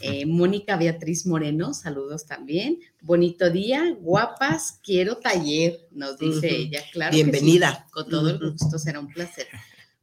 Eh, 0.00 0.24
Mónica 0.26 0.78
Beatriz 0.78 1.26
Moreno, 1.26 1.74
saludos 1.74 2.24
también. 2.24 2.78
Bonito 3.02 3.50
día, 3.50 3.94
guapas, 4.00 4.80
quiero 4.82 5.18
taller, 5.18 5.86
nos 5.90 6.16
dice 6.16 6.48
ella. 6.48 6.82
Claro. 6.90 7.10
que 7.10 7.18
sí, 7.18 7.22
Bienvenida. 7.24 7.86
con 7.90 8.08
todo 8.08 8.30
el 8.30 8.52
gusto, 8.52 8.78
será 8.78 8.98
un 8.98 9.08
placer. 9.08 9.46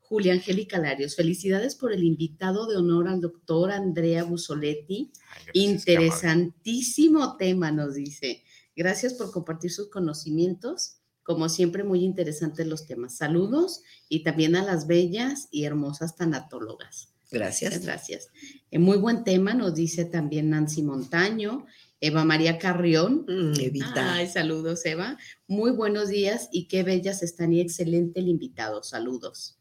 Julia 0.08 0.34
Angélica 0.34 0.78
Larios, 0.78 1.16
felicidades 1.16 1.76
por 1.76 1.92
el 1.92 2.04
invitado 2.04 2.68
de 2.68 2.78
honor 2.78 3.08
al 3.08 3.22
doctor 3.22 3.72
Andrea 3.72 4.24
Busoletti. 4.24 5.12
Ay, 5.30 5.44
gracias. 5.46 5.56
Interesantísimo 5.56 7.38
tema, 7.38 7.72
nos 7.72 7.96
dice. 7.96 8.44
Gracias 8.76 9.14
por 9.16 9.32
compartir 9.32 9.72
sus 9.72 9.90
conocimientos. 9.90 10.98
Como 11.24 11.50
siempre, 11.50 11.84
muy 11.84 12.04
interesantes 12.04 12.68
los 12.68 12.86
temas. 12.86 13.18
Saludos 13.18 13.82
y 14.08 14.22
también 14.24 14.56
a 14.56 14.64
las 14.64 14.86
bellas 14.86 15.48
y 15.50 15.64
hermosas 15.64 16.16
tanatólogas. 16.16 17.16
Gracias. 17.32 17.72
Muchas 17.72 17.86
gracias. 17.86 18.28
Eh, 18.70 18.78
muy 18.78 18.98
buen 18.98 19.24
tema, 19.24 19.56
nos 19.56 19.74
dice 19.74 20.06
también 20.06 20.52
Nancy 20.52 20.84
Montaño, 20.84 21.66
Eva 22.00 22.24
María 22.24 22.60
Carrión. 22.60 23.26
Mm, 23.28 23.60
Evita. 23.60 24.14
Ay, 24.14 24.28
saludos, 24.28 24.86
Eva. 24.86 25.18
Muy 25.48 25.72
buenos 25.72 26.10
días 26.10 26.48
y 26.52 26.68
qué 26.68 26.84
bellas 26.84 27.24
están 27.24 27.54
y 27.54 27.62
excelente 27.62 28.20
el 28.20 28.28
invitado. 28.28 28.84
Saludos. 28.84 29.58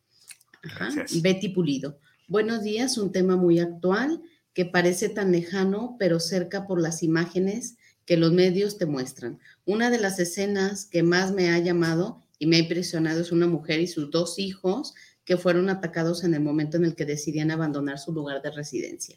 Gracias. 0.65 1.21
Betty 1.23 1.49
Pulido. 1.49 1.99
Buenos 2.29 2.63
días, 2.63 2.97
un 2.99 3.13
tema 3.13 3.37
muy 3.37 3.59
actual 3.59 4.23
que 4.55 4.65
parece 4.65 5.09
tan 5.09 5.33
lejano, 5.33 5.97
pero 5.99 6.21
cerca 6.21 6.67
por 6.67 6.81
las 6.81 7.03
imágenes 7.03 7.77
que 8.07 8.17
los 8.17 8.33
medios 8.33 8.79
te 8.79 8.87
muestran. 8.87 9.39
Una 9.65 9.91
de 9.91 9.99
las 9.99 10.19
escenas 10.19 10.87
que 10.87 11.03
más 11.03 11.33
me 11.33 11.51
ha 11.51 11.59
llamado 11.59 12.23
y 12.39 12.47
me 12.47 12.57
ha 12.57 12.61
impresionado 12.61 13.21
es 13.21 13.33
una 13.33 13.47
mujer 13.47 13.81
y 13.81 13.87
sus 13.87 14.11
dos 14.11 14.39
hijos 14.39 14.95
que 15.25 15.37
fueron 15.37 15.71
atacados 15.71 16.23
en 16.25 16.35
el 16.35 16.41
momento 16.41 16.77
en 16.77 16.85
el 16.85 16.95
que 16.95 17.07
decidían 17.07 17.51
abandonar 17.51 17.99
su 17.99 18.13
lugar 18.13 18.43
de 18.43 18.51
residencia. 18.51 19.17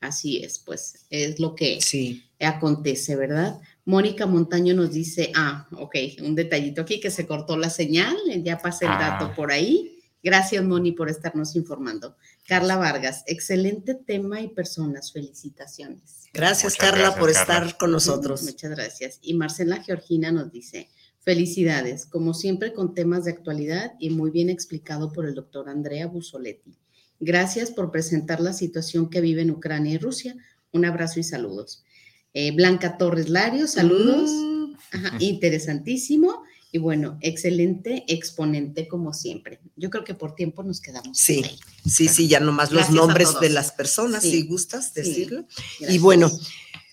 Así 0.00 0.42
es, 0.42 0.58
pues 0.58 1.06
es 1.10 1.38
lo 1.38 1.54
que 1.54 1.80
Sí. 1.80 2.24
acontece, 2.40 3.16
¿verdad? 3.16 3.60
Mónica 3.86 4.26
Montaño 4.26 4.74
nos 4.74 4.92
dice, 4.92 5.32
ah, 5.34 5.66
ok, 5.72 5.94
un 6.22 6.34
detallito 6.34 6.82
aquí 6.82 7.00
que 7.00 7.10
se 7.10 7.26
cortó 7.26 7.56
la 7.56 7.70
señal, 7.70 8.16
ya 8.42 8.58
pasé 8.58 8.86
el 8.86 8.90
Ah. 8.92 9.18
dato 9.18 9.34
por 9.34 9.52
ahí. 9.52 9.93
Gracias, 10.24 10.64
Moni, 10.64 10.92
por 10.92 11.10
estarnos 11.10 11.54
informando. 11.54 12.16
Carla 12.48 12.76
Vargas, 12.76 13.24
excelente 13.26 13.94
tema 13.94 14.40
y 14.40 14.48
personas, 14.48 15.12
felicitaciones. 15.12 16.24
Gracias, 16.32 16.72
Muchas 16.72 16.78
Carla, 16.78 16.98
gracias, 17.10 17.20
por 17.20 17.32
Carla. 17.34 17.54
estar 17.58 17.78
con 17.78 17.92
nosotros. 17.92 18.42
Muchas 18.42 18.70
gracias. 18.70 19.18
Y 19.20 19.34
Marcela 19.34 19.82
Georgina 19.82 20.32
nos 20.32 20.50
dice, 20.50 20.88
felicidades, 21.20 22.06
como 22.06 22.32
siempre 22.32 22.72
con 22.72 22.94
temas 22.94 23.24
de 23.26 23.32
actualidad 23.32 23.92
y 24.00 24.10
muy 24.10 24.30
bien 24.30 24.48
explicado 24.48 25.12
por 25.12 25.26
el 25.26 25.34
doctor 25.34 25.68
Andrea 25.68 26.06
Busoletti. 26.06 26.78
Gracias 27.20 27.70
por 27.70 27.90
presentar 27.90 28.40
la 28.40 28.54
situación 28.54 29.10
que 29.10 29.20
vive 29.20 29.42
en 29.42 29.50
Ucrania 29.50 29.92
y 29.92 29.98
Rusia. 29.98 30.34
Un 30.72 30.86
abrazo 30.86 31.20
y 31.20 31.22
saludos. 31.22 31.84
Eh, 32.32 32.50
Blanca 32.52 32.96
Torres 32.96 33.28
Lario, 33.28 33.66
saludos. 33.66 34.30
Mm, 34.30 34.74
Ajá, 34.90 35.16
interesantísimo. 35.20 36.43
Y 36.74 36.78
bueno, 36.78 37.18
excelente 37.20 38.02
exponente 38.08 38.88
como 38.88 39.12
siempre. 39.12 39.60
Yo 39.76 39.90
creo 39.90 40.02
que 40.02 40.14
por 40.14 40.34
tiempo 40.34 40.64
nos 40.64 40.80
quedamos. 40.80 41.16
Sí. 41.16 41.40
ahí. 41.44 41.56
Sí, 41.88 42.08
sí, 42.08 42.26
ya 42.26 42.40
nomás 42.40 42.72
los 42.72 42.88
Gracias 42.88 42.96
nombres 42.96 43.40
de 43.40 43.48
las 43.50 43.70
personas, 43.70 44.24
Sí. 44.24 44.30
si 44.32 44.46
gustas 44.48 44.86
Sí. 44.86 44.92
decirlo. 44.96 45.46
Y 45.88 45.98
bueno, 45.98 46.28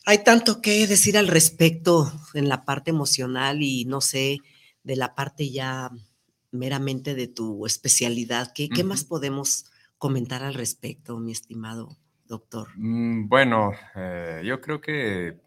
hay 0.06 0.24
tanto 0.24 0.62
que 0.62 0.86
decir 0.86 1.18
al 1.18 1.28
respecto 1.28 2.14
en 2.36 2.48
la 2.48 2.64
parte 2.64 2.92
emocional 2.92 3.64
y 3.64 3.86
no 3.86 4.02
sé, 4.02 4.38
de 4.84 4.96
la 4.98 5.16
parte 5.16 5.50
ya 5.50 5.90
meramente 6.52 7.16
de 7.16 7.26
tu 7.28 7.66
especialidad. 7.66 8.52
¿Qué, 8.54 8.70
qué 8.70 8.84
más 8.84 9.04
podemos 9.04 9.66
comentar 9.98 10.44
al 10.44 10.54
respecto, 10.54 11.18
mi 11.18 11.32
estimado 11.32 11.98
doctor? 12.28 12.68
Mm, 12.76 13.28
Bueno, 13.28 13.72
eh, 13.96 14.44
yo 14.46 14.62
creo 14.62 14.80
que 14.80 15.40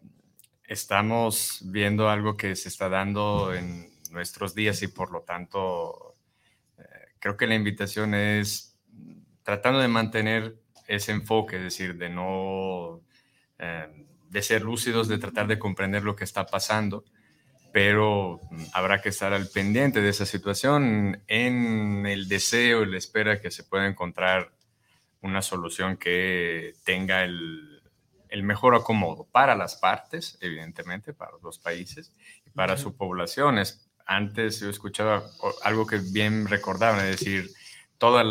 estamos 0.67 1.59
viendo 1.63 2.09
algo 2.09 2.35
que 2.35 2.53
se 2.57 2.67
está 2.67 2.89
dando 2.89 3.53
en 3.53 3.94
nuestros 4.15 4.55
días 4.55 4.81
y 4.81 4.87
por 4.87 5.11
lo 5.11 5.21
tanto 5.21 6.15
eh, 6.77 6.83
creo 7.19 7.37
que 7.37 7.45
la 7.45 7.55
invitación 7.55 8.15
es 8.15 8.75
tratando 9.43 9.79
de 9.79 9.87
mantener 9.87 10.55
ese 10.87 11.11
enfoque, 11.11 11.57
es 11.57 11.63
decir, 11.63 11.97
de 11.97 12.09
no, 12.09 13.01
eh, 13.59 14.05
de 14.29 14.41
ser 14.41 14.63
lúcidos, 14.63 15.07
de 15.07 15.19
tratar 15.19 15.47
de 15.47 15.59
comprender 15.59 16.03
lo 16.03 16.15
que 16.15 16.23
está 16.23 16.45
pasando, 16.45 17.05
pero 17.71 18.41
habrá 18.73 19.01
que 19.01 19.09
estar 19.09 19.33
al 19.33 19.47
pendiente 19.49 20.01
de 20.01 20.09
esa 20.09 20.25
situación 20.25 21.23
en 21.27 22.05
el 22.07 22.27
deseo 22.27 22.83
y 22.83 22.91
la 22.91 22.97
espera 22.97 23.39
que 23.39 23.51
se 23.51 23.63
pueda 23.63 23.85
encontrar 23.85 24.53
una 25.21 25.41
solución 25.41 25.97
que 25.97 26.73
tenga 26.83 27.23
el, 27.23 27.75
el 28.29 28.43
mejor 28.43 28.75
acomodo 28.75 29.27
para 29.31 29.55
las 29.55 29.75
partes, 29.75 30.37
evidentemente, 30.41 31.13
para 31.13 31.31
los 31.41 31.59
países 31.59 32.13
y 32.45 32.49
para 32.49 32.77
sus 32.77 32.93
poblaciones. 32.93 33.84
Antes 34.05 34.59
yo 34.59 34.69
escuchaba 34.69 35.23
algo 35.63 35.87
que 35.87 35.97
bien 35.97 36.47
recordaban, 36.47 37.05
es 37.05 37.19
decir, 37.19 37.49
todos 37.97 38.23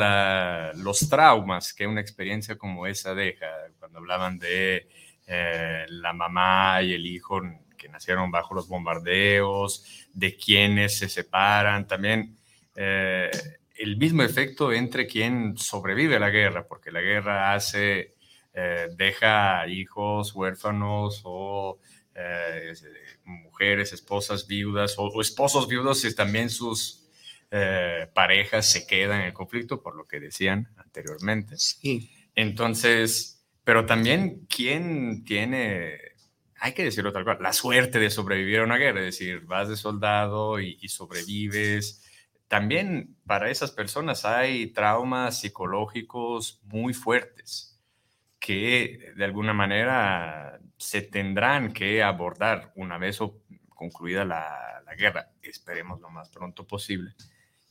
los 0.77 1.09
traumas 1.09 1.73
que 1.73 1.87
una 1.87 2.01
experiencia 2.01 2.57
como 2.57 2.87
esa 2.87 3.15
deja, 3.15 3.47
cuando 3.79 3.99
hablaban 3.99 4.39
de 4.39 4.89
eh, 5.27 5.87
la 5.89 6.13
mamá 6.13 6.83
y 6.83 6.93
el 6.93 7.07
hijo 7.07 7.41
que 7.77 7.89
nacieron 7.89 8.31
bajo 8.31 8.55
los 8.55 8.69
bombardeos, 8.69 10.07
de 10.13 10.37
quienes 10.37 10.99
se 10.99 11.09
separan, 11.09 11.87
también 11.87 12.37
eh, 12.77 13.31
el 13.77 13.97
mismo 13.97 14.23
efecto 14.23 14.73
entre 14.73 15.07
quien 15.07 15.57
sobrevive 15.57 16.17
a 16.17 16.21
la 16.21 16.31
guerra, 16.31 16.67
porque 16.67 16.93
la 16.93 17.01
guerra 17.01 17.55
hace, 17.55 18.15
eh, 18.53 18.89
deja 18.97 19.67
hijos 19.67 20.35
huérfanos 20.35 21.23
o 21.25 21.79
mujeres, 23.25 23.93
esposas 23.93 24.47
viudas 24.47 24.95
o, 24.99 25.21
esposos 25.21 25.69
viudos 25.69 26.05
y 26.05 26.15
también 26.15 26.51
sus 26.51 27.01
parejas 28.15 28.71
se 28.71 28.87
quedan 28.87 29.21
en 29.21 29.27
el 29.29 29.33
conflicto, 29.33 29.81
por 29.81 29.95
lo 29.95 30.05
que 30.07 30.19
decían 30.19 30.69
anteriormente. 30.77 31.57
Sí. 31.57 32.11
Entonces, 32.35 33.35
pero 33.65 33.87
también 33.87 34.47
quién 34.49 35.25
tiene, 35.25 35.99
hay 36.61 36.73
que 36.73 36.85
decirlo 36.85 37.13
tal 37.13 37.25
cual, 37.25 37.39
la 37.41 37.53
suerte 37.53 37.99
de 37.99 38.11
sobrevivir 38.11 38.61
a 38.61 38.65
una 38.65 38.77
guerra, 38.77 39.01
es 39.01 39.07
decir, 39.07 39.41
vas 39.41 39.69
de 39.69 39.77
soldado 39.77 40.61
y, 40.61 40.89
sobrevives. 40.89 42.03
También 42.47 43.17
para 43.27 43.51
esas 43.51 43.71
personas 43.71 44.25
hay 44.25 44.69
traumas 44.69 45.41
psicológicos 45.41 46.61
muy 46.65 46.93
fuertes 46.93 47.74
que 48.45 49.15
de 49.17 49.25
alguna 49.25 49.55
manera 49.55 50.61
se 50.77 51.01
tendrán 51.01 51.73
que 51.73 52.03
abordar 52.03 52.73
una 52.77 52.99
vez 52.99 53.19
concluida 53.71 54.27
la, 54.27 54.83
guerra. 54.99 55.31
Esperemos 55.43 56.01
lo 56.01 56.11
más 56.11 56.29
pronto 56.29 56.65
posible 56.65 57.15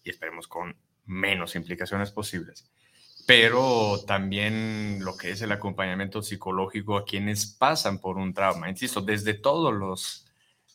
y 0.03 0.09
esperemos 0.09 0.47
con 0.47 0.75
menos 1.05 1.55
implicaciones 1.55 2.11
posibles 2.11 2.69
pero 3.25 4.03
también 4.05 4.99
lo 5.05 5.15
que 5.15 5.31
es 5.31 5.41
el 5.41 5.53
acompañamiento 5.53 6.21
psicológico 6.21 6.97
a 6.97 7.05
quienes 7.05 7.45
pasan 7.45 7.99
por 7.99 8.17
un 8.17 8.33
trauma. 8.33 8.69
Insisto, 8.69 8.99
desde 8.99 9.33
todos 9.33 9.73
los, 9.73 10.27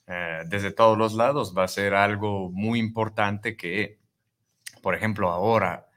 eh, 0.06 0.44
desde 0.46 0.70
todos 0.70 0.96
los 0.96 1.12
lados 1.12 1.54
va 1.54 1.64
a 1.64 1.68
ser 1.68 1.92
algo 1.92 2.50
muy 2.50 2.78
importante 2.78 3.54
que, 3.54 3.98
por 4.80 4.94
ejemplo, 4.94 5.28
ahora, 5.28 5.87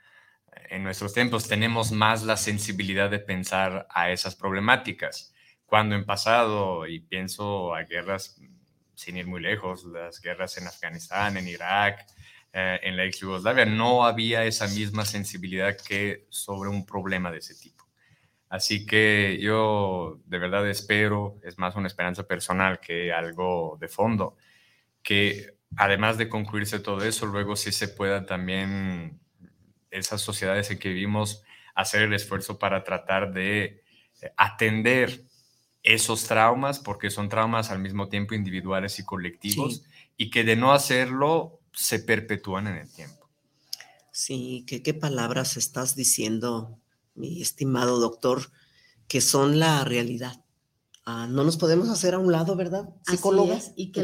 en 0.72 0.84
nuestros 0.84 1.14
tiempos, 1.14 1.50
tenemos 1.50 1.92
más 1.92 2.24
la 2.24 2.38
sensibilidad 2.38 3.10
de 3.10 3.20
pensar 3.20 3.88
a 3.90 4.10
esas 4.10 4.36
problemáticas. 4.36 5.34
Cuando 5.66 5.96
en 5.96 6.06
pasado, 6.06 6.88
y 6.88 7.02
pienso 7.02 7.76
a 7.76 7.84
guerras 7.84 8.40
sin 8.96 9.18
ir 9.18 9.28
muy 9.28 9.42
lejos, 9.42 9.84
las 9.86 10.22
guerras 10.22 10.58
en 10.58 10.68
Afganistán, 10.68 11.38
en 11.38 11.48
Irak, 11.48 12.06
eh, 12.54 12.80
en 12.84 12.98
la 12.98 13.06
ex 13.06 13.20
Yugoslavia, 13.20 13.66
no 13.66 14.06
había 14.06 14.46
esa 14.46 14.68
misma 14.68 15.06
sensibilidad 15.06 15.78
que 15.78 16.26
sobre 16.30 16.70
un 16.70 16.86
problema 16.86 17.32
de 17.32 17.38
ese 17.40 17.56
tipo. 17.56 17.86
Así 18.50 18.86
que 18.86 19.40
yo 19.42 20.20
de 20.26 20.40
verdad 20.40 20.70
espero, 20.70 21.38
es 21.44 21.58
más 21.58 21.76
una 21.76 21.88
esperanza 21.88 22.28
personal 22.28 22.82
que 22.82 23.14
algo 23.14 23.78
de 23.80 23.88
fondo, 23.88 24.36
que 25.02 25.56
además 25.78 26.18
de 26.18 26.28
concluirse 26.28 26.80
todo 26.80 27.02
eso, 27.04 27.26
luego 27.26 27.56
sí 27.56 27.72
se 27.72 27.88
pueda 27.88 28.26
también, 28.26 29.21
esas 29.92 30.22
sociedades 30.22 30.72
en 30.72 30.80
que 30.80 30.90
vivimos, 30.90 31.44
hacer 31.76 32.04
el 32.04 32.14
esfuerzo 32.14 32.58
para 32.58 32.84
tratar 32.84 33.34
de 33.34 33.84
eh, 34.22 34.34
atender 34.38 35.26
esos 35.84 36.26
traumas, 36.26 36.80
porque 36.80 37.10
son 37.10 37.30
traumas 37.30 37.72
al 37.72 37.80
mismo 37.80 38.08
tiempo 38.08 38.36
individuales 38.36 39.00
y 39.00 39.06
colectivos, 39.06 39.84
y 40.18 40.30
que 40.30 40.44
de 40.44 40.56
no 40.56 40.74
hacerlo 40.74 41.60
se 41.74 42.00
perpetúan 42.00 42.68
en 42.68 42.78
el 42.78 42.92
tiempo. 42.92 43.30
Sí, 44.12 44.66
¿qué, 44.68 44.94
palabras 44.94 45.58
estás 45.58 45.96
diciendo, 45.96 46.78
mi 47.16 47.42
estimado 47.42 48.00
doctor, 48.00 48.52
que 49.08 49.22
son 49.22 49.58
la 49.58 49.84
realidad? 49.84 50.44
Ah, 51.06 51.28
no 51.28 51.44
nos 51.44 51.58
podemos 51.58 51.90
hacer 51.90 52.14
a 52.14 52.20
un 52.20 52.32
lado, 52.32 52.56
¿verdad? 52.56 52.90
Psicóloga. 53.08 53.60
y 53.76 53.92
que 53.92 54.04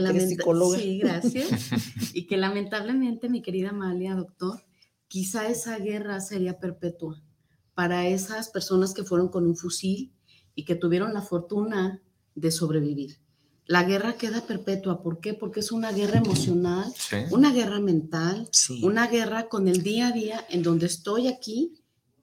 Sí, 0.80 1.00
gracias. 1.00 1.50
y 2.16 2.26
que 2.26 2.38
lamentablemente, 2.38 3.30
mi 3.30 3.42
querida 3.42 3.70
Amalia, 3.70 4.16
doctor, 4.16 4.67
quizá 5.08 5.48
esa 5.48 5.78
guerra 5.80 6.20
sería 6.20 6.60
perpetua 6.60 7.22
para 7.74 8.08
esas 8.08 8.50
personas 8.50 8.94
que 8.94 9.04
fueron 9.04 9.30
con 9.30 9.46
un 9.46 9.56
fusil 9.56 10.14
y 10.56 10.66
que 10.66 10.76
tuvieron 10.76 11.14
la 11.14 11.22
fortuna 11.22 12.02
de 12.36 12.52
sobrevivir 12.52 13.20
la 13.68 13.84
guerra 13.84 14.14
queda 14.14 14.42
perpetua. 14.42 15.04
¿Por 15.04 15.20
qué? 15.20 15.34
Porque 15.34 15.60
es 15.60 15.72
una 15.72 15.92
guerra 15.92 16.20
emocional, 16.20 16.92
una 17.32 17.52
guerra 17.52 17.80
mental, 17.80 18.50
una 18.82 19.08
guerra 19.08 19.50
con 19.50 19.68
el 19.68 19.84
día 19.84 20.08
a 20.08 20.12
día 20.12 20.46
en 20.50 20.64
donde 20.64 20.86
estoy 20.86 21.28
aquí, 21.28 21.74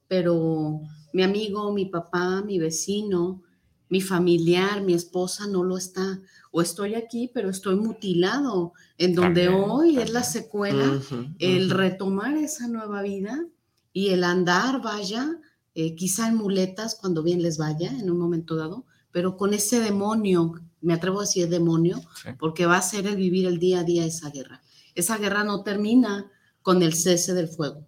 pero 0.07 0.81
mi 1.13 1.23
amigo, 1.23 1.71
mi 1.71 1.85
papá, 1.85 2.41
mi 2.41 2.57
vecino, 2.57 3.43
mi 3.89 4.01
familiar, 4.01 4.81
mi 4.81 4.93
esposa 4.93 5.45
no 5.47 5.63
lo 5.63 5.77
está. 5.77 6.19
O 6.57 6.61
estoy 6.61 6.95
aquí, 6.95 7.29
pero 7.33 7.49
estoy 7.49 7.75
mutilado, 7.75 8.71
en 8.97 9.13
donde 9.13 9.49
hoy 9.49 9.97
es 9.97 10.11
la 10.11 10.23
secuela, 10.23 11.01
el 11.37 11.69
retomar 11.69 12.37
esa 12.37 12.69
nueva 12.69 13.01
vida 13.01 13.45
y 13.91 14.11
el 14.11 14.23
andar, 14.23 14.81
vaya, 14.81 15.37
eh, 15.73 15.95
quizá 15.95 16.29
en 16.29 16.35
muletas 16.35 16.95
cuando 16.95 17.23
bien 17.23 17.41
les 17.41 17.57
vaya 17.57 17.91
en 17.91 18.09
un 18.09 18.17
momento 18.17 18.55
dado, 18.55 18.85
pero 19.11 19.35
con 19.35 19.53
ese 19.53 19.81
demonio 19.81 20.53
me 20.79 20.93
atrevo 20.93 21.19
a 21.19 21.23
decir 21.23 21.49
demonio, 21.49 22.01
porque 22.39 22.65
va 22.65 22.77
a 22.77 22.81
ser 22.81 23.05
el 23.05 23.17
vivir 23.17 23.47
el 23.47 23.59
día 23.59 23.81
a 23.81 23.83
día 23.83 24.05
esa 24.05 24.29
guerra. 24.29 24.61
Esa 24.93 25.17
guerra 25.17 25.43
no 25.43 25.61
termina 25.61 26.31
con 26.61 26.81
el 26.83 26.93
cese 26.93 27.33
del 27.33 27.49
fuego. 27.49 27.85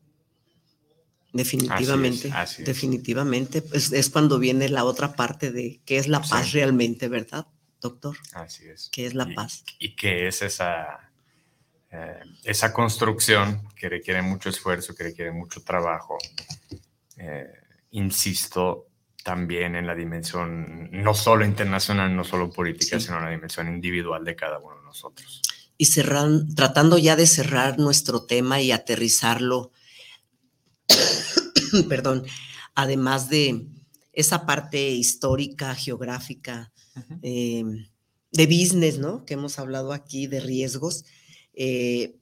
Definitivamente, 1.31 2.33
definitivamente. 2.65 3.61
Pues 3.61 3.93
es 3.93 4.09
cuando 4.09 4.39
viene 4.39 4.67
la 4.67 4.83
otra 4.83 5.15
parte 5.15 5.53
de 5.53 5.79
qué 5.85 5.99
es 5.99 6.09
la 6.09 6.21
paz 6.21 6.51
realmente, 6.51 7.07
¿verdad, 7.07 7.47
doctor? 7.81 8.17
Así 8.33 8.67
es. 8.67 8.89
¿Qué 8.91 9.05
es 9.05 9.13
la 9.13 9.27
paz? 9.33 9.63
Y 9.79 9.95
qué 9.95 10.27
es 10.27 10.41
esa, 10.41 11.11
eh, 11.91 12.19
esa 12.43 12.73
construcción 12.73 13.67
que 13.75 13.89
requiere 13.89 14.21
mucho 14.21 14.49
esfuerzo, 14.49 14.95
que 14.95 15.05
requiere 15.05 15.31
mucho 15.31 15.63
trabajo. 15.63 16.17
Eh, 17.17 17.51
insisto, 17.91 18.87
también 19.23 19.75
en 19.75 19.85
la 19.85 19.93
dimensión 19.93 20.89
no 20.91 21.13
solo 21.13 21.43
internacional, 21.43 22.15
no 22.15 22.23
solo 22.23 22.49
política, 22.49 22.99
sino 22.99 23.17
en 23.17 23.25
la 23.25 23.31
dimensión 23.31 23.67
individual 23.67 24.23
de 24.23 24.35
cada 24.35 24.59
uno 24.59 24.77
de 24.77 24.83
nosotros. 24.83 25.41
Y 25.77 25.85
cerran, 25.85 26.55
tratando 26.55 26.97
ya 26.97 27.15
de 27.15 27.27
cerrar 27.27 27.77
nuestro 27.77 28.23
tema 28.23 28.61
y 28.61 28.71
aterrizarlo, 28.71 29.71
perdón, 31.89 32.25
además 32.73 33.29
de 33.29 33.67
esa 34.13 34.45
parte 34.45 34.91
histórica, 34.91 35.75
geográfica, 35.75 36.71
eh, 37.21 37.63
de 38.31 38.45
business, 38.45 38.97
¿no? 38.99 39.25
Que 39.25 39.35
hemos 39.35 39.59
hablado 39.59 39.93
aquí, 39.93 40.27
de 40.27 40.39
riesgos, 40.39 41.05
eh, 41.53 42.15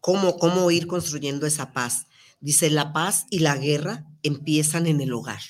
¿cómo, 0.00 0.38
¿cómo 0.38 0.70
ir 0.70 0.86
construyendo 0.86 1.46
esa 1.46 1.72
paz? 1.72 2.06
Dice, 2.40 2.70
la 2.70 2.92
paz 2.92 3.26
y 3.30 3.40
la 3.40 3.56
guerra 3.56 4.06
empiezan 4.22 4.86
en 4.86 5.00
el 5.00 5.12
hogar. 5.12 5.40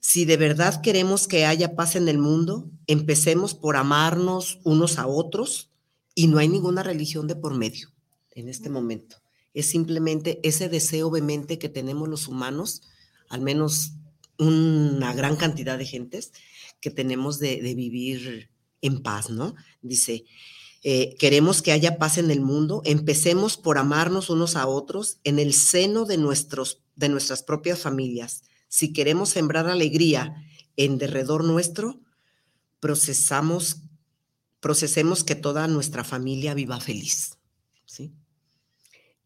Si 0.00 0.24
de 0.24 0.36
verdad 0.36 0.80
queremos 0.80 1.26
que 1.26 1.44
haya 1.44 1.74
paz 1.74 1.96
en 1.96 2.08
el 2.08 2.18
mundo, 2.18 2.70
empecemos 2.86 3.54
por 3.54 3.76
amarnos 3.76 4.60
unos 4.64 4.98
a 4.98 5.06
otros 5.06 5.70
y 6.14 6.28
no 6.28 6.38
hay 6.38 6.48
ninguna 6.48 6.82
religión 6.82 7.26
de 7.26 7.36
por 7.36 7.54
medio 7.54 7.90
en 8.30 8.48
este 8.48 8.70
momento. 8.70 9.16
Es 9.54 9.66
simplemente 9.66 10.40
ese 10.44 10.68
deseo 10.68 11.10
vehemente 11.10 11.58
que 11.58 11.68
tenemos 11.68 12.08
los 12.08 12.28
humanos, 12.28 12.82
al 13.28 13.40
menos 13.40 13.92
una 14.38 15.12
gran 15.14 15.36
cantidad 15.36 15.76
de 15.76 15.84
gentes, 15.84 16.32
que 16.80 16.90
tenemos 16.90 17.38
de, 17.38 17.60
vivir 17.74 18.50
en 18.80 19.02
paz, 19.02 19.30
¿no? 19.30 19.54
Dice, 19.82 20.24
eh, 20.82 21.16
queremos 21.18 21.62
que 21.62 21.72
haya 21.72 21.98
paz 21.98 22.18
en 22.18 22.30
el 22.30 22.40
mundo, 22.40 22.82
empecemos 22.84 23.56
por 23.56 23.78
amarnos 23.78 24.30
unos 24.30 24.56
a 24.56 24.66
otros 24.66 25.18
en 25.24 25.38
el 25.38 25.52
seno 25.52 26.04
de, 26.04 26.18
nuestros, 26.18 26.82
de 26.96 27.08
nuestras 27.08 27.42
propias 27.42 27.80
familias 27.80 28.42
si 28.68 28.92
queremos 28.92 29.30
sembrar 29.30 29.66
alegría 29.66 30.44
en 30.76 30.98
derredor 30.98 31.42
nuestro, 31.42 32.00
procesamos, 32.80 33.78
procesemos 34.60 35.24
que 35.24 35.34
toda 35.34 35.66
nuestra 35.66 36.04
familia 36.04 36.54
viva 36.54 36.80
feliz. 36.80 37.38
¿sí? 37.86 38.12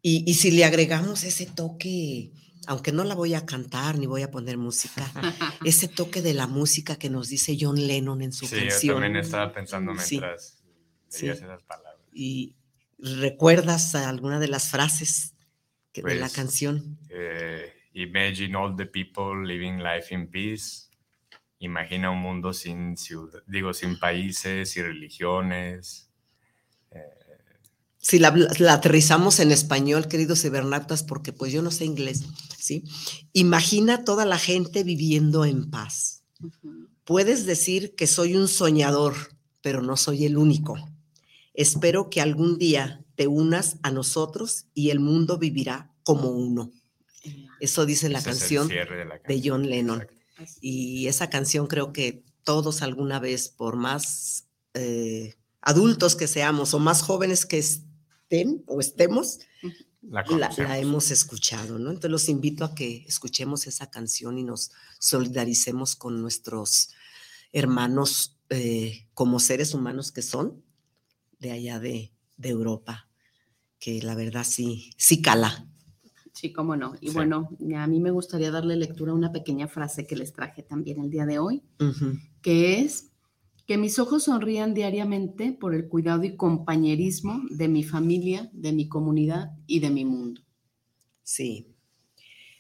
Y, 0.01 0.35
si 0.35 0.51
le 0.53 0.65
agregamos 0.65 1.25
ese 1.25 1.47
toque, 1.47 2.33
aunque 2.67 2.93
no 2.93 3.05
la 3.05 3.15
voy 3.15 3.35
a 3.35 3.47
cantar 3.47 3.99
ni 3.99 4.07
voy 4.07 4.23
a 4.23 4.31
poner 4.31 4.57
música, 4.57 5.11
ese 5.65 5.89
toque 5.89 6.23
de 6.23 6.35
la 6.35 6.47
música 6.47 6.97
que 6.97 7.11
nos 7.11 7.29
dice 7.29 7.57
John 7.59 7.87
Lennon 7.87 8.23
en 8.23 8.33
su 8.33 8.49
canción. 8.49 8.71
Sí, 8.71 8.87
yo 8.89 8.95
también 8.95 9.17
estaba 9.17 9.53
pensando 9.53 9.93
mientras 9.93 10.63
sí, 11.09 11.29
esas 11.29 11.63
palabras. 11.63 12.01
Y 12.13 12.55
recuerdas 12.99 13.95
alguna 13.95 14.39
de 14.39 14.49
las 14.49 14.69
frases 14.69 15.35
de 15.95 16.03
la 16.03 16.27
pues, 16.27 16.33
canción. 16.33 16.99
Eh, 17.09 17.73
Imagine 17.95 18.57
all 18.57 18.75
the 18.75 18.87
people 18.87 19.45
living 19.45 19.79
life 19.79 20.13
in 20.13 20.27
peace. 20.29 20.89
imagina 21.59 22.11
un 22.11 22.19
mundo 22.19 22.53
sin 22.53 22.97
ciudad, 22.97 23.41
digo, 23.47 23.73
sin 23.73 23.99
países 23.99 24.77
y 24.77 24.83
religiones. 24.83 26.12
Si 28.03 28.19
la, 28.19 28.35
la, 28.59 28.75
aterrizamos 28.75 29.41
en 29.41 29.53
español, 29.53 30.09
queridos 30.09 30.43
cibernautas, 30.43 31.03
porque 31.03 31.33
pues 31.33 31.53
yo 31.53 31.63
no 31.63 31.71
sé 31.71 31.85
inglés, 31.85 32.25
¿sí? 32.59 32.85
Imagina 33.33 34.05
toda 34.05 34.27
la 34.27 34.39
gente 34.39 34.83
viviendo 34.83 35.45
en 35.45 35.71
paz. 35.71 36.25
Uh 36.41 36.49
-huh. 36.49 36.89
Puedes 37.05 37.47
decir 37.47 37.95
que 37.95 38.07
soy 38.07 38.37
un 38.37 38.49
soñador, 38.49 39.15
pero 39.61 39.83
no 39.83 39.97
soy 39.97 40.25
el 40.25 40.37
único. 40.37 40.77
Espero 41.55 42.11
que 42.11 42.21
algún 42.21 42.59
día 42.59 43.05
te 43.15 43.27
unas 43.27 43.77
a 43.83 43.91
nosotros 43.91 44.67
y 44.75 44.91
el 44.91 45.01
mundo 45.01 45.39
vivirá 45.39 45.93
como 46.05 46.31
uno. 46.31 46.71
Eso 47.61 47.87
dice 47.87 48.09
la, 48.09 48.23
canción, 48.23 48.69
de, 48.69 48.75
la 49.05 49.19
canción, 49.21 49.43
de, 49.43 49.49
John 49.49 49.69
Lennon. 49.69 50.03
Exacto. 50.03 50.59
Y 50.61 51.07
esa 51.07 51.31
canción 51.31 51.67
creo 51.67 51.93
que 51.93 52.25
todos 52.43 52.83
alguna 52.83 53.21
vez, 53.21 53.49
por 53.49 53.77
más 53.77 54.49
eh, 54.75 55.35
adultos 55.61 56.17
que 56.17 56.27
seamos 56.27 56.75
o 56.75 56.81
más 56.81 57.03
jóvenes 57.03 57.47
que 57.47 57.63
estén 58.33 58.65
o 58.67 58.81
estemos, 58.81 59.41
la, 60.01 60.25
la, 60.31 60.51
la, 60.57 60.79
hemos 60.79 61.11
escuchado, 61.11 61.79
¿no? 61.79 61.91
Entonces 61.91 62.11
los 62.11 62.29
invito 62.29 62.65
a 62.65 62.75
que 62.75 63.05
escuchemos 63.07 63.67
esa 63.67 63.91
canción 63.91 64.39
y 64.39 64.43
nos 64.43 64.73
solidaricemos 64.99 65.97
con 65.97 66.21
nuestros 66.21 66.91
hermanos 67.53 68.39
eh, 68.49 69.07
como 69.15 69.39
seres 69.39 69.75
humanos 69.75 70.13
que 70.13 70.23
son 70.23 70.63
de 71.39 71.53
allá 71.53 71.79
de, 71.79 72.13
de, 72.37 72.49
Europa, 72.49 73.09
que 73.79 74.01
la 74.03 74.15
verdad 74.15 74.45
sí, 74.45 74.91
sí 74.97 75.21
cala. 75.21 75.69
Sí, 76.33 76.53
cómo 76.53 76.77
no. 76.77 76.95
Y 77.01 77.09
sí. 77.09 77.15
bueno, 77.15 77.51
a 77.77 77.87
mí 77.87 78.01
me 78.01 78.11
gustaría 78.11 78.51
darle 78.51 78.77
lectura 78.77 79.13
a 79.13 79.15
una 79.15 79.33
pequeña 79.33 79.69
frase 79.69 80.07
que 80.07 80.17
les 80.17 80.33
traje 80.33 80.63
también 80.63 81.01
el 81.01 81.11
día 81.11 81.27
de 81.27 81.39
hoy, 81.39 81.63
uh 81.81 81.85
-huh. 81.85 82.21
que 82.41 82.81
es 82.81 83.12
que 83.67 83.79
mis 83.79 83.99
ojos 83.99 84.25
sonrían 84.25 84.75
diariamente 84.75 85.53
por 85.53 85.75
el 85.75 85.89
cuidado 85.89 86.25
y 86.25 86.37
compañerismo 86.37 87.43
de 87.51 87.69
mi 87.69 87.85
familia, 87.85 88.51
de 88.53 88.73
mi 88.73 88.89
comunidad 88.89 89.53
y 89.67 89.81
de 89.81 89.91
mi 89.91 90.05
mundo. 90.05 90.41
Sí. 91.23 91.69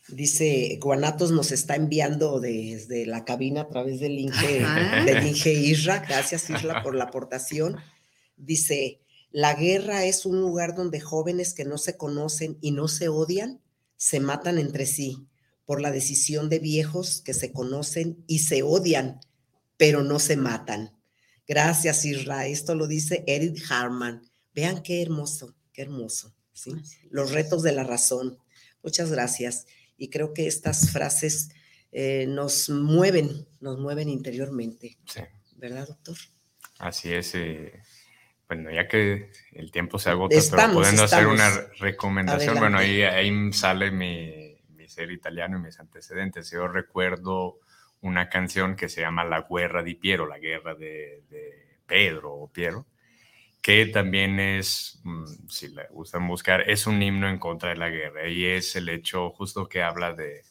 Dice, 0.09 0.79
Guanatos 0.81 1.31
nos 1.31 1.53
está 1.53 1.77
enviando 1.77 2.41
desde 2.41 3.07
la 3.07 3.25
cabina 3.25 3.63
a 3.63 3.69
través 3.69 4.01
del 4.01 4.19
Inge, 4.19 4.65
del 5.07 5.27
Inge 5.27 5.53
Isra. 5.53 6.05
Gracias, 6.07 6.51
Isra, 6.51 6.83
por 6.83 6.95
la 6.95 7.05
aportación. 7.05 7.77
Dice, 8.37 9.01
la 9.31 9.55
guerra 9.55 10.05
es 10.05 10.27
un 10.27 10.41
lugar 10.41 10.75
donde 10.75 11.01
jóvenes 11.01 11.55
que 11.55 11.65
no 11.65 11.79
se 11.79 11.97
conocen 11.97 12.59
y 12.61 12.73
no 12.73 12.89
se 12.89 13.09
odian 13.09 13.61
se 14.03 14.19
matan 14.19 14.59
entre 14.59 14.85
sí 14.85 15.29
por 15.65 15.81
la 15.81 15.93
decisión 15.93 16.49
de 16.49 16.59
viejos 16.59 17.21
que 17.21 17.35
se 17.35 17.53
conocen 17.53 18.25
y 18.27 18.41
se 18.41 18.65
odian 18.65 19.21
pero 19.83 20.05
no 20.05 20.20
se 20.20 20.37
matan. 20.37 20.93
Gracias, 21.45 22.05
Isra. 22.05 22.47
Esto 22.47 22.76
lo 22.76 22.87
dice 22.87 23.24
Eric 23.26 23.64
Harman. 23.68 24.22
Vean 24.55 24.80
qué 24.80 25.03
hermoso, 25.03 25.57
qué 25.72 25.83
hermoso. 25.83 26.33
¿sí? 26.53 26.70
Los 27.11 27.33
retos 27.33 27.64
de 27.64 27.72
la 27.72 27.83
razón. 27.83 28.39
Muchas 28.85 29.11
gracias. 29.11 29.66
Y 29.97 30.09
creo 30.09 30.35
que 30.35 30.47
estas 30.47 30.93
frases 30.93 31.51
eh, 31.91 32.26
nos 32.28 32.70
mueven, 32.70 33.45
nos 33.59 33.80
mueven 33.80 34.09
interiormente. 34.09 34.99
Sí. 35.05 35.22
¿Verdad, 35.57 35.89
doctor? 35.89 36.16
Así 36.78 37.12
es. 37.12 37.35
Eh, 37.35 37.72
bueno, 38.47 38.70
ya 38.70 38.87
que 38.87 39.33
el 39.51 39.72
tiempo 39.72 39.99
se 39.99 40.11
agota, 40.11 40.37
estamos, 40.37 40.64
pero 40.64 40.78
pudiendo 40.78 41.03
hacer 41.03 41.26
una 41.26 41.51
recomendación, 41.80 42.57
Adelante. 42.57 42.61
bueno, 42.61 42.78
ahí, 42.78 43.03
ahí 43.03 43.53
sale 43.53 43.91
mi, 43.91 44.61
mi 44.76 44.89
ser 44.89 45.11
italiano 45.11 45.59
y 45.59 45.62
mis 45.62 45.80
antecedentes. 45.80 46.53
Yo 46.53 46.68
recuerdo 46.68 47.59
una 48.03 48.29
canción 48.29 48.77
que 48.77 48.89
se 48.89 49.01
llama 49.01 49.25
La 49.25 49.47
Guerra 49.49 49.83
di 49.83 49.95
Piero, 49.95 50.27
la 50.27 50.39
guerra 50.39 50.75
de, 50.75 51.23
de 51.31 51.79
Pedro 51.87 52.35
o 52.35 52.53
Piero, 52.53 52.87
que 53.63 53.87
también 53.87 54.41
es, 54.41 55.01
mm, 55.05 55.49
si 55.49 55.69
le 55.69 55.87
gustan 55.91 56.27
buscar, 56.27 56.69
es 56.69 56.87
un 56.87 57.03
himno 57.03 57.29
en 57.29 57.39
contra 57.39 57.71
de 57.71 57.77
la 57.77 57.89
guerra 57.89 58.29
y 58.29 58.45
es 58.45 58.77
el 58.77 58.89
hecho 58.89 59.31
justo 59.31 59.69
que 59.69 59.83
habla 59.83 60.13
de 60.13 60.43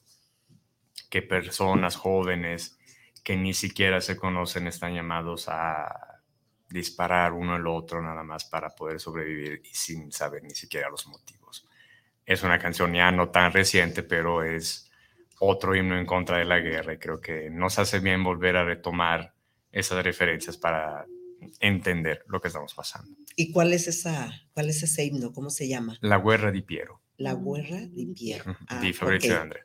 que 1.10 1.22
personas 1.22 1.98
jóvenes 1.98 2.80
que 3.24 3.36
ni 3.36 3.54
siquiera 3.54 4.02
se 4.02 4.16
conocen 4.18 4.68
están 4.68 4.96
llamados 4.96 5.48
a 5.50 6.22
disparar 6.70 7.34
uno 7.34 7.56
al 7.56 7.68
otro 7.68 8.02
nada 8.02 8.24
más 8.24 8.46
para 8.46 8.70
poder 8.70 9.00
sobrevivir 9.00 9.62
y 9.64 9.74
sin 9.74 10.12
saber 10.12 10.44
ni 10.44 10.52
siquiera 10.52 10.90
los 10.90 11.06
motivos. 11.08 11.68
Es 12.26 12.44
una 12.44 12.60
canción 12.60 12.94
ya 12.94 13.12
no 13.12 13.30
tan 13.30 13.52
reciente, 13.52 14.04
pero 14.04 14.44
es 14.44 14.91
otro 15.44 15.76
himno 15.76 15.98
en 15.98 16.06
contra 16.06 16.38
de 16.38 16.46
la 16.46 16.60
guerra 16.60 16.94
y 16.94 16.98
creo 17.00 17.20
que 17.20 17.50
nos 17.50 17.80
hace 17.80 18.00
bien 18.00 18.24
volver 18.24 18.56
a 18.58 18.64
retomar 18.64 19.34
esas 19.72 20.04
referencias 20.04 20.56
para 20.56 21.08
entender 21.60 22.24
lo 22.28 22.40
que 22.40 22.50
estamos 22.50 22.76
pasando. 22.76 23.18
¿Y 23.36 23.52
cuál 23.52 23.74
es, 23.74 23.88
esa, 23.88 24.32
cuál 24.54 24.70
es 24.70 24.84
ese 24.84 25.04
himno? 25.04 25.34
¿Cómo 25.34 25.50
se 25.50 25.68
llama? 25.68 25.98
La 26.02 26.20
guerra 26.20 26.52
di 26.52 26.62
Piero. 26.62 27.02
La 27.18 27.34
guerra 27.34 27.80
di 27.88 28.06
Piero. 28.14 28.56
Ah, 28.68 28.80
di 28.80 28.94
Fabrizio 28.94 29.32
okay. 29.32 29.42
André. 29.42 29.62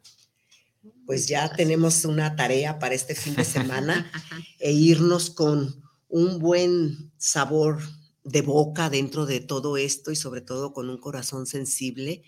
Pues 1.04 1.28
ya 1.28 1.52
tenemos 1.54 2.06
una 2.06 2.36
tarea 2.36 2.78
para 2.78 2.94
este 2.94 3.14
fin 3.14 3.36
de 3.36 3.44
semana 3.44 4.10
e 4.58 4.72
irnos 4.72 5.28
con 5.28 5.84
un 6.08 6.38
buen 6.38 7.12
sabor 7.18 7.80
de 8.24 8.40
boca 8.40 8.88
dentro 8.88 9.26
de 9.26 9.40
todo 9.40 9.76
esto 9.76 10.10
y 10.10 10.16
sobre 10.16 10.40
todo 10.40 10.72
con 10.72 10.88
un 10.88 10.98
corazón 10.98 11.46
sensible 11.46 12.22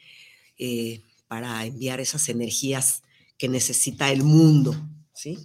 eh, 0.59 1.03
para 1.29 1.65
enviar 1.65 1.99
esas 2.01 2.29
energías 2.29 3.05
que 3.39 3.49
necesita 3.49 4.11
el 4.11 4.25
mundo, 4.25 4.75
¿sí? 5.15 5.39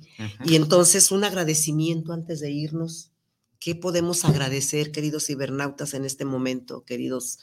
Y 0.43 0.55
entonces 0.55 1.11
un 1.11 1.23
agradecimiento 1.23 2.11
antes 2.11 2.39
de 2.39 2.51
irnos. 2.51 3.11
¿Qué 3.59 3.75
podemos 3.75 4.25
agradecer, 4.25 4.91
queridos 4.91 5.27
cibernautas, 5.27 5.93
en 5.93 6.03
este 6.03 6.25
momento, 6.25 6.83
queridos 6.83 7.39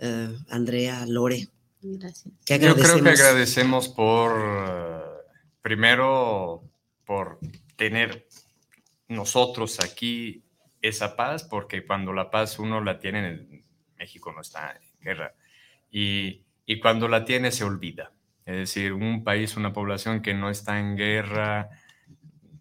uh, 0.00 0.34
Andrea, 0.48 1.06
Lore? 1.06 1.48
Gracias. 1.82 2.34
¿Qué 2.44 2.58
Yo 2.58 2.74
creo 2.74 3.02
que 3.02 3.10
agradecemos 3.10 3.88
por, 3.88 5.22
primero, 5.60 6.64
por 7.04 7.38
tener 7.76 8.26
nosotros 9.06 9.78
aquí 9.80 10.42
esa 10.80 11.14
paz, 11.14 11.44
porque 11.44 11.86
cuando 11.86 12.12
la 12.12 12.30
paz 12.30 12.58
uno 12.58 12.82
la 12.82 12.98
tiene, 12.98 13.28
en 13.28 13.64
México 13.98 14.32
no 14.32 14.40
está 14.40 14.72
en 14.72 15.04
guerra, 15.04 15.34
y, 15.90 16.42
y 16.66 16.80
cuando 16.80 17.06
la 17.06 17.24
tiene 17.24 17.52
se 17.52 17.64
olvida 17.64 18.12
es 18.44 18.56
decir, 18.56 18.92
un 18.92 19.24
país, 19.24 19.56
una 19.56 19.72
población 19.72 20.22
que 20.22 20.34
no 20.34 20.50
está 20.50 20.78
en 20.78 20.96
guerra 20.96 21.70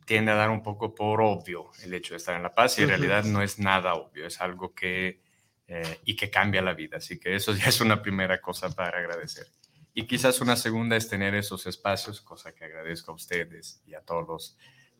tiende 0.05 0.31
a 0.31 0.35
dar 0.35 0.49
un 0.49 0.61
poco 0.61 0.93
por 0.93 1.21
obvio 1.21 1.71
el 1.83 1.93
hecho 1.93 2.13
de 2.13 2.17
estar 2.17 2.35
en 2.35 2.43
la 2.43 2.53
paz 2.53 2.77
y 2.77 2.81
en 2.81 2.85
uh 2.85 2.87
-huh. 2.87 2.97
realidad 2.97 3.23
no 3.23 3.41
es 3.41 3.59
nada 3.59 3.93
obvio, 3.95 4.25
es 4.25 4.41
algo 4.41 4.73
que 4.73 5.21
eh, 5.73 5.99
y 6.03 6.17
que 6.17 6.29
cambia 6.29 6.61
la 6.61 6.73
vida. 6.73 6.97
Así 6.97 7.17
que 7.17 7.33
eso 7.33 7.53
ya 7.55 7.67
es 7.67 7.79
una 7.79 8.01
primera 8.01 8.41
cosa 8.41 8.69
para 8.75 8.97
agradecer. 8.97 9.47
Y 9.93 10.05
quizás 10.05 10.41
una 10.41 10.57
segunda 10.57 10.97
es 10.97 11.07
tener 11.07 11.33
esos 11.33 11.65
espacios, 11.65 12.19
cosa 12.19 12.53
que 12.53 12.65
agradezco 12.65 13.13
a 13.13 13.15
ustedes 13.15 13.81
y 13.85 13.93
a 13.93 14.01
todos 14.01 14.27
los 14.27 14.57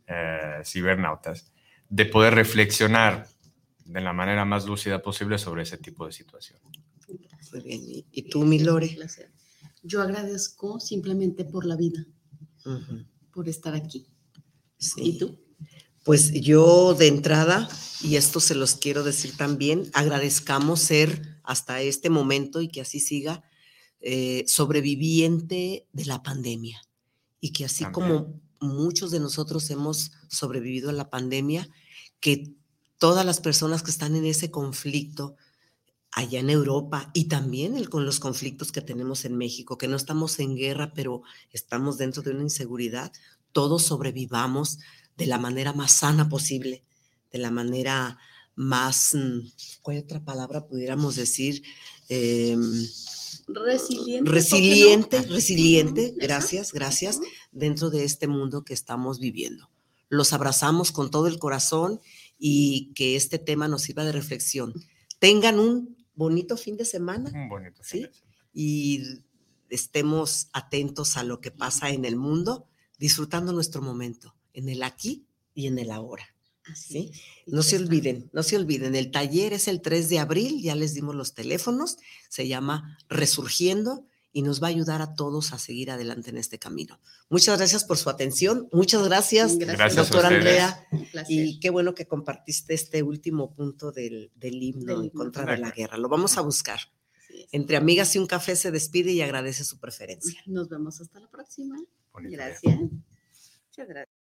eh, 0.07 0.61
cibernautas, 0.63 1.51
de 1.89 2.05
poder 2.05 2.35
reflexionar 2.35 3.27
de 3.83 3.99
la 3.99 4.13
manera 4.13 4.45
más 4.45 4.65
lúcida 4.65 5.01
posible 5.01 5.37
sobre 5.37 5.63
ese 5.63 5.77
tipo 5.77 6.05
de 6.05 6.13
situación. 6.13 6.61
Muy 7.51 7.61
bien. 7.61 8.05
¿Y 8.09 8.29
tú, 8.29 8.43
mi 8.45 8.59
Lore? 8.59 8.97
Yo 9.83 10.01
agradezco 10.01 10.79
simplemente 10.79 11.45
por 11.45 11.65
la 11.65 11.75
vida, 11.75 12.05
uh 12.65 12.69
-huh. 12.69 13.07
por 13.31 13.49
estar 13.49 13.73
aquí. 13.73 14.07
Sí. 14.77 15.01
¿Y 15.01 15.17
tú? 15.17 15.37
Pues 16.03 16.31
yo 16.33 16.95
de 16.95 17.07
entrada, 17.07 17.69
y 18.03 18.15
esto 18.15 18.39
se 18.39 18.55
los 18.55 18.73
quiero 18.75 19.03
decir 19.03 19.37
también, 19.37 19.89
agradezcamos 19.93 20.79
ser 20.79 21.39
hasta 21.43 21.81
este 21.81 22.09
momento 22.09 22.61
y 22.61 22.69
que 22.69 22.81
así 22.81 22.99
siga 22.99 23.43
eh, 23.99 24.43
sobreviviente 24.47 25.87
de 25.93 26.05
la 26.05 26.23
pandemia. 26.23 26.81
Y 27.39 27.51
que 27.51 27.65
así 27.65 27.83
también. 27.83 27.93
como 27.93 28.41
muchos 28.59 29.11
de 29.11 29.19
nosotros 29.19 29.69
hemos 29.69 30.11
sobrevivido 30.27 30.89
a 30.89 30.93
la 30.93 31.09
pandemia, 31.09 31.69
que 32.19 32.53
todas 32.97 33.25
las 33.25 33.39
personas 33.39 33.83
que 33.83 33.91
están 33.91 34.15
en 34.15 34.25
ese 34.25 34.49
conflicto, 34.49 35.35
allá 36.11 36.39
en 36.39 36.49
Europa 36.49 37.09
y 37.13 37.25
también 37.25 37.77
el, 37.77 37.89
con 37.89 38.05
los 38.05 38.19
conflictos 38.19 38.71
que 38.71 38.81
tenemos 38.81 39.25
en 39.25 39.37
México, 39.37 39.77
que 39.77 39.87
no 39.87 39.95
estamos 39.95 40.39
en 40.39 40.55
guerra, 40.55 40.93
pero 40.93 41.23
estamos 41.51 41.97
dentro 41.97 42.21
de 42.21 42.31
una 42.31 42.43
inseguridad, 42.43 43.11
todos 43.51 43.83
sobrevivamos 43.83 44.79
de 45.17 45.25
la 45.25 45.37
manera 45.37 45.73
más 45.73 45.93
sana 45.93 46.29
posible, 46.29 46.83
de 47.31 47.39
la 47.39 47.51
manera 47.51 48.17
más, 48.55 49.13
mm, 49.13 49.47
¿cuál 49.81 49.99
otra 49.99 50.23
palabra 50.23 50.67
pudiéramos 50.67 51.15
decir? 51.15 51.63
Eh, 52.09 52.57
resiliente. 53.47 54.29
Resiliente, 54.29 55.21
no? 55.21 55.33
resiliente, 55.33 56.13
gracias, 56.17 56.73
gracias, 56.73 57.19
dentro 57.51 57.89
de 57.89 58.03
este 58.03 58.27
mundo 58.27 58.63
que 58.63 58.73
estamos 58.73 59.19
viviendo. 59.19 59.69
Los 60.09 60.33
abrazamos 60.33 60.91
con 60.91 61.09
todo 61.09 61.27
el 61.27 61.39
corazón 61.39 62.01
y 62.37 62.91
que 62.95 63.15
este 63.15 63.39
tema 63.39 63.69
nos 63.69 63.83
sirva 63.83 64.03
de 64.03 64.11
reflexión. 64.11 64.73
Tengan 65.19 65.59
un 65.59 66.00
bonito 66.21 66.55
fin 66.55 66.77
de 66.77 66.85
semana. 66.85 67.31
Un 67.33 67.49
bonito 67.49 67.83
¿sí? 67.83 67.99
fin 67.99 68.07
de 68.07 68.13
semana. 68.13 68.35
Y 68.53 69.03
estemos 69.69 70.49
atentos 70.53 71.17
a 71.17 71.23
lo 71.23 71.41
que 71.41 71.51
pasa 71.51 71.89
en 71.89 72.05
el 72.05 72.15
mundo, 72.15 72.67
disfrutando 72.99 73.53
nuestro 73.53 73.81
momento. 73.81 74.35
en 74.53 74.67
el 74.67 74.83
aquí 74.83 75.25
y 75.55 75.67
en 75.67 75.79
el 75.79 75.91
ahora. 75.91 76.25
¿sí? 76.75 77.11
No 77.47 77.63
se 77.63 77.77
olviden, 77.77 78.29
no 78.33 78.43
se 78.43 78.57
olviden, 78.57 78.95
el 78.95 79.09
taller 79.09 79.53
es 79.53 79.67
el 79.67 79.81
3 79.81 80.09
de 80.09 80.19
abril, 80.19 80.61
ya 80.61 80.75
les 80.75 80.93
dimos 80.93 81.15
los 81.15 81.33
teléfonos, 81.33 81.97
se 82.29 82.47
llama 82.49 82.97
Resurgiendo 83.07 84.05
y 84.33 84.41
nos 84.43 84.61
va 84.61 84.67
a 84.67 84.69
ayudar 84.69 85.01
a 85.01 85.13
todos 85.15 85.53
a 85.53 85.59
seguir 85.59 85.91
adelante 85.91 86.29
en 86.29 86.37
este 86.37 86.57
camino. 86.59 86.99
Muchas 87.29 87.57
gracias 87.57 87.83
por 87.83 87.97
su 87.97 88.09
atención, 88.09 88.69
muchas 88.71 89.03
gracias, 89.03 89.57
Gracias 89.57 89.95
doctora. 89.95 90.29
Andrea, 90.29 90.87
Un 90.91 91.05
placer. 91.05 91.35
y 91.35 91.59
qué 91.59 91.69
bueno 91.69 91.93
que 91.93 92.05
compartiste 92.07 92.73
este 92.73 93.03
último 93.03 93.53
punto 93.53 93.91
del, 93.91 94.31
del 94.35 94.61
himno 94.61 94.95
Del 94.97 95.03
en 95.05 95.09
contra 95.09 95.45
de 95.45 95.57
la 95.57 95.71
guerra. 95.71 95.97
Lo 95.97 96.09
vamos 96.09 96.37
a 96.37 96.41
buscar. 96.41 96.79
Entre 97.51 97.77
amigas 97.77 98.15
y 98.15 98.19
un 98.19 98.27
café 98.27 98.55
se 98.55 98.71
despide 98.71 99.11
y 99.11 99.21
agradece 99.21 99.63
su 99.63 99.79
preferencia. 99.79 100.41
Nos 100.45 100.69
vemos 100.69 100.99
hasta 101.01 101.19
la 101.19 101.29
próxima. 101.29 101.77
Bonito 102.13 102.29
día. 102.35 102.47
Gracias. 102.47 102.75
Muchas 102.79 103.87
gracias. 103.87 104.20